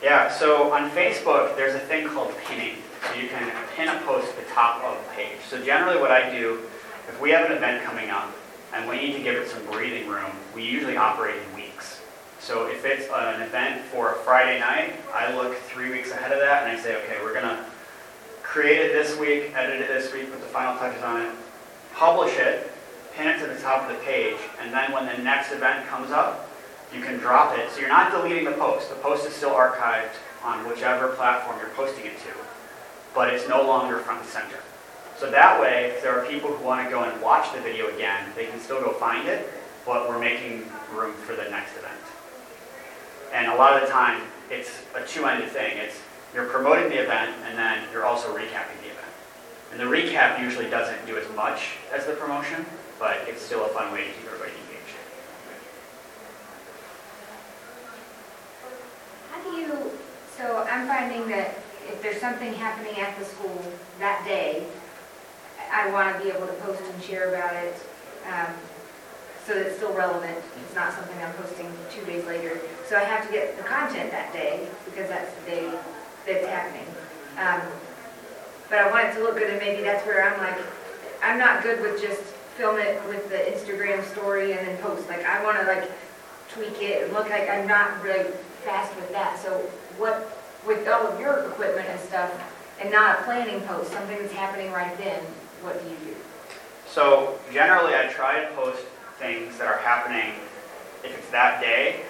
Yeah, 0.01 0.31
so 0.31 0.71
on 0.71 0.89
Facebook, 0.91 1.55
there's 1.55 1.75
a 1.75 1.79
thing 1.79 2.07
called 2.07 2.33
pinning. 2.45 2.75
So 3.07 3.19
you 3.19 3.27
can 3.29 3.51
pin 3.75 3.87
a 3.87 3.99
post 4.01 4.27
at 4.29 4.35
the 4.47 4.53
top 4.53 4.83
of 4.83 4.97
the 4.97 5.09
page. 5.15 5.39
So 5.49 5.63
generally 5.63 5.99
what 5.99 6.11
I 6.11 6.29
do, 6.29 6.59
if 7.07 7.19
we 7.21 7.31
have 7.31 7.49
an 7.49 7.55
event 7.55 7.83
coming 7.83 8.09
up 8.09 8.29
and 8.73 8.87
we 8.89 8.97
need 8.97 9.13
to 9.13 9.23
give 9.23 9.35
it 9.35 9.47
some 9.49 9.65
breathing 9.71 10.07
room, 10.07 10.31
we 10.53 10.63
usually 10.63 10.97
operate 10.97 11.35
in 11.49 11.55
weeks. 11.55 12.01
So 12.39 12.67
if 12.67 12.85
it's 12.85 13.07
an 13.13 13.41
event 13.41 13.83
for 13.85 14.11
a 14.11 14.15
Friday 14.19 14.59
night, 14.59 14.95
I 15.13 15.33
look 15.35 15.55
three 15.57 15.91
weeks 15.91 16.11
ahead 16.11 16.31
of 16.31 16.39
that 16.39 16.67
and 16.67 16.77
I 16.77 16.81
say, 16.81 16.95
okay, 17.03 17.17
we're 17.21 17.33
gonna 17.33 17.65
create 18.43 18.79
it 18.79 18.93
this 18.93 19.17
week, 19.17 19.53
edit 19.55 19.81
it 19.81 19.87
this 19.87 20.11
week, 20.13 20.31
put 20.31 20.39
the 20.41 20.47
final 20.47 20.77
touches 20.77 21.03
on 21.03 21.21
it, 21.21 21.31
publish 21.93 22.35
it, 22.37 22.71
pin 23.19 23.27
it 23.27 23.39
to 23.39 23.47
the 23.47 23.59
top 23.59 23.83
of 23.83 23.89
the 23.89 24.01
page, 24.05 24.37
and 24.61 24.73
then 24.73 24.93
when 24.93 25.05
the 25.05 25.21
next 25.21 25.51
event 25.51 25.85
comes 25.87 26.09
up, 26.09 26.49
you 26.95 27.01
can 27.01 27.17
drop 27.17 27.57
it. 27.57 27.69
So 27.69 27.81
you're 27.81 27.89
not 27.89 28.11
deleting 28.11 28.45
the 28.45 28.53
post. 28.53 28.89
The 28.89 28.95
post 28.95 29.27
is 29.27 29.33
still 29.33 29.51
archived 29.51 30.15
on 30.41 30.65
whichever 30.69 31.09
platform 31.09 31.57
you're 31.59 31.75
posting 31.75 32.05
it 32.05 32.17
to, 32.19 32.31
but 33.13 33.31
it's 33.33 33.47
no 33.49 33.61
longer 33.61 33.97
front 33.99 34.21
and 34.21 34.29
center. 34.29 34.59
So 35.17 35.29
that 35.31 35.59
way, 35.59 35.91
if 35.93 36.01
there 36.01 36.17
are 36.17 36.25
people 36.27 36.49
who 36.49 36.63
want 36.63 36.85
to 36.85 36.89
go 36.89 37.03
and 37.03 37.21
watch 37.21 37.53
the 37.53 37.59
video 37.59 37.93
again, 37.93 38.25
they 38.37 38.45
can 38.45 38.57
still 38.57 38.79
go 38.79 38.93
find 38.93 39.27
it, 39.27 39.49
but 39.85 40.07
we're 40.07 40.17
making 40.17 40.63
room 40.95 41.13
for 41.13 41.35
the 41.35 41.49
next 41.49 41.75
event. 41.77 41.99
And 43.33 43.51
a 43.51 43.55
lot 43.55 43.73
of 43.73 43.81
the 43.81 43.93
time, 43.93 44.21
it's 44.49 44.71
a 44.95 45.05
two-ended 45.05 45.49
thing. 45.49 45.77
It's 45.77 45.99
you're 46.33 46.45
promoting 46.45 46.89
the 46.89 47.03
event, 47.03 47.35
and 47.45 47.57
then 47.57 47.83
you're 47.91 48.05
also 48.05 48.29
recapping 48.29 48.79
the 48.81 48.91
event. 48.95 49.13
And 49.71 49.79
the 49.79 49.83
recap 49.83 50.39
usually 50.39 50.69
doesn't 50.69 51.05
do 51.05 51.17
as 51.17 51.29
much 51.35 51.71
as 51.93 52.05
the 52.05 52.13
promotion, 52.13 52.65
but 52.99 53.17
it's 53.27 53.41
still 53.41 53.65
a 53.65 53.69
fun 53.69 53.91
way 53.93 54.03
to 54.03 54.09
keep 54.11 54.25
everybody 54.27 54.51
engaged. 54.51 54.95
How 59.31 59.41
do 59.41 59.49
you, 59.57 59.91
so 60.37 60.67
I'm 60.69 60.85
finding 60.85 61.27
that 61.29 61.55
if 61.87 62.01
there's 62.01 62.19
something 62.19 62.53
happening 62.53 62.99
at 62.99 63.17
the 63.17 63.25
school 63.25 63.63
that 63.99 64.23
day, 64.25 64.67
I 65.71 65.89
want 65.91 66.15
to 66.15 66.23
be 66.23 66.29
able 66.29 66.45
to 66.45 66.53
post 66.53 66.81
and 66.81 67.03
share 67.03 67.29
about 67.29 67.55
it, 67.55 67.75
um, 68.27 68.53
so 69.45 69.53
that 69.55 69.67
it's 69.67 69.77
still 69.77 69.93
relevant. 69.93 70.37
It's 70.65 70.75
not 70.75 70.93
something 70.93 71.17
I'm 71.23 71.33
posting 71.33 71.71
two 71.89 72.05
days 72.05 72.25
later. 72.25 72.59
So 72.87 72.97
I 72.97 73.03
have 73.03 73.25
to 73.25 73.31
get 73.31 73.57
the 73.57 73.63
content 73.63 74.11
that 74.11 74.33
day, 74.33 74.67
because 74.85 75.09
that's 75.09 75.33
the 75.39 75.49
day 75.49 75.71
that's 76.27 76.45
happening. 76.47 76.85
Um, 77.37 77.61
But 78.69 78.79
I 78.79 78.91
want 78.91 79.07
it 79.07 79.13
to 79.15 79.23
look 79.23 79.37
good, 79.37 79.49
and 79.49 79.57
maybe 79.57 79.81
that's 79.81 80.05
where 80.05 80.21
I'm 80.29 80.37
like, 80.37 80.61
I'm 81.23 81.39
not 81.39 81.63
good 81.63 81.81
with 81.81 81.99
just 81.99 82.21
film 82.59 82.77
it 82.77 83.01
with 83.07 83.29
the 83.29 83.37
Instagram 83.37 84.03
story 84.11 84.51
and 84.51 84.67
then 84.67 84.77
post. 84.79 85.07
Like, 85.07 85.23
I 85.25 85.41
want 85.45 85.57
to 85.61 85.65
like 85.65 85.89
tweak 86.49 86.81
it 86.81 87.05
and 87.05 87.13
look 87.13 87.29
like 87.29 87.49
I'm 87.49 87.65
not 87.65 88.03
really 88.03 88.31
fast 88.65 88.93
with 88.97 89.09
that. 89.13 89.39
So 89.39 89.51
what, 89.97 90.37
with 90.67 90.85
all 90.89 91.07
of 91.07 91.17
your 91.21 91.45
equipment 91.45 91.87
and 91.87 91.99
stuff, 92.01 92.29
and 92.81 92.91
not 92.91 93.19
a 93.19 93.23
planning 93.23 93.61
post, 93.61 93.93
something 93.93 94.17
that's 94.19 94.33
happening 94.33 94.71
right 94.73 94.95
then, 94.97 95.21
what 95.61 95.81
do 95.81 95.89
you 95.89 95.95
do? 96.13 96.15
So 96.85 97.39
generally, 97.53 97.95
I 97.95 98.07
try 98.07 98.43
to 98.43 98.51
post 98.55 98.83
things 99.19 99.57
that 99.57 99.67
are 99.67 99.79
happening, 99.79 100.33
if 101.03 101.17
it's 101.17 101.29
that 101.29 101.61
day, 101.61 102.01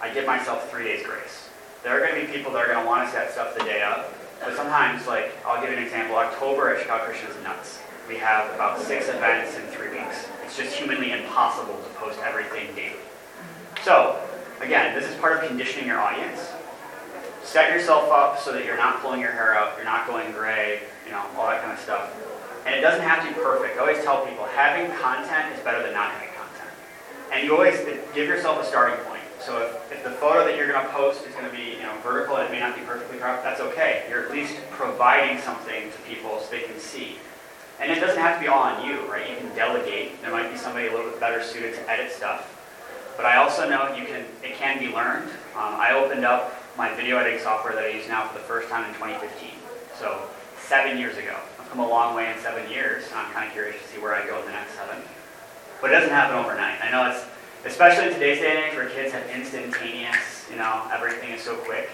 I 0.00 0.08
give 0.08 0.24
myself 0.24 0.70
three 0.70 0.84
days 0.84 1.04
grace. 1.04 1.50
There 1.84 1.94
are 1.94 2.00
going 2.00 2.18
to 2.18 2.26
be 2.26 2.32
people 2.32 2.52
that 2.52 2.64
are 2.64 2.72
going 2.72 2.82
to 2.82 2.86
want 2.86 3.06
to 3.06 3.12
set 3.12 3.30
stuff 3.32 3.56
the 3.56 3.64
day 3.64 3.82
of, 3.82 4.06
but 4.40 4.56
sometimes, 4.56 5.06
like, 5.06 5.34
I'll 5.44 5.60
give 5.60 5.70
an 5.76 5.82
example, 5.82 6.16
October 6.16 6.74
at 6.74 6.80
Chicago 6.80 7.04
Christian 7.04 7.28
is 7.28 7.42
nuts. 7.42 7.80
We 8.08 8.16
have 8.16 8.54
about 8.54 8.80
six 8.80 9.08
events 9.10 9.56
in 9.56 9.62
three 9.66 9.90
weeks. 9.90 10.26
It's 10.42 10.56
just 10.56 10.74
humanly 10.74 11.12
impossible 11.12 11.76
to 11.76 11.88
post 12.00 12.18
everything 12.20 12.74
daily. 12.74 12.96
So, 13.84 14.18
again, 14.62 14.98
this 14.98 15.06
is 15.06 15.14
part 15.16 15.36
of 15.36 15.46
conditioning 15.46 15.86
your 15.86 16.00
audience. 16.00 16.40
Set 17.44 17.70
yourself 17.70 18.10
up 18.10 18.38
so 18.38 18.52
that 18.52 18.64
you're 18.64 18.78
not 18.78 19.02
pulling 19.02 19.20
your 19.20 19.32
hair 19.32 19.54
out, 19.54 19.76
you're 19.76 19.84
not 19.84 20.06
going 20.06 20.32
gray, 20.32 20.80
you 21.04 21.12
know, 21.12 21.22
all 21.36 21.48
that 21.48 21.60
kind 21.60 21.72
of 21.72 21.78
stuff. 21.78 22.10
And 22.64 22.74
it 22.74 22.80
doesn't 22.80 23.02
have 23.02 23.26
to 23.26 23.28
be 23.28 23.34
perfect. 23.34 23.76
I 23.76 23.80
always 23.80 24.02
tell 24.02 24.24
people, 24.24 24.46
having 24.46 24.90
content 24.96 25.54
is 25.54 25.60
better 25.62 25.82
than 25.82 25.92
not 25.92 26.10
having 26.12 26.28
content. 26.28 26.72
And 27.30 27.44
you 27.44 27.52
always 27.52 27.78
give 28.14 28.26
yourself 28.26 28.62
a 28.62 28.66
starting 28.66 28.98
point. 29.04 29.22
So 29.38 29.62
if, 29.62 29.92
if 29.92 30.04
the 30.04 30.10
photo 30.10 30.46
that 30.46 30.56
you're 30.56 30.66
going 30.66 30.82
to 30.82 30.92
post 30.92 31.26
is 31.26 31.34
going 31.34 31.48
to 31.48 31.54
be, 31.54 31.76
you 31.76 31.82
know, 31.82 31.92
vertical 32.02 32.36
and 32.36 32.48
it 32.48 32.50
may 32.50 32.60
not 32.60 32.74
be 32.74 32.82
perfectly 32.82 33.18
cropped, 33.18 33.44
that's 33.44 33.60
okay. 33.60 34.06
You're 34.08 34.24
at 34.24 34.32
least 34.32 34.56
providing 34.70 35.38
something 35.42 35.92
to 35.92 35.98
people 36.08 36.40
so 36.40 36.50
they 36.50 36.62
can 36.62 36.78
see. 36.78 37.18
And 37.80 37.92
it 37.92 38.00
doesn't 38.00 38.20
have 38.20 38.36
to 38.36 38.40
be 38.40 38.48
all 38.48 38.62
on 38.62 38.84
you, 38.86 39.00
right? 39.10 39.30
You 39.30 39.36
can 39.36 39.54
delegate. 39.54 40.20
There 40.22 40.32
might 40.32 40.50
be 40.50 40.58
somebody 40.58 40.88
a 40.88 40.90
little 40.90 41.10
bit 41.10 41.20
better 41.20 41.42
suited 41.42 41.74
to 41.74 41.90
edit 41.90 42.10
stuff. 42.10 42.54
But 43.16 43.26
I 43.26 43.36
also 43.36 43.68
know 43.68 43.94
you 43.94 44.04
can, 44.04 44.24
it 44.42 44.56
can 44.56 44.78
be 44.78 44.88
learned. 44.88 45.30
Um, 45.54 45.74
I 45.78 45.92
opened 45.92 46.24
up 46.24 46.54
my 46.76 46.92
video 46.94 47.18
editing 47.18 47.40
software 47.40 47.74
that 47.74 47.84
I 47.84 47.88
use 47.88 48.08
now 48.08 48.26
for 48.28 48.38
the 48.38 48.44
first 48.44 48.68
time 48.68 48.84
in 48.88 48.94
2015. 48.94 49.50
So 49.98 50.28
seven 50.68 50.98
years 50.98 51.16
ago. 51.16 51.34
I've 51.58 51.68
come 51.70 51.80
a 51.80 51.88
long 51.88 52.14
way 52.14 52.30
in 52.30 52.38
seven 52.40 52.70
years. 52.70 53.04
I'm 53.14 53.32
kind 53.32 53.46
of 53.46 53.52
curious 53.52 53.80
to 53.80 53.88
see 53.88 53.98
where 53.98 54.14
I 54.14 54.26
go 54.26 54.38
in 54.38 54.44
the 54.44 54.52
next 54.52 54.74
seven. 54.74 55.02
But 55.80 55.90
it 55.90 55.94
doesn't 55.94 56.10
happen 56.10 56.36
overnight. 56.36 56.78
I 56.82 56.90
know 56.90 57.10
it's, 57.10 57.24
especially 57.64 58.08
in 58.08 58.14
today's 58.14 58.38
day 58.38 58.50
and 58.50 58.70
age 58.70 58.76
where 58.76 58.88
kids 58.90 59.12
have 59.12 59.28
instantaneous, 59.30 60.46
you 60.50 60.56
know, 60.56 60.88
everything 60.92 61.30
is 61.30 61.40
so 61.42 61.56
quick. 61.56 61.88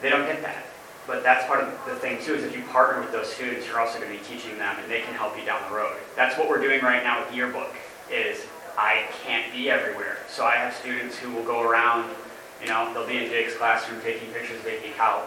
They 0.00 0.10
don't 0.10 0.26
get 0.26 0.42
that. 0.42 0.64
But 1.08 1.22
that's 1.22 1.46
part 1.46 1.64
of 1.64 1.72
the 1.86 1.96
thing 1.96 2.22
too, 2.22 2.34
is 2.34 2.44
if 2.44 2.54
you 2.54 2.62
partner 2.64 3.00
with 3.00 3.10
those 3.10 3.26
students, 3.26 3.66
you're 3.66 3.80
also 3.80 3.98
going 3.98 4.12
to 4.12 4.18
be 4.18 4.22
teaching 4.24 4.58
them 4.58 4.76
and 4.78 4.90
they 4.90 5.00
can 5.00 5.14
help 5.14 5.38
you 5.38 5.44
down 5.44 5.58
the 5.68 5.74
road. 5.74 5.96
That's 6.14 6.38
what 6.38 6.50
we're 6.50 6.60
doing 6.60 6.82
right 6.82 7.02
now 7.02 7.24
with 7.24 7.34
Yearbook, 7.34 7.74
is 8.12 8.44
I 8.76 9.06
can't 9.24 9.50
be 9.50 9.70
everywhere. 9.70 10.18
So 10.28 10.44
I 10.44 10.56
have 10.56 10.74
students 10.74 11.16
who 11.16 11.32
will 11.32 11.44
go 11.44 11.62
around, 11.62 12.10
you 12.60 12.68
know, 12.68 12.92
they'll 12.92 13.08
be 13.08 13.24
in 13.24 13.30
Jake's 13.30 13.56
classroom 13.56 14.02
taking 14.02 14.28
pictures 14.32 14.60
of 14.60 14.66
AP 14.66 14.94
Calc. 14.96 15.26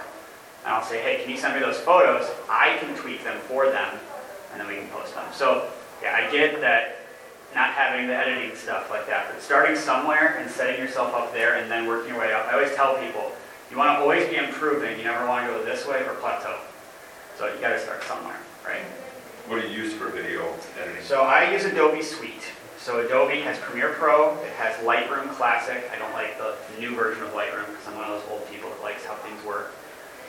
And 0.64 0.74
I'll 0.74 0.84
say, 0.84 1.02
hey, 1.02 1.24
can 1.24 1.32
you 1.32 1.38
send 1.38 1.56
me 1.56 1.60
those 1.60 1.80
photos? 1.80 2.30
I 2.48 2.78
can 2.80 2.96
tweak 2.96 3.24
them 3.24 3.40
for 3.48 3.66
them, 3.66 3.98
and 4.52 4.62
then 4.62 4.68
we 4.68 4.76
can 4.76 4.88
post 4.90 5.16
them. 5.16 5.26
So, 5.34 5.68
yeah, 6.04 6.14
I 6.14 6.32
get 6.32 6.62
that 6.62 7.00
not 7.56 7.72
having 7.72 8.06
the 8.06 8.16
editing 8.16 8.56
stuff 8.56 8.92
like 8.92 9.08
that, 9.08 9.26
but 9.34 9.42
starting 9.42 9.76
somewhere 9.76 10.38
and 10.38 10.50
setting 10.50 10.80
yourself 10.80 11.16
up 11.16 11.34
there 11.34 11.56
and 11.56 11.70
then 11.70 11.88
working 11.88 12.12
your 12.12 12.20
way 12.20 12.32
up. 12.32 12.46
I 12.48 12.54
always 12.54 12.74
tell 12.76 12.96
people, 12.98 13.32
you 13.72 13.78
want 13.78 13.98
to 13.98 14.02
always 14.02 14.28
be 14.28 14.36
improving. 14.36 14.98
You 14.98 15.06
never 15.06 15.26
want 15.26 15.48
to 15.48 15.54
go 15.54 15.64
this 15.64 15.88
way 15.88 16.04
or 16.04 16.14
plateau. 16.16 16.58
So 17.38 17.48
you 17.48 17.60
got 17.62 17.70
to 17.70 17.80
start 17.80 18.04
somewhere, 18.04 18.38
right? 18.66 18.84
What 19.48 19.62
do 19.62 19.68
you 19.68 19.84
use 19.84 19.94
for 19.94 20.10
video 20.10 20.54
editing? 20.80 21.02
So 21.04 21.22
I 21.22 21.52
use 21.52 21.64
Adobe 21.64 22.02
Suite. 22.02 22.44
So 22.78 23.06
Adobe 23.06 23.40
has 23.42 23.58
Premiere 23.60 23.94
Pro, 23.94 24.36
it 24.44 24.52
has 24.54 24.76
Lightroom 24.84 25.30
Classic. 25.36 25.84
I 25.94 26.00
don't 26.00 26.12
like 26.14 26.38
the 26.38 26.56
new 26.80 26.96
version 26.96 27.24
of 27.24 27.30
Lightroom 27.30 27.68
because 27.68 27.88
I'm 27.88 27.96
one 27.96 28.10
of 28.10 28.22
those 28.22 28.32
old 28.32 28.50
people 28.52 28.70
that 28.72 28.82
likes 28.82 29.06
how 29.06 29.14
things 29.16 29.44
work. 29.46 29.74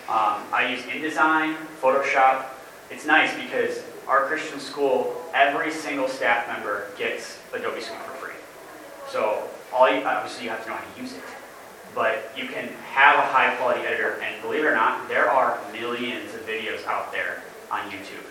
Um, 0.09 0.43
I 0.53 0.69
use 0.71 0.83
InDesign, 0.83 1.57
Photoshop. 1.81 2.45
It's 2.91 3.07
nice 3.07 3.35
because 3.35 3.83
our 4.07 4.27
Christian 4.27 4.61
school, 4.61 5.17
every 5.33 5.73
single 5.73 6.09
staff 6.09 6.47
member 6.47 6.89
gets 6.99 7.39
Adobe 7.55 7.81
Suite 7.81 7.99
for 8.01 8.27
free. 8.27 8.35
So 9.09 9.49
all 9.73 9.91
you, 9.91 10.05
obviously 10.05 10.45
you 10.45 10.51
have 10.51 10.63
to 10.65 10.71
know 10.71 10.77
how 10.77 10.95
to 10.95 11.01
use 11.01 11.15
it. 11.15 11.23
But 11.95 12.33
you 12.37 12.47
can 12.47 12.69
have 12.93 13.17
a 13.17 13.23
high 13.23 13.55
quality 13.57 13.81
editor 13.81 14.21
and 14.23 14.41
believe 14.43 14.65
it 14.65 14.67
or 14.67 14.75
not, 14.75 15.09
there 15.09 15.31
are 15.31 15.61
millions 15.73 16.33
of 16.35 16.41
videos 16.47 16.85
out 16.87 17.13
there 17.13 17.43
on 17.71 17.81
YouTube. 17.91 18.25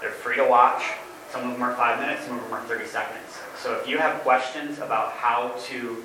They're 0.00 0.10
free 0.10 0.36
to 0.36 0.44
watch. 0.44 0.82
Some 1.30 1.46
of 1.46 1.52
them 1.52 1.62
are 1.62 1.74
five 1.76 2.00
minutes, 2.00 2.26
some 2.26 2.38
of 2.38 2.44
them 2.44 2.52
are 2.52 2.62
30 2.64 2.86
seconds. 2.86 3.38
So 3.56 3.74
if 3.74 3.86
you 3.86 3.98
have 3.98 4.20
questions 4.22 4.78
about 4.78 5.12
how 5.12 5.54
to, 5.66 6.04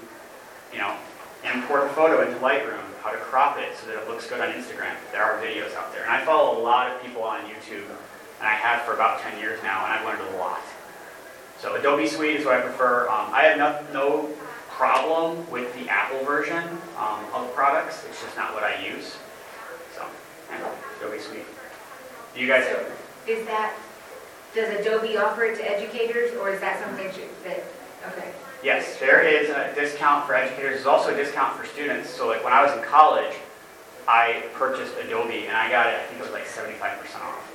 you 0.71 0.77
know, 0.77 0.95
import 1.43 1.85
a 1.85 1.89
photo 1.89 2.21
into 2.21 2.37
Lightroom, 2.39 2.83
how 3.01 3.11
to 3.11 3.17
crop 3.17 3.57
it 3.57 3.75
so 3.77 3.87
that 3.87 4.01
it 4.01 4.09
looks 4.09 4.27
good 4.27 4.41
on 4.41 4.49
Instagram, 4.49 4.93
there 5.11 5.23
are 5.23 5.39
videos 5.41 5.73
out 5.75 5.93
there. 5.93 6.03
And 6.03 6.11
I 6.11 6.23
follow 6.25 6.59
a 6.59 6.61
lot 6.61 6.91
of 6.91 7.01
people 7.01 7.23
on 7.23 7.41
YouTube, 7.41 7.85
and 8.39 8.47
I 8.47 8.53
have 8.53 8.81
for 8.83 8.93
about 8.93 9.21
10 9.21 9.39
years 9.39 9.61
now, 9.63 9.85
and 9.85 9.93
I've 9.93 10.05
learned 10.05 10.35
a 10.35 10.37
lot. 10.37 10.61
So 11.59 11.75
Adobe 11.75 12.07
Suite 12.07 12.35
is 12.35 12.45
what 12.45 12.55
I 12.55 12.61
prefer. 12.61 13.07
Um, 13.09 13.29
I 13.31 13.43
have 13.43 13.57
no, 13.57 13.93
no 13.93 14.29
problem 14.75 15.49
with 15.49 15.73
the 15.73 15.89
Apple 15.89 16.23
version 16.25 16.63
um, 16.99 17.23
of 17.33 17.53
products. 17.55 18.03
It's 18.09 18.21
just 18.21 18.35
not 18.35 18.53
what 18.53 18.63
I 18.63 18.85
use. 18.85 19.15
So, 19.95 20.05
yeah, 20.51 20.69
Adobe 20.99 21.19
Suite. 21.19 21.45
Do 22.33 22.41
you 22.41 22.47
guys 22.47 22.65
have? 22.67 22.85
Is 23.25 23.45
that, 23.47 23.73
does 24.53 24.69
Adobe 24.79 25.15
offer 25.15 25.45
it 25.45 25.55
to 25.57 25.63
educators, 25.63 26.35
or 26.35 26.49
is 26.49 26.59
that 26.59 26.83
something 26.83 27.07
that, 27.45 27.63
okay. 28.07 28.31
Yes, 28.63 28.99
there 28.99 29.21
is 29.21 29.49
a 29.49 29.73
discount 29.75 30.25
for 30.25 30.35
educators. 30.35 30.75
There's 30.75 30.85
also 30.85 31.13
a 31.13 31.15
discount 31.15 31.55
for 31.55 31.65
students. 31.65 32.09
So 32.09 32.27
like 32.27 32.43
when 32.43 32.51
I 32.51 32.61
was 32.61 32.75
in 32.77 32.83
college, 32.83 33.33
I 34.07 34.43
purchased 34.53 34.93
Adobe 34.97 35.47
and 35.47 35.55
I 35.55 35.69
got 35.69 35.87
it, 35.87 35.95
I 35.99 36.03
think 36.03 36.19
it 36.19 36.23
was 36.23 36.31
like 36.31 36.45
75% 36.45 36.81
off. 37.21 37.51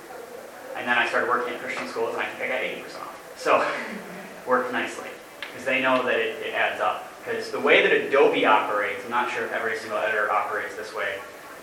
And 0.77 0.89
then 0.89 0.97
I 0.97 1.07
started 1.09 1.29
working 1.29 1.53
at 1.55 1.61
Christian 1.61 1.87
schools 1.89 2.15
and 2.15 2.23
I 2.23 2.27
think 2.27 2.51
I 2.51 2.57
got 2.57 2.63
80% 2.63 3.01
off. 3.01 3.35
So 3.37 3.67
worked 4.47 4.73
nicely 4.73 5.09
because 5.41 5.65
they 5.65 5.83
know 5.83 6.03
that 6.05 6.17
it, 6.17 6.47
it 6.47 6.55
adds 6.55 6.81
up. 6.81 7.10
Because 7.31 7.53
the 7.53 7.61
way 7.61 7.87
that 7.87 7.93
Adobe 7.93 8.45
operates, 8.45 9.05
I'm 9.05 9.11
not 9.11 9.31
sure 9.31 9.45
if 9.45 9.53
every 9.53 9.79
single 9.79 9.99
editor 9.99 10.33
operates 10.33 10.75
this 10.75 10.93
way, 10.93 11.15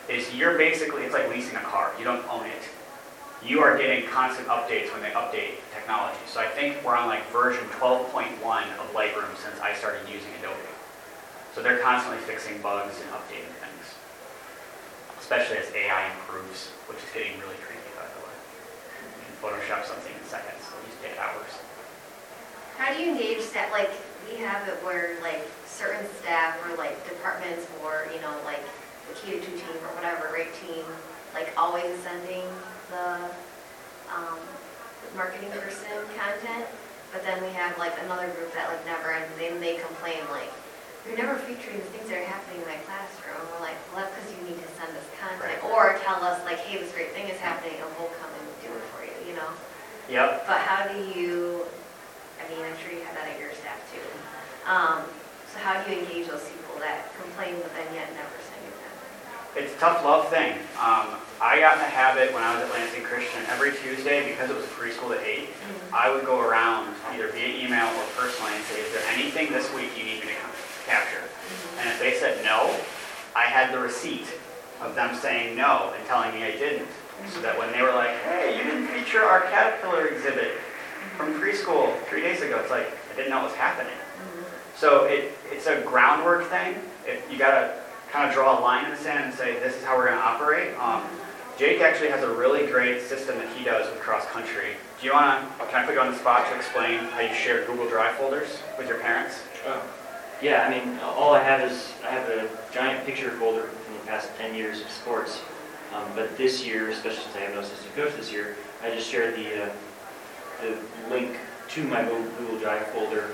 is 0.08 0.34
you're 0.34 0.58
basically, 0.58 1.04
it's 1.04 1.14
like 1.14 1.28
leasing 1.30 1.58
a 1.58 1.66
car. 1.68 1.92
You 2.00 2.06
don't 2.06 2.24
own 2.32 2.46
it. 2.46 2.64
You 3.44 3.60
are 3.60 3.78
getting 3.78 4.08
constant 4.08 4.48
updates 4.48 4.94
when 4.94 5.04
they 5.04 5.12
update 5.12 5.60
technology. 5.76 6.24
So 6.26 6.40
I 6.40 6.48
think 6.48 6.80
we're 6.86 6.96
on 6.96 7.08
like 7.08 7.28
version 7.32 7.66
12.1 7.84 8.40
of 8.80 8.88
Lightroom 8.96 9.28
since 9.44 9.60
I 9.60 9.76
started 9.76 10.08
using 10.08 10.32
Adobe. 10.40 10.56
So 11.54 11.62
they're 11.62 11.80
constantly 11.80 12.24
fixing 12.24 12.62
bugs 12.62 12.96
and 13.04 13.12
updating 13.12 13.52
things. 13.60 13.86
Especially 15.20 15.58
as 15.58 15.68
AI 15.76 16.16
improves, 16.16 16.72
which 16.88 17.04
is 17.04 17.12
getting 17.12 17.36
really 17.44 17.60
creepy, 17.60 17.92
by 18.00 18.08
the 18.08 18.24
way. 18.24 18.36
You 19.04 19.28
can 19.28 19.36
Photoshop 19.44 19.84
something 19.84 20.16
in 20.16 20.24
seconds, 20.24 20.64
it 20.64 20.88
used 20.88 21.04
to 21.04 21.12
take 21.12 21.20
hours. 21.20 21.52
How 22.78 22.96
do 22.96 23.04
you 23.04 23.12
engage 23.12 23.52
that, 23.52 23.70
like, 23.74 23.92
we 24.30 24.38
have 24.44 24.68
it 24.68 24.76
where, 24.84 25.16
like, 25.22 25.48
certain 25.66 26.06
staff 26.22 26.58
or, 26.66 26.76
like, 26.78 26.98
departments 27.08 27.66
or, 27.84 28.08
you 28.14 28.20
know, 28.22 28.34
like, 28.46 28.64
the 29.08 29.16
K 29.16 29.40
to 29.40 29.46
two 29.46 29.56
team 29.56 29.80
or 29.84 29.94
whatever, 29.96 30.30
rate 30.34 30.54
team, 30.60 30.84
like, 31.34 31.54
always 31.58 31.88
sending 32.04 32.44
the, 32.92 33.24
um, 34.12 34.40
marketing 35.16 35.50
person 35.52 35.96
content, 36.18 36.68
but 37.14 37.24
then 37.24 37.42
we 37.42 37.50
have, 37.56 37.78
like, 37.78 37.96
another 38.04 38.28
group 38.36 38.52
that, 38.54 38.68
like, 38.68 38.84
never, 38.86 39.12
and 39.12 39.26
then 39.40 39.60
they 39.62 39.78
complain, 39.80 40.20
like, 40.32 40.52
you're 41.08 41.16
never 41.16 41.40
featuring 41.40 41.80
the 41.80 41.88
things 41.96 42.10
that 42.12 42.20
are 42.20 42.28
happening 42.28 42.60
in 42.60 42.68
my 42.68 42.76
classroom. 42.84 43.40
We're 43.56 43.64
like, 43.64 43.80
well, 43.96 44.04
that's 44.04 44.12
because 44.12 44.28
you 44.36 44.44
need 44.52 44.60
to 44.60 44.70
send 44.76 44.92
us 44.92 45.08
content, 45.16 45.64
or 45.72 45.96
tell 46.04 46.20
us, 46.20 46.44
like, 46.44 46.60
hey, 46.68 46.84
this 46.84 46.92
great 46.92 47.16
thing 47.16 47.32
is 47.32 47.40
happening, 47.40 47.80
and 47.80 47.88
we'll 47.96 48.12
come 48.20 48.28
and 48.28 48.46
do 48.60 48.68
it 48.76 48.84
for 48.92 49.08
you, 49.08 49.16
you 49.24 49.36
know? 49.40 49.48
Yep. 50.12 50.44
But 50.48 50.60
how 50.68 50.84
do 50.92 51.00
you, 51.16 51.64
I 52.48 52.56
mean, 52.56 52.64
I'm 52.64 52.80
sure 52.80 52.96
you 52.96 53.04
have 53.04 53.16
that 53.20 53.28
at 53.28 53.40
your 53.40 53.52
staff 53.52 53.76
too. 53.92 54.00
Um, 54.64 55.04
so 55.52 55.60
how 55.60 55.84
do 55.84 55.92
you 55.92 56.00
engage 56.00 56.32
those 56.32 56.48
people 56.48 56.80
that 56.80 57.12
complain 57.20 57.60
but 57.60 57.76
then 57.76 57.92
yet 57.92 58.08
never 58.16 58.32
send 58.40 58.64
you 58.64 58.72
content? 58.72 59.60
It's 59.60 59.76
a 59.76 59.80
tough 59.84 60.00
love 60.08 60.32
thing. 60.32 60.56
Um, 60.80 61.20
I 61.44 61.60
got 61.60 61.76
in 61.76 61.84
the 61.84 61.92
habit 61.92 62.32
when 62.32 62.44
I 62.44 62.56
was 62.56 62.64
at 62.64 62.72
Lansing 62.72 63.04
Christian, 63.04 63.44
every 63.52 63.76
Tuesday, 63.76 64.32
because 64.32 64.50
it 64.50 64.56
was 64.56 64.64
preschool 64.72 65.12
to 65.12 65.20
8, 65.20 65.50
I 65.92 66.10
would 66.10 66.26
go 66.26 66.40
around 66.40 66.96
either 67.12 67.28
via 67.36 67.52
email 67.52 67.86
or 67.92 68.06
personally 68.16 68.56
and 68.56 68.64
say, 68.72 68.80
is 68.80 68.92
there 68.96 69.04
anything 69.12 69.52
this 69.52 69.68
week 69.76 69.92
you 70.00 70.08
need 70.08 70.24
me 70.24 70.32
to 70.32 70.40
come 70.40 70.52
capture? 70.88 71.28
And 71.84 71.90
if 71.90 72.00
they 72.00 72.16
said 72.16 72.44
no, 72.48 72.72
I 73.36 73.44
had 73.44 73.74
the 73.74 73.80
receipt 73.80 74.28
of 74.80 74.96
them 74.96 75.16
saying 75.16 75.56
no 75.56 75.94
and 75.98 76.08
telling 76.08 76.32
me 76.32 76.48
I 76.48 76.52
didn't. 76.52 76.88
So 77.28 77.42
that 77.42 77.58
when 77.58 77.72
they 77.74 77.82
were 77.82 77.94
like, 77.94 78.16
hey, 78.24 78.56
you 78.58 78.64
didn't 78.64 78.88
feature 78.88 79.24
our 79.24 79.42
caterpillar 79.42 80.08
exhibit 80.08 80.54
from 81.18 81.34
preschool 81.34 82.00
three 82.06 82.22
days 82.22 82.42
ago, 82.42 82.60
it's 82.60 82.70
like, 82.70 82.88
I 83.12 83.16
didn't 83.16 83.32
know 83.32 83.42
it 83.42 83.46
was 83.46 83.56
happening. 83.56 83.94
So 84.76 85.06
it, 85.06 85.34
it's 85.52 85.66
a 85.66 85.82
groundwork 85.82 86.48
thing. 86.50 86.76
It, 87.06 87.24
you 87.32 87.38
got 87.38 87.52
to 87.52 87.74
kind 88.12 88.30
of 88.30 88.34
draw 88.34 88.60
a 88.60 88.62
line 88.62 88.86
in 88.86 88.92
the 88.92 88.98
sand 88.98 89.26
and 89.26 89.34
say, 89.34 89.60
this 89.60 89.76
is 89.76 89.84
how 89.84 89.98
we're 89.98 90.06
going 90.06 90.18
to 90.18 90.24
operate. 90.24 90.78
Um, 90.78 91.04
Jake 91.58 91.82
actually 91.82 92.10
has 92.10 92.24
a 92.24 92.30
really 92.30 92.68
great 92.68 93.02
system 93.02 93.36
that 93.40 93.50
he 93.58 93.66
does 93.66 93.92
with 93.92 94.00
cross 94.00 94.26
country. 94.28 94.76
Do 95.02 95.08
you 95.08 95.14
want 95.14 95.42
to, 95.60 95.66
can 95.66 95.84
I 95.84 95.86
put 95.86 95.96
you 95.96 96.02
on 96.02 96.12
the 96.12 96.18
spot 96.18 96.48
to 96.52 96.56
explain 96.56 97.00
how 97.00 97.22
you 97.22 97.34
share 97.34 97.66
Google 97.66 97.90
Drive 97.90 98.16
folders 98.16 98.60
with 98.78 98.88
your 98.88 99.00
parents? 99.00 99.40
Yeah, 100.40 100.68
I 100.68 100.70
mean, 100.70 101.00
all 101.00 101.34
I 101.34 101.42
have 101.42 101.62
is, 101.70 101.92
I 102.06 102.12
have 102.12 102.30
a 102.30 102.48
giant 102.72 103.04
picture 103.08 103.32
folder 103.32 103.64
from 103.64 103.94
the 103.96 104.06
past 104.06 104.30
10 104.38 104.54
years 104.54 104.82
of 104.82 104.92
sports. 104.92 105.42
Um, 105.96 106.04
but 106.14 106.38
this 106.38 106.64
year, 106.64 106.90
especially 106.90 107.24
since 107.24 107.36
I 107.36 107.40
have 107.40 107.56
no 107.56 107.62
assistant 107.62 107.96
coach 107.96 108.16
this 108.16 108.32
year, 108.32 108.56
I 108.84 108.92
just 108.92 109.10
shared 109.10 109.36
the, 109.36 109.66
uh, 109.66 109.70
the 110.62 110.78
link 111.10 111.38
to 111.70 111.84
my 111.84 112.04
Google 112.04 112.60
Drive 112.60 112.88
folder 112.88 113.32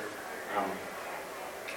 um, 0.57 0.69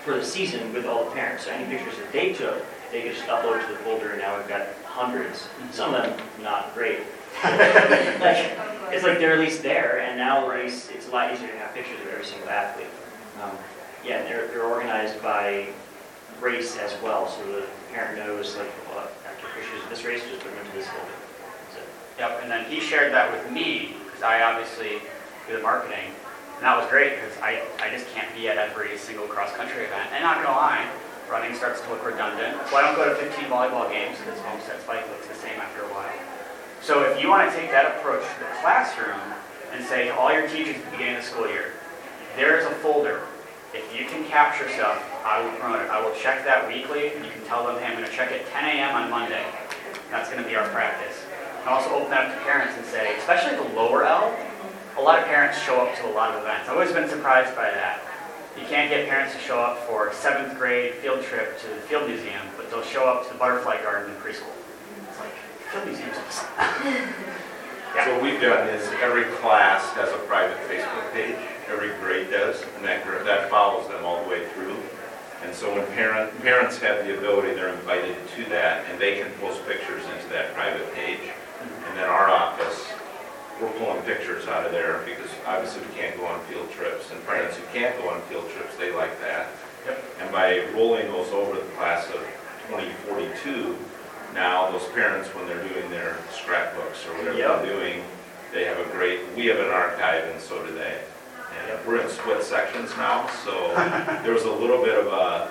for 0.04 0.14
the 0.14 0.24
season 0.24 0.72
with 0.72 0.86
all 0.86 1.04
the 1.04 1.10
parents. 1.10 1.44
So 1.44 1.50
any 1.50 1.68
pictures 1.68 1.96
that 1.98 2.12
they 2.12 2.32
took, 2.32 2.64
they 2.92 3.02
could 3.02 3.14
just 3.14 3.26
upload 3.26 3.64
to 3.66 3.72
the 3.72 3.78
folder, 3.80 4.10
and 4.10 4.20
now 4.20 4.36
we've 4.36 4.48
got 4.48 4.66
hundreds. 4.84 5.48
Some 5.72 5.94
of 5.94 6.02
them 6.02 6.20
not 6.42 6.74
great. 6.74 7.00
like, 7.44 8.56
it's 8.90 9.04
like 9.04 9.18
they're 9.18 9.34
at 9.34 9.40
least 9.40 9.62
there, 9.62 10.00
and 10.00 10.16
now 10.16 10.50
at 10.50 10.64
least 10.64 10.90
it's 10.92 11.08
a 11.08 11.10
lot 11.10 11.32
easier 11.32 11.48
to 11.48 11.58
have 11.58 11.74
pictures 11.74 12.00
of 12.00 12.08
every 12.08 12.24
single 12.24 12.48
athlete. 12.48 12.86
Um, 13.42 13.50
yeah, 14.04 14.22
they're, 14.22 14.46
they're 14.48 14.64
organized 14.64 15.20
by 15.22 15.68
race 16.40 16.78
as 16.78 16.94
well, 17.02 17.28
so 17.28 17.44
the 17.52 17.66
parent 17.92 18.18
knows, 18.18 18.56
like, 18.56 18.70
well, 18.88 19.08
after 19.26 19.46
pictures 19.54 19.82
of 19.82 19.90
this 19.90 20.04
race, 20.04 20.22
just 20.22 20.40
put 20.40 20.50
them 20.54 20.64
into 20.64 20.78
this 20.78 20.86
folder. 20.86 21.06
It. 21.06 22.20
Yep, 22.20 22.40
and 22.42 22.50
then 22.50 22.64
he 22.70 22.80
shared 22.80 23.12
that 23.12 23.30
with 23.32 23.50
me, 23.52 23.96
because 24.04 24.22
I 24.22 24.42
obviously 24.42 25.00
do 25.48 25.56
the 25.56 25.62
marketing. 25.62 26.12
And 26.56 26.64
that 26.64 26.76
was 26.76 26.88
great, 26.88 27.16
because 27.16 27.36
I, 27.38 27.62
I 27.80 27.90
just 27.90 28.08
can't 28.14 28.32
be 28.34 28.48
at 28.48 28.56
every 28.56 28.96
single 28.96 29.26
cross-country 29.26 29.84
event. 29.84 30.10
And 30.12 30.22
not 30.22 30.42
gonna 30.42 30.56
lie, 30.56 30.88
running 31.30 31.54
starts 31.54 31.80
to 31.82 31.90
look 31.90 32.04
redundant. 32.04 32.56
So 32.70 32.76
I 32.76 32.82
don't 32.82 32.96
go 32.96 33.08
to 33.08 33.14
15 33.14 33.46
volleyball 33.46 33.90
games, 33.90 34.16
because 34.18 34.40
Homestead 34.40 34.80
Spike 34.80 35.08
looks 35.10 35.26
the 35.26 35.34
same 35.34 35.60
after 35.60 35.82
a 35.82 35.90
while. 35.92 36.10
So 36.80 37.02
if 37.02 37.20
you 37.20 37.28
want 37.28 37.50
to 37.50 37.56
take 37.56 37.70
that 37.70 37.98
approach 37.98 38.22
to 38.22 38.38
the 38.40 38.50
classroom 38.62 39.20
and 39.72 39.84
say 39.84 40.06
to 40.06 40.14
all 40.14 40.32
your 40.32 40.46
teachers 40.48 40.76
at 40.76 40.84
the 40.84 40.90
beginning 40.92 41.16
of 41.16 41.22
the 41.22 41.28
school 41.28 41.48
year, 41.48 41.72
there 42.36 42.58
is 42.58 42.66
a 42.66 42.70
folder. 42.78 43.22
If 43.74 43.84
you 43.90 44.06
can 44.06 44.24
capture 44.24 44.68
stuff, 44.70 45.02
I 45.24 45.42
will 45.42 45.50
promote 45.58 45.82
it. 45.82 45.90
I 45.90 46.00
will 46.00 46.14
check 46.14 46.44
that 46.44 46.68
weekly, 46.68 47.12
and 47.12 47.24
you 47.24 47.30
can 47.32 47.42
tell 47.44 47.66
them, 47.66 47.76
hey, 47.82 47.86
I'm 47.86 47.98
going 47.98 48.08
to 48.08 48.14
check 48.14 48.30
at 48.30 48.46
10 48.48 48.64
a.m. 48.64 48.94
on 48.94 49.10
Monday. 49.10 49.44
That's 50.10 50.30
going 50.30 50.42
to 50.42 50.48
be 50.48 50.54
our 50.54 50.68
practice. 50.68 51.26
And 51.60 51.68
also 51.68 51.90
open 51.90 52.10
that 52.10 52.30
up 52.30 52.38
to 52.38 52.44
parents 52.44 52.76
and 52.76 52.86
say, 52.86 53.18
especially 53.18 53.56
the 53.56 53.74
lower 53.74 54.04
L, 54.04 54.30
a 54.96 55.02
lot 55.02 55.18
of 55.18 55.26
parents 55.26 55.60
show 55.62 55.80
up 55.80 55.94
to 55.96 56.06
a 56.08 56.12
lot 56.12 56.34
of 56.34 56.42
events. 56.42 56.68
I've 56.68 56.74
always 56.74 56.92
been 56.92 57.08
surprised 57.08 57.54
by 57.54 57.70
that. 57.70 58.00
You 58.58 58.64
can't 58.66 58.88
get 58.88 59.08
parents 59.08 59.34
to 59.34 59.40
show 59.40 59.60
up 59.60 59.78
for 59.86 60.12
seventh 60.14 60.58
grade 60.58 60.94
field 60.94 61.22
trip 61.22 61.60
to 61.60 61.68
the 61.68 61.76
field 61.82 62.08
museum, 62.08 62.40
but 62.56 62.70
they'll 62.70 62.82
show 62.82 63.04
up 63.04 63.26
to 63.26 63.32
the 63.32 63.38
butterfly 63.38 63.82
garden 63.82 64.14
in 64.14 64.20
preschool. 64.20 64.52
It's 65.08 65.20
like, 65.20 65.34
field 65.70 65.86
museum's 65.86 66.16
awesome. 66.16 67.14
So 68.04 68.12
what 68.12 68.22
we've 68.22 68.40
done 68.40 68.68
is 68.68 68.86
every 69.00 69.24
class 69.40 69.82
has 69.94 70.12
a 70.12 70.18
private 70.28 70.58
Facebook 70.68 71.12
page, 71.14 71.34
every 71.66 71.96
grade 71.98 72.30
does, 72.30 72.62
and 72.76 72.84
that, 72.84 73.02
that 73.24 73.48
follows 73.48 73.88
them 73.88 74.04
all 74.04 74.22
the 74.22 74.28
way 74.28 74.46
through. 74.50 74.76
And 75.42 75.54
so 75.54 75.72
when 75.74 75.86
parent, 75.94 76.30
parents 76.42 76.76
have 76.78 77.06
the 77.06 77.16
ability, 77.16 77.54
they're 77.54 77.72
invited 77.72 78.14
to 78.36 78.44
that, 78.50 78.84
and 78.90 79.00
they 79.00 79.18
can 79.18 79.32
post 79.40 79.66
pictures 79.66 80.04
into 80.14 80.28
that 80.28 80.52
private 80.52 80.92
page. 80.94 81.32
And 81.88 81.96
then 81.96 82.04
our 82.04 82.28
office, 82.28 82.86
we're 83.60 83.70
pulling 83.78 84.02
pictures 84.02 84.46
out 84.48 84.66
of 84.66 84.72
there 84.72 85.02
because 85.06 85.30
obviously 85.46 85.82
we 85.86 85.94
can't 85.94 86.16
go 86.16 86.26
on 86.26 86.40
field 86.44 86.70
trips. 86.72 87.10
And 87.10 87.24
parents 87.26 87.56
who 87.56 87.64
can't 87.72 87.96
go 88.00 88.10
on 88.10 88.20
field 88.22 88.48
trips, 88.50 88.76
they 88.76 88.92
like 88.94 89.18
that. 89.20 89.48
Yep. 89.86 90.04
And 90.20 90.32
by 90.32 90.66
rolling 90.74 91.06
those 91.06 91.30
over 91.32 91.54
the 91.54 91.66
class 91.76 92.06
of 92.08 92.20
2042, 92.68 93.76
now 94.34 94.70
those 94.70 94.86
parents, 94.88 95.28
when 95.34 95.46
they're 95.46 95.66
doing 95.68 95.90
their 95.90 96.18
scrapbooks 96.32 97.06
or 97.06 97.16
whatever 97.18 97.38
Yep. 97.38 97.62
they're 97.62 97.72
doing, 97.80 98.04
they 98.52 98.64
have 98.64 98.78
a 98.78 98.84
great, 98.90 99.20
we 99.36 99.46
have 99.46 99.58
an 99.58 99.70
archive 99.70 100.24
and 100.24 100.40
so 100.40 100.64
do 100.66 100.74
they. 100.74 101.00
And 101.70 101.86
we're 101.86 102.00
in 102.02 102.08
split 102.10 102.42
sections 102.42 102.90
now, 102.96 103.26
so 103.44 103.52
there 104.22 104.34
was 104.34 104.44
a 104.44 104.52
little 104.52 104.82
bit 104.84 104.98
of 104.98 105.06
a 105.06 105.50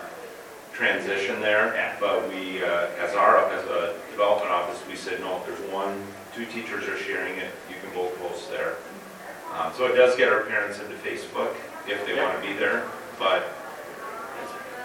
transition 0.74 1.40
there. 1.42 1.74
Yeah. 1.74 1.96
But 2.00 2.30
we, 2.30 2.64
uh, 2.64 2.88
as 3.02 3.16
our, 3.16 3.50
as 3.52 3.66
a 3.66 3.96
development 4.12 4.52
office, 4.52 4.80
we 4.88 4.96
said, 4.96 5.20
no, 5.22 5.38
if 5.38 5.46
there's 5.48 5.72
one, 5.72 6.04
two 6.36 6.46
teachers 6.46 6.84
are 6.88 6.98
sharing 6.98 7.38
it, 7.38 7.52
you 7.96 8.02
can 8.02 8.10
both 8.10 8.20
post 8.20 8.50
there. 8.50 8.76
Um, 9.54 9.72
So 9.76 9.86
it 9.86 9.96
does 9.96 10.16
get 10.16 10.32
our 10.32 10.42
parents 10.42 10.80
into 10.80 10.96
Facebook 10.96 11.56
if 11.88 12.06
they 12.06 12.20
want 12.20 12.42
to 12.42 12.48
be 12.48 12.54
there, 12.54 12.84
but 13.20 13.44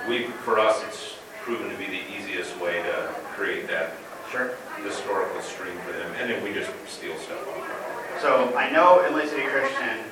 we, 0.09 0.25
for 0.45 0.59
us, 0.59 0.83
it's 0.87 1.15
proven 1.43 1.71
to 1.71 1.77
be 1.77 1.87
the 1.87 2.03
easiest 2.17 2.59
way 2.61 2.83
to 2.83 3.15
create 3.37 3.69
that 3.69 3.93
Sure. 4.31 4.51
historical 4.85 5.41
stream 5.43 5.77
for 5.87 5.93
them, 5.93 6.13
and 6.21 6.31
then 6.31 6.43
we 6.45 6.53
just 6.55 6.71
steal 6.87 7.17
stuff 7.19 7.43
off. 7.49 8.21
So 8.21 8.55
I 8.57 8.71
know 8.71 9.05
Inland 9.07 9.29
City 9.31 9.43
Christian 9.47 10.05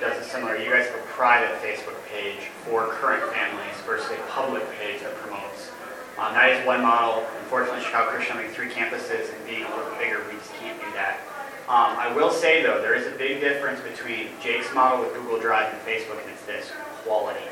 does 0.00 0.16
a 0.18 0.24
similar, 0.24 0.56
you 0.56 0.70
guys 0.70 0.86
have 0.86 0.96
a 0.96 1.02
private 1.12 1.60
Facebook 1.60 1.96
page 2.08 2.48
for 2.64 2.88
current 3.00 3.22
families 3.34 3.76
versus 3.84 4.10
a 4.12 4.22
public 4.30 4.62
page 4.78 5.00
that 5.00 5.14
promotes. 5.16 5.70
Um, 6.18 6.32
that 6.32 6.48
is 6.50 6.66
one 6.66 6.80
model. 6.82 7.26
Unfortunately, 7.42 7.82
Chicago 7.82 8.10
Christian 8.12 8.36
having 8.36 8.50
three 8.52 8.70
campuses 8.70 9.28
and 9.34 9.46
being 9.46 9.64
a 9.64 9.68
little 9.76 9.92
bigger, 9.98 10.24
we 10.32 10.38
just 10.38 10.54
can't 10.54 10.80
do 10.80 10.90
that. 10.94 11.20
Um, 11.66 11.98
I 11.98 12.14
will 12.14 12.30
say 12.30 12.62
though, 12.62 12.80
there 12.80 12.94
is 12.94 13.08
a 13.08 13.18
big 13.18 13.40
difference 13.40 13.80
between 13.80 14.28
Jake's 14.40 14.72
model 14.72 15.00
with 15.00 15.12
Google 15.14 15.40
Drive 15.40 15.74
and 15.74 15.82
Facebook, 15.82 16.22
and 16.22 16.30
it's 16.30 16.44
this, 16.46 16.70
quality. 17.02 17.42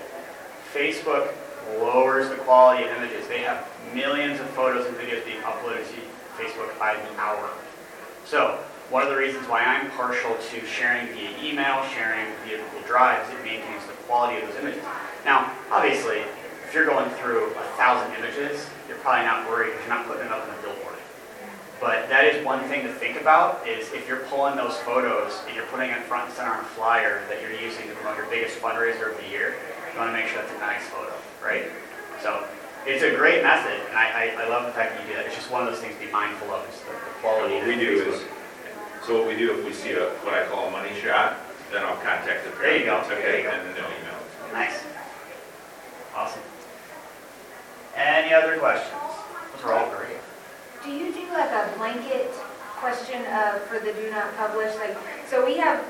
Facebook 0.72 1.34
lowers 1.80 2.28
the 2.28 2.36
quality 2.36 2.84
of 2.84 2.90
images. 2.96 3.26
They 3.26 3.40
have 3.40 3.66
millions 3.92 4.38
of 4.38 4.46
photos 4.50 4.86
and 4.86 4.94
videos 4.96 5.24
being 5.26 5.40
uploaded 5.42 5.82
to 5.82 5.98
Facebook 6.38 6.78
by 6.78 6.94
the 6.94 7.20
hour. 7.20 7.50
So, 8.24 8.60
one 8.88 9.02
of 9.02 9.08
the 9.08 9.16
reasons 9.16 9.48
why 9.48 9.64
I'm 9.64 9.90
partial 9.92 10.36
to 10.36 10.64
sharing 10.64 11.08
via 11.08 11.30
email, 11.42 11.82
sharing 11.88 12.30
via 12.46 12.58
Google 12.58 12.86
Drive, 12.86 13.26
is 13.26 13.34
it 13.34 13.42
maintains 13.42 13.84
the 13.86 13.94
quality 14.06 14.40
of 14.40 14.48
those 14.48 14.60
images. 14.60 14.84
Now, 15.24 15.50
obviously, 15.72 16.18
if 16.62 16.70
you're 16.72 16.86
going 16.86 17.10
through 17.18 17.46
a 17.50 17.64
thousand 17.74 18.14
images, 18.14 18.68
you're 18.86 18.98
probably 18.98 19.26
not 19.26 19.48
worried 19.48 19.72
because 19.72 19.86
you're 19.88 19.96
not 19.96 20.06
putting 20.06 20.22
them 20.22 20.32
up 20.32 20.46
on 20.46 20.54
a 20.54 20.62
billboard. 20.62 20.83
But 21.80 22.08
that 22.08 22.24
is 22.24 22.44
one 22.44 22.64
thing 22.68 22.82
to 22.82 22.92
think 22.92 23.20
about, 23.20 23.66
is 23.66 23.92
if 23.92 24.08
you're 24.08 24.24
pulling 24.30 24.56
those 24.56 24.76
photos 24.78 25.42
and 25.46 25.54
you're 25.56 25.66
putting 25.66 25.90
it 25.90 26.02
front 26.04 26.26
and 26.28 26.34
center 26.34 26.52
on 26.52 26.60
a 26.60 26.68
flyer 26.68 27.22
that 27.28 27.42
you're 27.42 27.52
using 27.52 27.88
to 27.88 27.94
promote 27.94 28.16
your 28.16 28.26
biggest 28.26 28.58
fundraiser 28.60 29.10
of 29.10 29.16
the 29.20 29.28
year, 29.28 29.54
you 29.92 29.98
want 29.98 30.10
to 30.10 30.16
make 30.16 30.26
sure 30.26 30.40
that's 30.40 30.54
a 30.54 30.58
nice 30.58 30.86
photo, 30.88 31.12
right? 31.42 31.64
So, 32.22 32.44
it's 32.86 33.02
a 33.02 33.16
great 33.16 33.42
method, 33.42 33.80
and 33.88 33.96
I, 33.96 34.36
I, 34.36 34.44
I 34.44 34.48
love 34.48 34.66
the 34.66 34.72
fact 34.72 34.92
that 34.92 35.00
you 35.02 35.08
do 35.08 35.14
that. 35.16 35.24
It's 35.26 35.34
just 35.34 35.50
one 35.50 35.66
of 35.66 35.72
those 35.72 35.80
things 35.80 35.94
to 35.94 36.04
be 36.04 36.12
mindful 36.12 36.50
of, 36.50 36.68
is 36.68 36.78
the 36.80 36.92
the 36.92 37.14
quality. 37.24 37.54
What 37.56 37.66
we 37.66 37.76
do 37.76 38.12
is, 38.12 38.20
so 39.06 39.18
what 39.18 39.26
we 39.26 39.36
do, 39.36 39.56
if 39.58 39.64
we 39.64 39.72
see 39.72 39.92
a, 39.92 40.10
what 40.20 40.34
I 40.34 40.44
call 40.46 40.68
a 40.68 40.70
money 40.70 40.92
shot, 41.00 41.40
then 41.72 41.82
I'll 41.82 41.96
contact 41.96 42.44
the 42.44 42.50
parent. 42.52 42.60
There 42.60 42.78
you 42.78 42.84
go, 42.84 43.00
okay, 43.08 43.38
you 43.38 43.48
go. 43.48 43.56
and 43.56 43.66
then 43.66 43.74
they'll 43.74 43.88
email. 43.88 44.20
Nice. 44.52 44.84
Awesome. 46.14 46.42
Any 47.96 48.34
other 48.34 48.58
questions? 48.58 48.92
Those 49.56 49.64
are 49.64 49.72
all 49.72 49.88
great. 49.88 50.13
Do 50.84 50.90
you 50.90 51.14
do 51.14 51.26
like 51.32 51.50
a 51.50 51.72
blanket 51.78 52.30
question 52.76 53.24
uh, 53.26 53.58
for 53.60 53.78
the 53.78 53.92
do 53.94 54.10
not 54.10 54.36
publish? 54.36 54.74
Like, 54.76 54.94
so 55.26 55.44
we 55.44 55.56
have, 55.56 55.82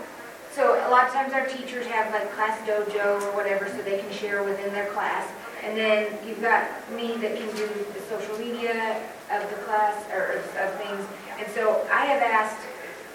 so 0.53 0.75
a 0.87 0.89
lot 0.89 1.09
of 1.09 1.13
times 1.13 1.33
our 1.33 1.47
teachers 1.47 1.85
have 1.87 2.13
like 2.13 2.33
class 2.35 2.57
dojo 2.69 3.21
or 3.23 3.35
whatever, 3.35 3.69
so 3.69 3.83
they 3.83 3.99
can 3.99 4.13
share 4.13 4.45
within 4.45 4.73
their 4.73 4.87
class. 4.93 5.29
And 5.65 5.77
then 5.77 6.17
you've 6.25 6.41
got 6.41 6.69
me 6.93 7.17
that 7.17 7.37
can 7.37 7.49
do 7.57 7.67
the 7.93 8.01
social 8.09 8.39
media 8.39 9.03
of 9.33 9.43
the 9.51 9.57
class 9.67 10.09
or 10.13 10.39
of 10.39 10.57
of 10.57 10.75
things. 10.79 11.05
And 11.39 11.51
so 11.53 11.85
I 11.91 12.07
have 12.07 12.23
asked 12.23 12.65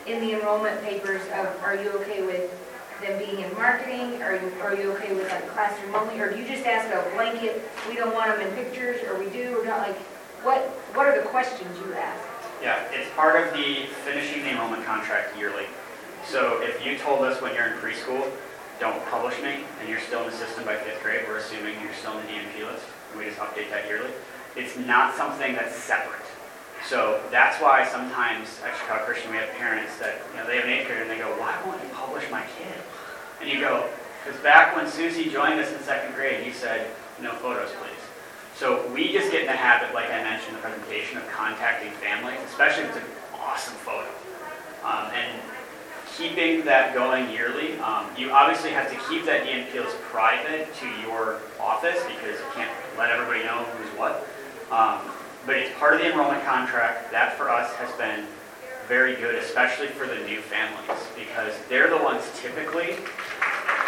in 0.06 0.20
the 0.20 0.34
enrollment 0.34 0.84
papers 0.84 1.22
of, 1.34 1.48
are 1.64 1.76
you 1.76 1.92
okay 2.02 2.24
with 2.24 2.52
them 3.02 3.18
being 3.20 3.40
in 3.40 3.54
marketing? 3.54 4.22
Are 4.22 4.36
you, 4.36 4.52
are 4.62 4.76
you 4.76 4.92
okay 4.94 5.14
with 5.14 5.32
like 5.32 5.48
classroom 5.52 5.96
only? 5.96 6.20
Or 6.20 6.30
do 6.30 6.38
you 6.38 6.46
just 6.46 6.66
ask 6.66 6.94
a 6.94 7.10
blanket, 7.16 7.62
we 7.88 7.96
don't 7.96 8.14
want 8.14 8.36
them 8.36 8.46
in 8.46 8.54
pictures, 8.56 9.02
or 9.08 9.18
we 9.18 9.30
do, 9.30 9.62
or 9.62 9.64
not? 9.64 9.88
Like, 9.88 9.98
what, 10.44 10.62
what 10.96 11.08
are 11.08 11.20
the 11.20 11.28
questions 11.28 11.70
you 11.86 11.94
ask? 11.94 12.24
Yeah, 12.62 12.84
it's 12.92 13.10
part 13.16 13.40
of 13.42 13.54
the 13.54 13.88
finishing 14.04 14.44
the 14.44 14.52
enrollment 14.52 14.86
contract 14.86 15.38
yearly. 15.38 15.66
So 16.26 16.62
if 16.62 16.86
you 16.86 16.98
told 16.98 17.24
us 17.24 17.42
when 17.42 17.56
you're 17.56 17.68
in 17.68 17.78
preschool, 17.80 18.30
don't 18.80 19.04
publish 19.08 19.42
me, 19.42 19.64
and 19.80 19.90
you're 19.90 20.00
still 20.00 20.24
in 20.24 20.32
the 20.32 20.36
system 20.36 20.66
by 20.66 20.76
fifth 20.76 21.02
grade, 21.04 21.22
we're 21.28 21.38
assuming 21.38 21.76
you're 21.84 21.94
still 21.94 22.18
in 22.18 22.26
the 22.26 22.32
DMP 22.32 22.72
list, 22.72 22.86
and 23.12 23.20
we 23.20 23.26
just 23.26 23.40
update 23.40 23.70
that 23.72 23.88
yearly. 23.88 24.12
It's 24.56 24.78
not 24.78 25.16
something 25.16 25.54
that's 25.56 25.76
separate. 25.76 26.20
So 26.88 27.22
that's 27.30 27.62
why 27.62 27.86
sometimes 27.88 28.48
at 28.66 28.76
Chicago 28.78 29.06
Christian, 29.06 29.32
we 29.32 29.38
have 29.38 29.50
parents 29.52 29.98
that, 30.00 30.22
you 30.32 30.38
know, 30.38 30.48
they 30.48 30.56
have 30.56 30.66
an 30.66 30.72
eighth 30.72 30.88
grader 30.88 31.02
and 31.02 31.12
they 31.12 31.18
go, 31.18 31.28
why 31.38 31.56
won't 31.66 31.82
you 31.84 31.90
publish 31.94 32.24
my 32.32 32.44
kid? 32.58 32.80
And 33.42 33.50
you 33.50 33.60
go, 33.60 33.88
because 34.24 34.40
back 34.42 34.76
when 34.76 34.88
Susie 34.88 35.30
joined 35.30 35.60
us 35.60 35.72
in 35.72 35.80
second 35.82 36.16
grade, 36.16 36.46
you 36.46 36.54
said, 36.54 36.88
no 37.22 37.34
photos, 37.34 37.70
please. 37.80 37.89
So 38.60 38.86
we 38.92 39.14
just 39.14 39.32
get 39.32 39.40
in 39.40 39.48
the 39.48 39.54
habit, 39.54 39.96
like 39.96 40.12
I 40.12 40.22
mentioned 40.22 40.50
in 40.50 40.56
the 40.56 40.68
presentation, 40.68 41.18
of 41.18 41.26
contacting 41.30 41.92
families, 41.92 42.38
especially 42.46 42.84
if 42.84 42.90
it's 42.90 42.98
an 42.98 43.12
awesome 43.40 43.74
photo. 43.76 44.10
Um, 44.84 45.08
and 45.16 45.40
keeping 46.18 46.66
that 46.66 46.94
going 46.94 47.32
yearly, 47.32 47.80
um, 47.80 48.08
you 48.18 48.32
obviously 48.32 48.72
have 48.72 48.92
to 48.92 49.00
keep 49.08 49.24
that 49.24 49.48
list 49.74 49.96
private 50.12 50.68
to 50.76 50.88
your 51.08 51.40
office 51.58 52.04
because 52.04 52.38
you 52.38 52.46
can't 52.54 52.70
let 52.98 53.12
everybody 53.12 53.46
know 53.46 53.64
who's 53.64 53.98
what. 53.98 54.28
Um, 54.70 55.10
but 55.46 55.56
it's 55.56 55.74
part 55.80 55.94
of 55.94 56.02
the 56.02 56.12
enrollment 56.12 56.44
contract. 56.44 57.14
That 57.14 57.38
for 57.38 57.50
us 57.50 57.74
has 57.76 57.90
been 57.96 58.26
very 58.90 59.16
good, 59.16 59.36
especially 59.36 59.88
for 59.88 60.06
the 60.06 60.20
new 60.28 60.42
families, 60.42 61.00
because 61.16 61.54
they're 61.70 61.90
the 61.90 62.04
ones 62.04 62.30
typically 62.36 62.98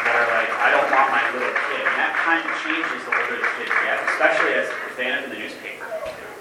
that 0.06 0.16
are 0.18 0.30
like, 0.34 0.52
I 0.62 0.70
don't 0.74 0.90
want 0.90 1.08
my 1.14 1.24
little 1.34 1.56
kid. 1.70 1.84
And 1.86 1.96
that 1.98 2.14
kind 2.18 2.42
of 2.42 2.52
changes 2.62 3.00
the 3.06 3.12
older 3.14 3.38
the 3.38 3.50
kids 3.58 3.74
get, 3.86 3.98
especially 4.14 4.54
as 4.58 4.68
if 4.70 4.94
they 4.98 5.06
end 5.10 5.22
up 5.22 5.30
in 5.30 5.32
the 5.38 5.42
newspaper, 5.42 5.86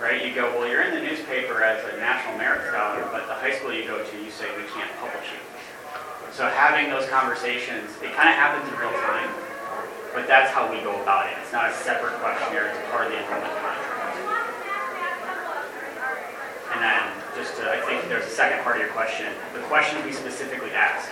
right? 0.01 0.21
You 0.21 0.33
go, 0.33 0.51
well, 0.57 0.69
you're 0.69 0.83
in 0.85 0.95
the 0.97 1.05
newspaper 1.05 1.63
as 1.63 1.81
a 1.93 1.97
national 1.99 2.37
merit 2.37 2.67
scholar, 2.69 3.05
but 3.13 3.29
the 3.29 3.37
high 3.37 3.53
school 3.55 3.73
you 3.73 3.85
go 3.85 4.01
to, 4.01 4.15
you 4.19 4.31
say, 4.31 4.49
we 4.57 4.65
can't 4.73 4.91
publish 4.99 5.29
you. 5.33 5.43
So 6.33 6.47
having 6.47 6.89
those 6.89 7.09
conversations, 7.11 7.91
it 8.01 8.15
kind 8.15 8.31
of 8.31 8.37
happens 8.39 8.65
in 8.71 8.75
real 8.79 8.95
time, 9.05 9.29
but 10.15 10.27
that's 10.31 10.51
how 10.55 10.71
we 10.71 10.81
go 10.81 10.95
about 11.03 11.27
it. 11.27 11.37
It's 11.43 11.53
not 11.53 11.71
a 11.71 11.75
separate 11.75 12.15
questionnaire, 12.23 12.71
it's 12.71 12.79
part 12.91 13.07
of 13.07 13.13
the 13.13 13.19
enrollment 13.19 13.53
contract. 13.61 13.91
And 16.71 16.81
then, 16.81 17.03
just 17.37 17.59
to, 17.59 17.69
I 17.69 17.83
think 17.85 18.09
there's 18.09 18.25
a 18.25 18.35
second 18.35 18.63
part 18.63 18.77
of 18.77 18.83
your 18.83 18.93
question. 18.95 19.27
The 19.55 19.61
question 19.67 20.03
we 20.07 20.13
specifically 20.13 20.71
ask. 20.71 21.11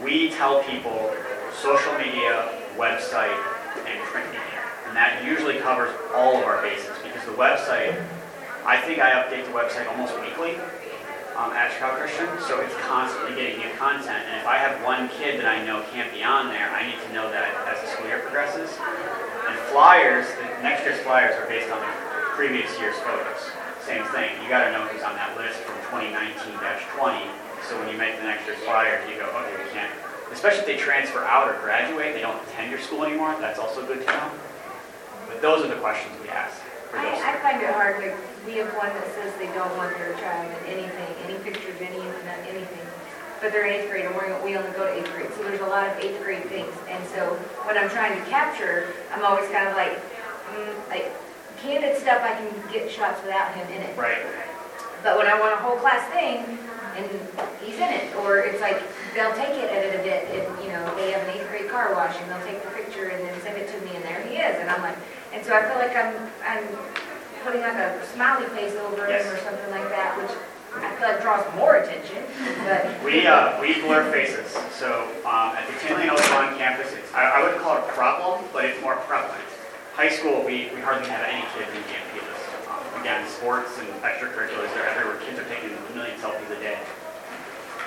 We 0.00 0.30
tell 0.30 0.62
people 0.64 1.12
social 1.60 1.92
media, 1.98 2.48
website, 2.76 3.36
and 3.84 4.00
print 4.08 4.26
media. 4.32 4.60
And 4.88 4.96
that 4.96 5.24
usually 5.24 5.58
covers 5.58 5.92
all 6.14 6.38
of 6.38 6.44
our 6.44 6.62
bases 6.62 6.96
because 7.04 7.24
the 7.26 7.36
website, 7.36 8.00
I 8.64 8.80
think 8.80 9.00
I 9.00 9.12
update 9.20 9.44
the 9.44 9.52
website 9.52 9.88
almost 9.88 10.16
weekly 10.20 10.56
um, 11.36 11.52
at 11.52 11.72
Chicago 11.72 12.04
Christian, 12.04 12.28
so 12.44 12.60
it's 12.60 12.74
constantly 12.88 13.36
getting 13.36 13.60
new 13.60 13.72
content. 13.76 14.24
And 14.28 14.36
if 14.40 14.46
I 14.46 14.58
have 14.58 14.80
one 14.84 15.08
kid 15.16 15.40
that 15.40 15.48
I 15.48 15.64
know 15.64 15.84
can't 15.92 16.12
be 16.12 16.22
on 16.22 16.48
there, 16.48 16.68
I 16.70 16.84
need 16.84 17.00
to 17.08 17.10
know 17.12 17.30
that 17.30 17.52
as 17.68 17.80
the 17.80 17.88
school 17.88 18.06
year 18.08 18.20
progresses. 18.20 18.68
And 19.48 19.56
flyers, 19.72 20.28
the 20.36 20.62
next 20.62 20.84
year's 20.84 21.00
flyers 21.00 21.36
are 21.36 21.48
based 21.48 21.72
on 21.72 21.80
the 21.80 21.92
previous 22.36 22.68
year's 22.80 22.96
photos. 23.00 23.48
Same 23.84 24.04
thing, 24.12 24.30
you 24.44 24.48
gotta 24.48 24.72
know 24.72 24.84
who's 24.88 25.02
on 25.02 25.16
that 25.16 25.36
list 25.36 25.58
from 25.64 25.76
2019-20, 25.88 27.28
so 27.72 27.80
when 27.80 27.88
you 27.88 27.96
make 27.96 28.20
the 28.20 28.28
next 28.28 28.44
flyer, 28.68 29.00
you 29.08 29.16
go, 29.16 29.24
okay, 29.24 29.56
we 29.56 29.70
can't, 29.72 29.88
especially 30.30 30.60
if 30.60 30.66
they 30.66 30.76
transfer 30.76 31.24
out 31.24 31.48
or 31.48 31.56
graduate, 31.64 32.12
they 32.12 32.20
don't 32.20 32.36
attend 32.48 32.70
your 32.70 32.80
school 32.80 33.02
anymore, 33.02 33.34
that's 33.40 33.58
also 33.58 33.80
good 33.86 34.04
to 34.04 34.06
know. 34.06 34.30
But 35.26 35.40
those 35.40 35.64
are 35.64 35.68
the 35.68 35.80
questions 35.80 36.12
we 36.20 36.28
ask 36.28 36.60
I. 36.92 37.16
I 37.16 37.40
find 37.40 37.62
it 37.62 37.72
hard, 37.72 38.04
like, 38.04 38.12
we 38.44 38.60
have 38.60 38.68
one 38.76 38.92
that 38.92 39.08
says 39.16 39.32
they 39.40 39.48
don't 39.56 39.72
want 39.80 39.96
their 39.96 40.12
child 40.20 40.52
in 40.52 40.76
anything, 40.76 41.08
any 41.24 41.40
pictures, 41.40 41.80
any 41.80 41.96
internet, 41.96 42.44
anything. 42.44 42.84
But 43.40 43.56
they're 43.56 43.64
in 43.64 43.72
eighth 43.72 43.88
grade 43.88 44.04
and 44.04 44.14
we're, 44.14 44.28
we 44.44 44.54
only 44.54 44.70
go 44.76 44.84
to 44.84 44.92
eighth 44.92 45.10
grade, 45.16 45.32
so 45.32 45.42
there's 45.42 45.64
a 45.64 45.72
lot 45.72 45.88
of 45.88 45.96
eighth 45.96 46.20
grade 46.22 46.44
things. 46.52 46.76
And 46.92 47.00
so 47.16 47.32
when 47.64 47.78
I'm 47.78 47.88
trying 47.88 48.12
to 48.12 48.24
capture, 48.28 48.92
I'm 49.16 49.24
always 49.24 49.48
kind 49.48 49.66
of 49.66 49.74
like, 49.74 49.96
mm, 50.52 50.76
like, 50.92 51.08
candid 51.64 51.96
stuff, 51.96 52.20
I 52.20 52.36
can 52.36 52.52
get 52.70 52.90
shots 52.90 53.22
without 53.22 53.54
him 53.54 53.66
in 53.72 53.80
it. 53.80 53.96
Right. 53.96 54.20
But 55.02 55.16
when 55.16 55.26
I 55.26 55.40
want 55.40 55.54
a 55.54 55.56
whole 55.56 55.78
class 55.78 56.04
thing, 56.12 56.58
and 56.96 57.06
he's 57.64 57.76
in 57.76 57.90
it, 57.90 58.14
or 58.16 58.38
it's 58.38 58.60
like, 58.60 58.82
they'll 59.14 59.34
take 59.34 59.54
it, 59.56 59.70
edit 59.70 60.00
a 60.00 60.02
bit, 60.02 60.28
and, 60.32 60.44
you 60.62 60.70
know, 60.70 60.82
they 60.96 61.12
have 61.12 61.22
an 61.26 61.34
eighth 61.34 61.48
grade 61.48 61.68
car 61.70 61.94
wash, 61.94 62.16
and 62.20 62.30
they'll 62.30 62.46
take 62.46 62.62
the 62.62 62.70
picture 62.70 63.08
and 63.08 63.20
then 63.26 63.34
send 63.42 63.56
it 63.58 63.68
to 63.68 63.78
me, 63.84 63.96
and 63.96 64.04
there 64.04 64.20
he 64.22 64.36
is, 64.36 64.60
and 64.60 64.70
I'm 64.70 64.82
like, 64.82 64.96
and 65.32 65.44
so 65.44 65.54
I 65.54 65.62
feel 65.64 65.78
like 65.78 65.96
I'm, 65.96 66.14
I'm 66.44 66.64
putting 67.44 67.62
like 67.62 67.76
a 67.76 68.04
smiley 68.12 68.46
face 68.54 68.74
over 68.76 69.06
him 69.06 69.26
or 69.26 69.38
something 69.38 69.70
like 69.70 69.88
that, 69.88 70.16
which 70.20 70.30
I 70.76 70.94
feel 70.96 71.08
like 71.08 71.22
draws 71.22 71.44
more 71.56 71.76
attention, 71.76 72.24
but. 72.64 72.88
We, 73.04 73.26
uh, 73.26 73.60
we 73.60 73.80
blur 73.80 74.10
faces. 74.12 74.50
So, 74.72 75.08
um, 75.24 75.56
at 75.56 75.66
the 75.68 75.76
Tinley 75.86 76.08
and 76.08 76.12
Oak 76.12 76.30
Lawn 76.30 76.56
campus, 76.56 76.92
it's, 76.92 77.12
I, 77.12 77.40
I 77.40 77.42
wouldn't 77.42 77.60
call 77.60 77.76
it 77.76 77.84
a 77.84 77.92
problem, 77.92 78.44
but 78.52 78.64
it's 78.64 78.80
more 78.80 78.96
prevalent. 78.96 79.40
High 79.94 80.08
school, 80.08 80.42
we, 80.44 80.72
we 80.74 80.80
hardly 80.80 81.08
have 81.08 81.24
any 81.28 81.44
kids 81.52 81.68
in 81.76 81.82
campus. 81.84 82.31
Again, 83.02 83.26
sports 83.26 83.76
and 83.82 83.88
extracurriculars, 84.06 84.70
they're 84.78 84.86
everywhere. 84.86 85.18
Kids 85.26 85.36
are 85.36 85.48
taking 85.50 85.74
million 85.92 86.14
selfies 86.22 86.46
a 86.54 86.60
day. 86.62 86.78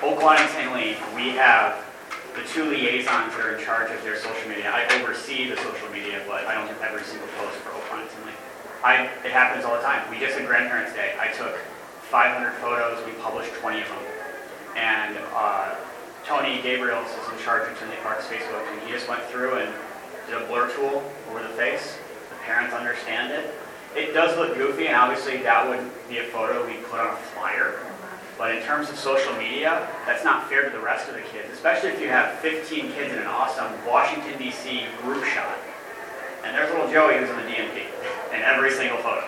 Oak 0.02 0.20
Lawn 0.20 0.36
and 0.36 0.50
Tinley, 0.52 0.92
we 1.16 1.32
have 1.40 1.82
the 2.36 2.44
two 2.52 2.68
liaisons 2.68 3.32
that 3.32 3.40
are 3.40 3.56
in 3.56 3.64
charge 3.64 3.90
of 3.90 4.04
their 4.04 4.20
social 4.20 4.46
media. 4.46 4.68
I 4.68 4.84
oversee 5.00 5.48
the 5.48 5.56
social 5.56 5.88
media, 5.88 6.20
but 6.28 6.44
I 6.44 6.52
don't 6.52 6.68
do 6.68 6.76
every 6.84 7.00
single 7.00 7.28
post 7.40 7.56
for 7.64 7.72
Oak 7.72 7.90
Lawn 7.90 8.02
and 8.02 8.10
Tinley. 8.10 8.36
I, 8.84 9.08
it 9.24 9.32
happens 9.32 9.64
all 9.64 9.74
the 9.74 9.80
time. 9.80 10.04
We 10.12 10.20
just 10.20 10.36
had 10.36 10.46
Grandparents' 10.46 10.92
Day. 10.92 11.16
I 11.18 11.32
took 11.32 11.56
500 12.12 12.52
photos, 12.60 13.00
we 13.06 13.12
published 13.24 13.54
20 13.64 13.80
of 13.80 13.88
them. 13.88 14.04
And 14.76 15.16
uh, 15.32 15.76
Tony 16.26 16.60
Gabriels 16.60 17.08
is 17.08 17.32
in 17.32 17.42
charge 17.42 17.64
of 17.72 17.78
Tinley 17.78 17.96
Park's 18.02 18.26
Facebook, 18.26 18.68
and 18.68 18.82
he 18.84 18.92
just 18.92 19.08
went 19.08 19.24
through 19.32 19.64
and 19.64 19.72
did 20.28 20.36
a 20.36 20.44
blur 20.44 20.68
tool 20.76 21.00
over 21.30 21.40
the 21.40 21.56
face. 21.56 21.96
The 22.28 22.36
parents 22.44 22.74
understand 22.74 23.32
it. 23.32 23.54
It 23.96 24.12
does 24.12 24.36
look 24.36 24.54
goofy, 24.54 24.88
and 24.88 24.96
obviously 24.96 25.38
that 25.38 25.66
would 25.66 25.80
be 26.06 26.18
a 26.18 26.24
photo 26.24 26.66
we 26.66 26.76
put 26.92 27.00
on 27.00 27.14
a 27.14 27.16
flyer. 27.32 27.80
But 28.36 28.54
in 28.54 28.62
terms 28.62 28.90
of 28.90 28.98
social 28.98 29.32
media, 29.40 29.88
that's 30.04 30.22
not 30.22 30.50
fair 30.50 30.68
to 30.68 30.70
the 30.70 30.84
rest 30.84 31.08
of 31.08 31.14
the 31.14 31.24
kids, 31.32 31.48
especially 31.50 31.96
if 31.96 32.00
you 32.02 32.08
have 32.08 32.36
15 32.44 32.92
kids 32.92 33.14
in 33.14 33.18
an 33.18 33.26
awesome 33.26 33.72
Washington, 33.88 34.36
D.C. 34.36 34.84
group 35.00 35.24
shot. 35.24 35.56
And 36.44 36.54
there's 36.54 36.70
little 36.76 36.92
Joey 36.92 37.16
who's 37.16 37.30
in 37.30 37.36
the 37.36 37.48
DNP 37.48 37.88
in 38.36 38.44
every 38.44 38.70
single 38.70 38.98
photo. 38.98 39.24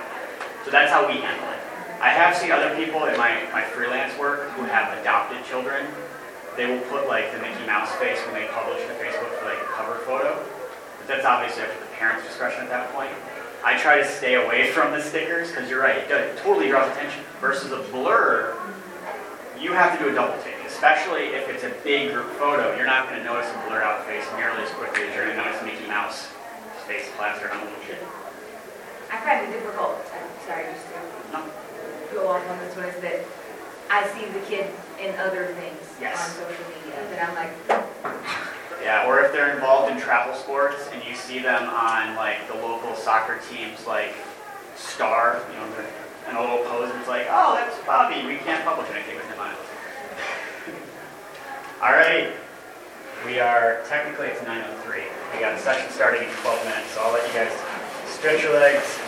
So 0.66 0.70
that's 0.70 0.92
how 0.92 1.08
we 1.08 1.16
handle 1.16 1.48
it. 1.48 1.60
I 2.04 2.12
have 2.12 2.36
seen 2.36 2.52
other 2.52 2.76
people 2.76 3.08
in 3.08 3.16
my, 3.16 3.40
my 3.50 3.64
freelance 3.72 4.12
work 4.20 4.50
who 4.52 4.68
have 4.68 4.92
adopted 5.00 5.42
children. 5.48 5.88
They 6.60 6.68
will 6.68 6.84
put 6.92 7.08
like 7.08 7.32
the 7.32 7.38
Mickey 7.40 7.64
Mouse 7.64 7.90
face 7.96 8.20
when 8.28 8.34
they 8.36 8.46
publish 8.52 8.84
to 8.84 8.92
Facebook 9.00 9.32
like 9.48 9.64
cover 9.72 9.96
photo. 10.04 10.36
But 11.00 11.08
that's 11.08 11.24
obviously 11.24 11.64
up 11.64 11.72
to 11.72 11.80
the 11.80 11.90
parent's 11.96 12.28
discretion 12.28 12.60
at 12.60 12.68
that 12.68 12.92
point. 12.92 13.16
I 13.64 13.76
try 13.78 13.98
to 13.98 14.06
stay 14.06 14.34
away 14.34 14.70
from 14.70 14.92
the 14.92 15.02
stickers 15.02 15.48
because 15.50 15.68
you're 15.68 15.82
right, 15.82 15.98
it 16.10 16.38
totally 16.38 16.68
draws 16.68 16.90
attention. 16.92 17.22
Versus 17.40 17.72
a 17.72 17.78
blur, 17.92 18.56
you 19.58 19.72
have 19.72 19.98
to 19.98 20.04
do 20.04 20.10
a 20.10 20.14
double 20.14 20.40
take, 20.42 20.54
especially 20.66 21.34
if 21.34 21.48
it's 21.48 21.64
a 21.64 21.70
big 21.84 22.12
group 22.12 22.30
photo. 22.38 22.74
You're 22.76 22.86
not 22.86 23.08
going 23.08 23.18
to 23.18 23.24
notice 23.24 23.50
a 23.50 23.68
blurred 23.68 23.82
out 23.82 24.06
face 24.06 24.24
nearly 24.36 24.62
as 24.62 24.70
quickly 24.70 25.02
as 25.06 25.14
you're 25.14 25.26
going 25.26 25.36
to 25.36 25.44
notice 25.44 25.62
Mickey 25.62 25.86
Mouse 25.86 26.28
face 26.86 27.06
plastered 27.16 27.50
on 27.50 27.58
a 27.60 27.64
little 27.64 27.80
kid. 27.86 27.98
I 29.10 29.18
find 29.20 29.46
it 29.46 29.52
difficult, 29.52 29.98
I'm 30.12 30.46
sorry, 30.46 30.64
just 30.72 30.86
to 30.90 31.32
No. 31.32 31.44
go 32.14 32.28
off 32.28 32.48
on 32.48 32.58
this 32.60 32.74
one, 32.76 32.86
is 32.86 33.00
that 33.02 33.20
I 33.90 34.06
see 34.14 34.24
the 34.26 34.40
kid 34.46 34.70
in 35.00 35.14
other 35.18 35.46
things 35.58 35.82
Yes. 36.00 36.18
on 36.18 36.46
social 36.48 36.64
media, 36.74 36.96
that 37.10 37.28
I'm 37.28 37.34
like, 37.34 37.52
Yeah, 38.82 39.06
or 39.06 39.20
if 39.20 39.32
they're 39.32 39.54
involved 39.54 39.92
in 39.92 40.00
travel 40.00 40.34
sports 40.34 40.88
and 40.92 41.02
you 41.04 41.14
see 41.14 41.40
them 41.40 41.68
on 41.68 42.14
like 42.16 42.46
the 42.48 42.54
local 42.54 42.94
soccer 42.94 43.38
teams 43.50 43.86
like 43.86 44.14
Star, 44.76 45.42
you 45.50 45.56
know, 45.58 45.68
they're 45.72 46.36
a 46.36 46.40
little 46.40 46.64
pose, 46.66 46.90
it's 46.98 47.08
like, 47.08 47.26
oh, 47.30 47.54
that's 47.54 47.76
Bobby, 47.86 48.24
we 48.26 48.36
can't 48.36 48.64
publish 48.64 48.88
anything 48.94 49.16
with 49.16 49.26
him 49.26 49.40
on 49.40 49.50
it. 49.50 49.58
All 51.82 51.92
right. 51.92 52.32
we 53.26 53.40
are, 53.40 53.82
technically 53.88 54.28
it's 54.28 54.40
9:03. 54.42 55.02
We 55.34 55.40
got 55.40 55.54
a 55.54 55.58
session 55.58 55.90
starting 55.90 56.22
in 56.22 56.28
12 56.36 56.64
minutes, 56.64 56.90
so 56.92 57.00
I'll 57.02 57.12
let 57.12 57.26
you 57.26 57.34
guys 57.34 57.52
stretch 58.06 58.42
your 58.42 58.54
legs, 58.54 58.98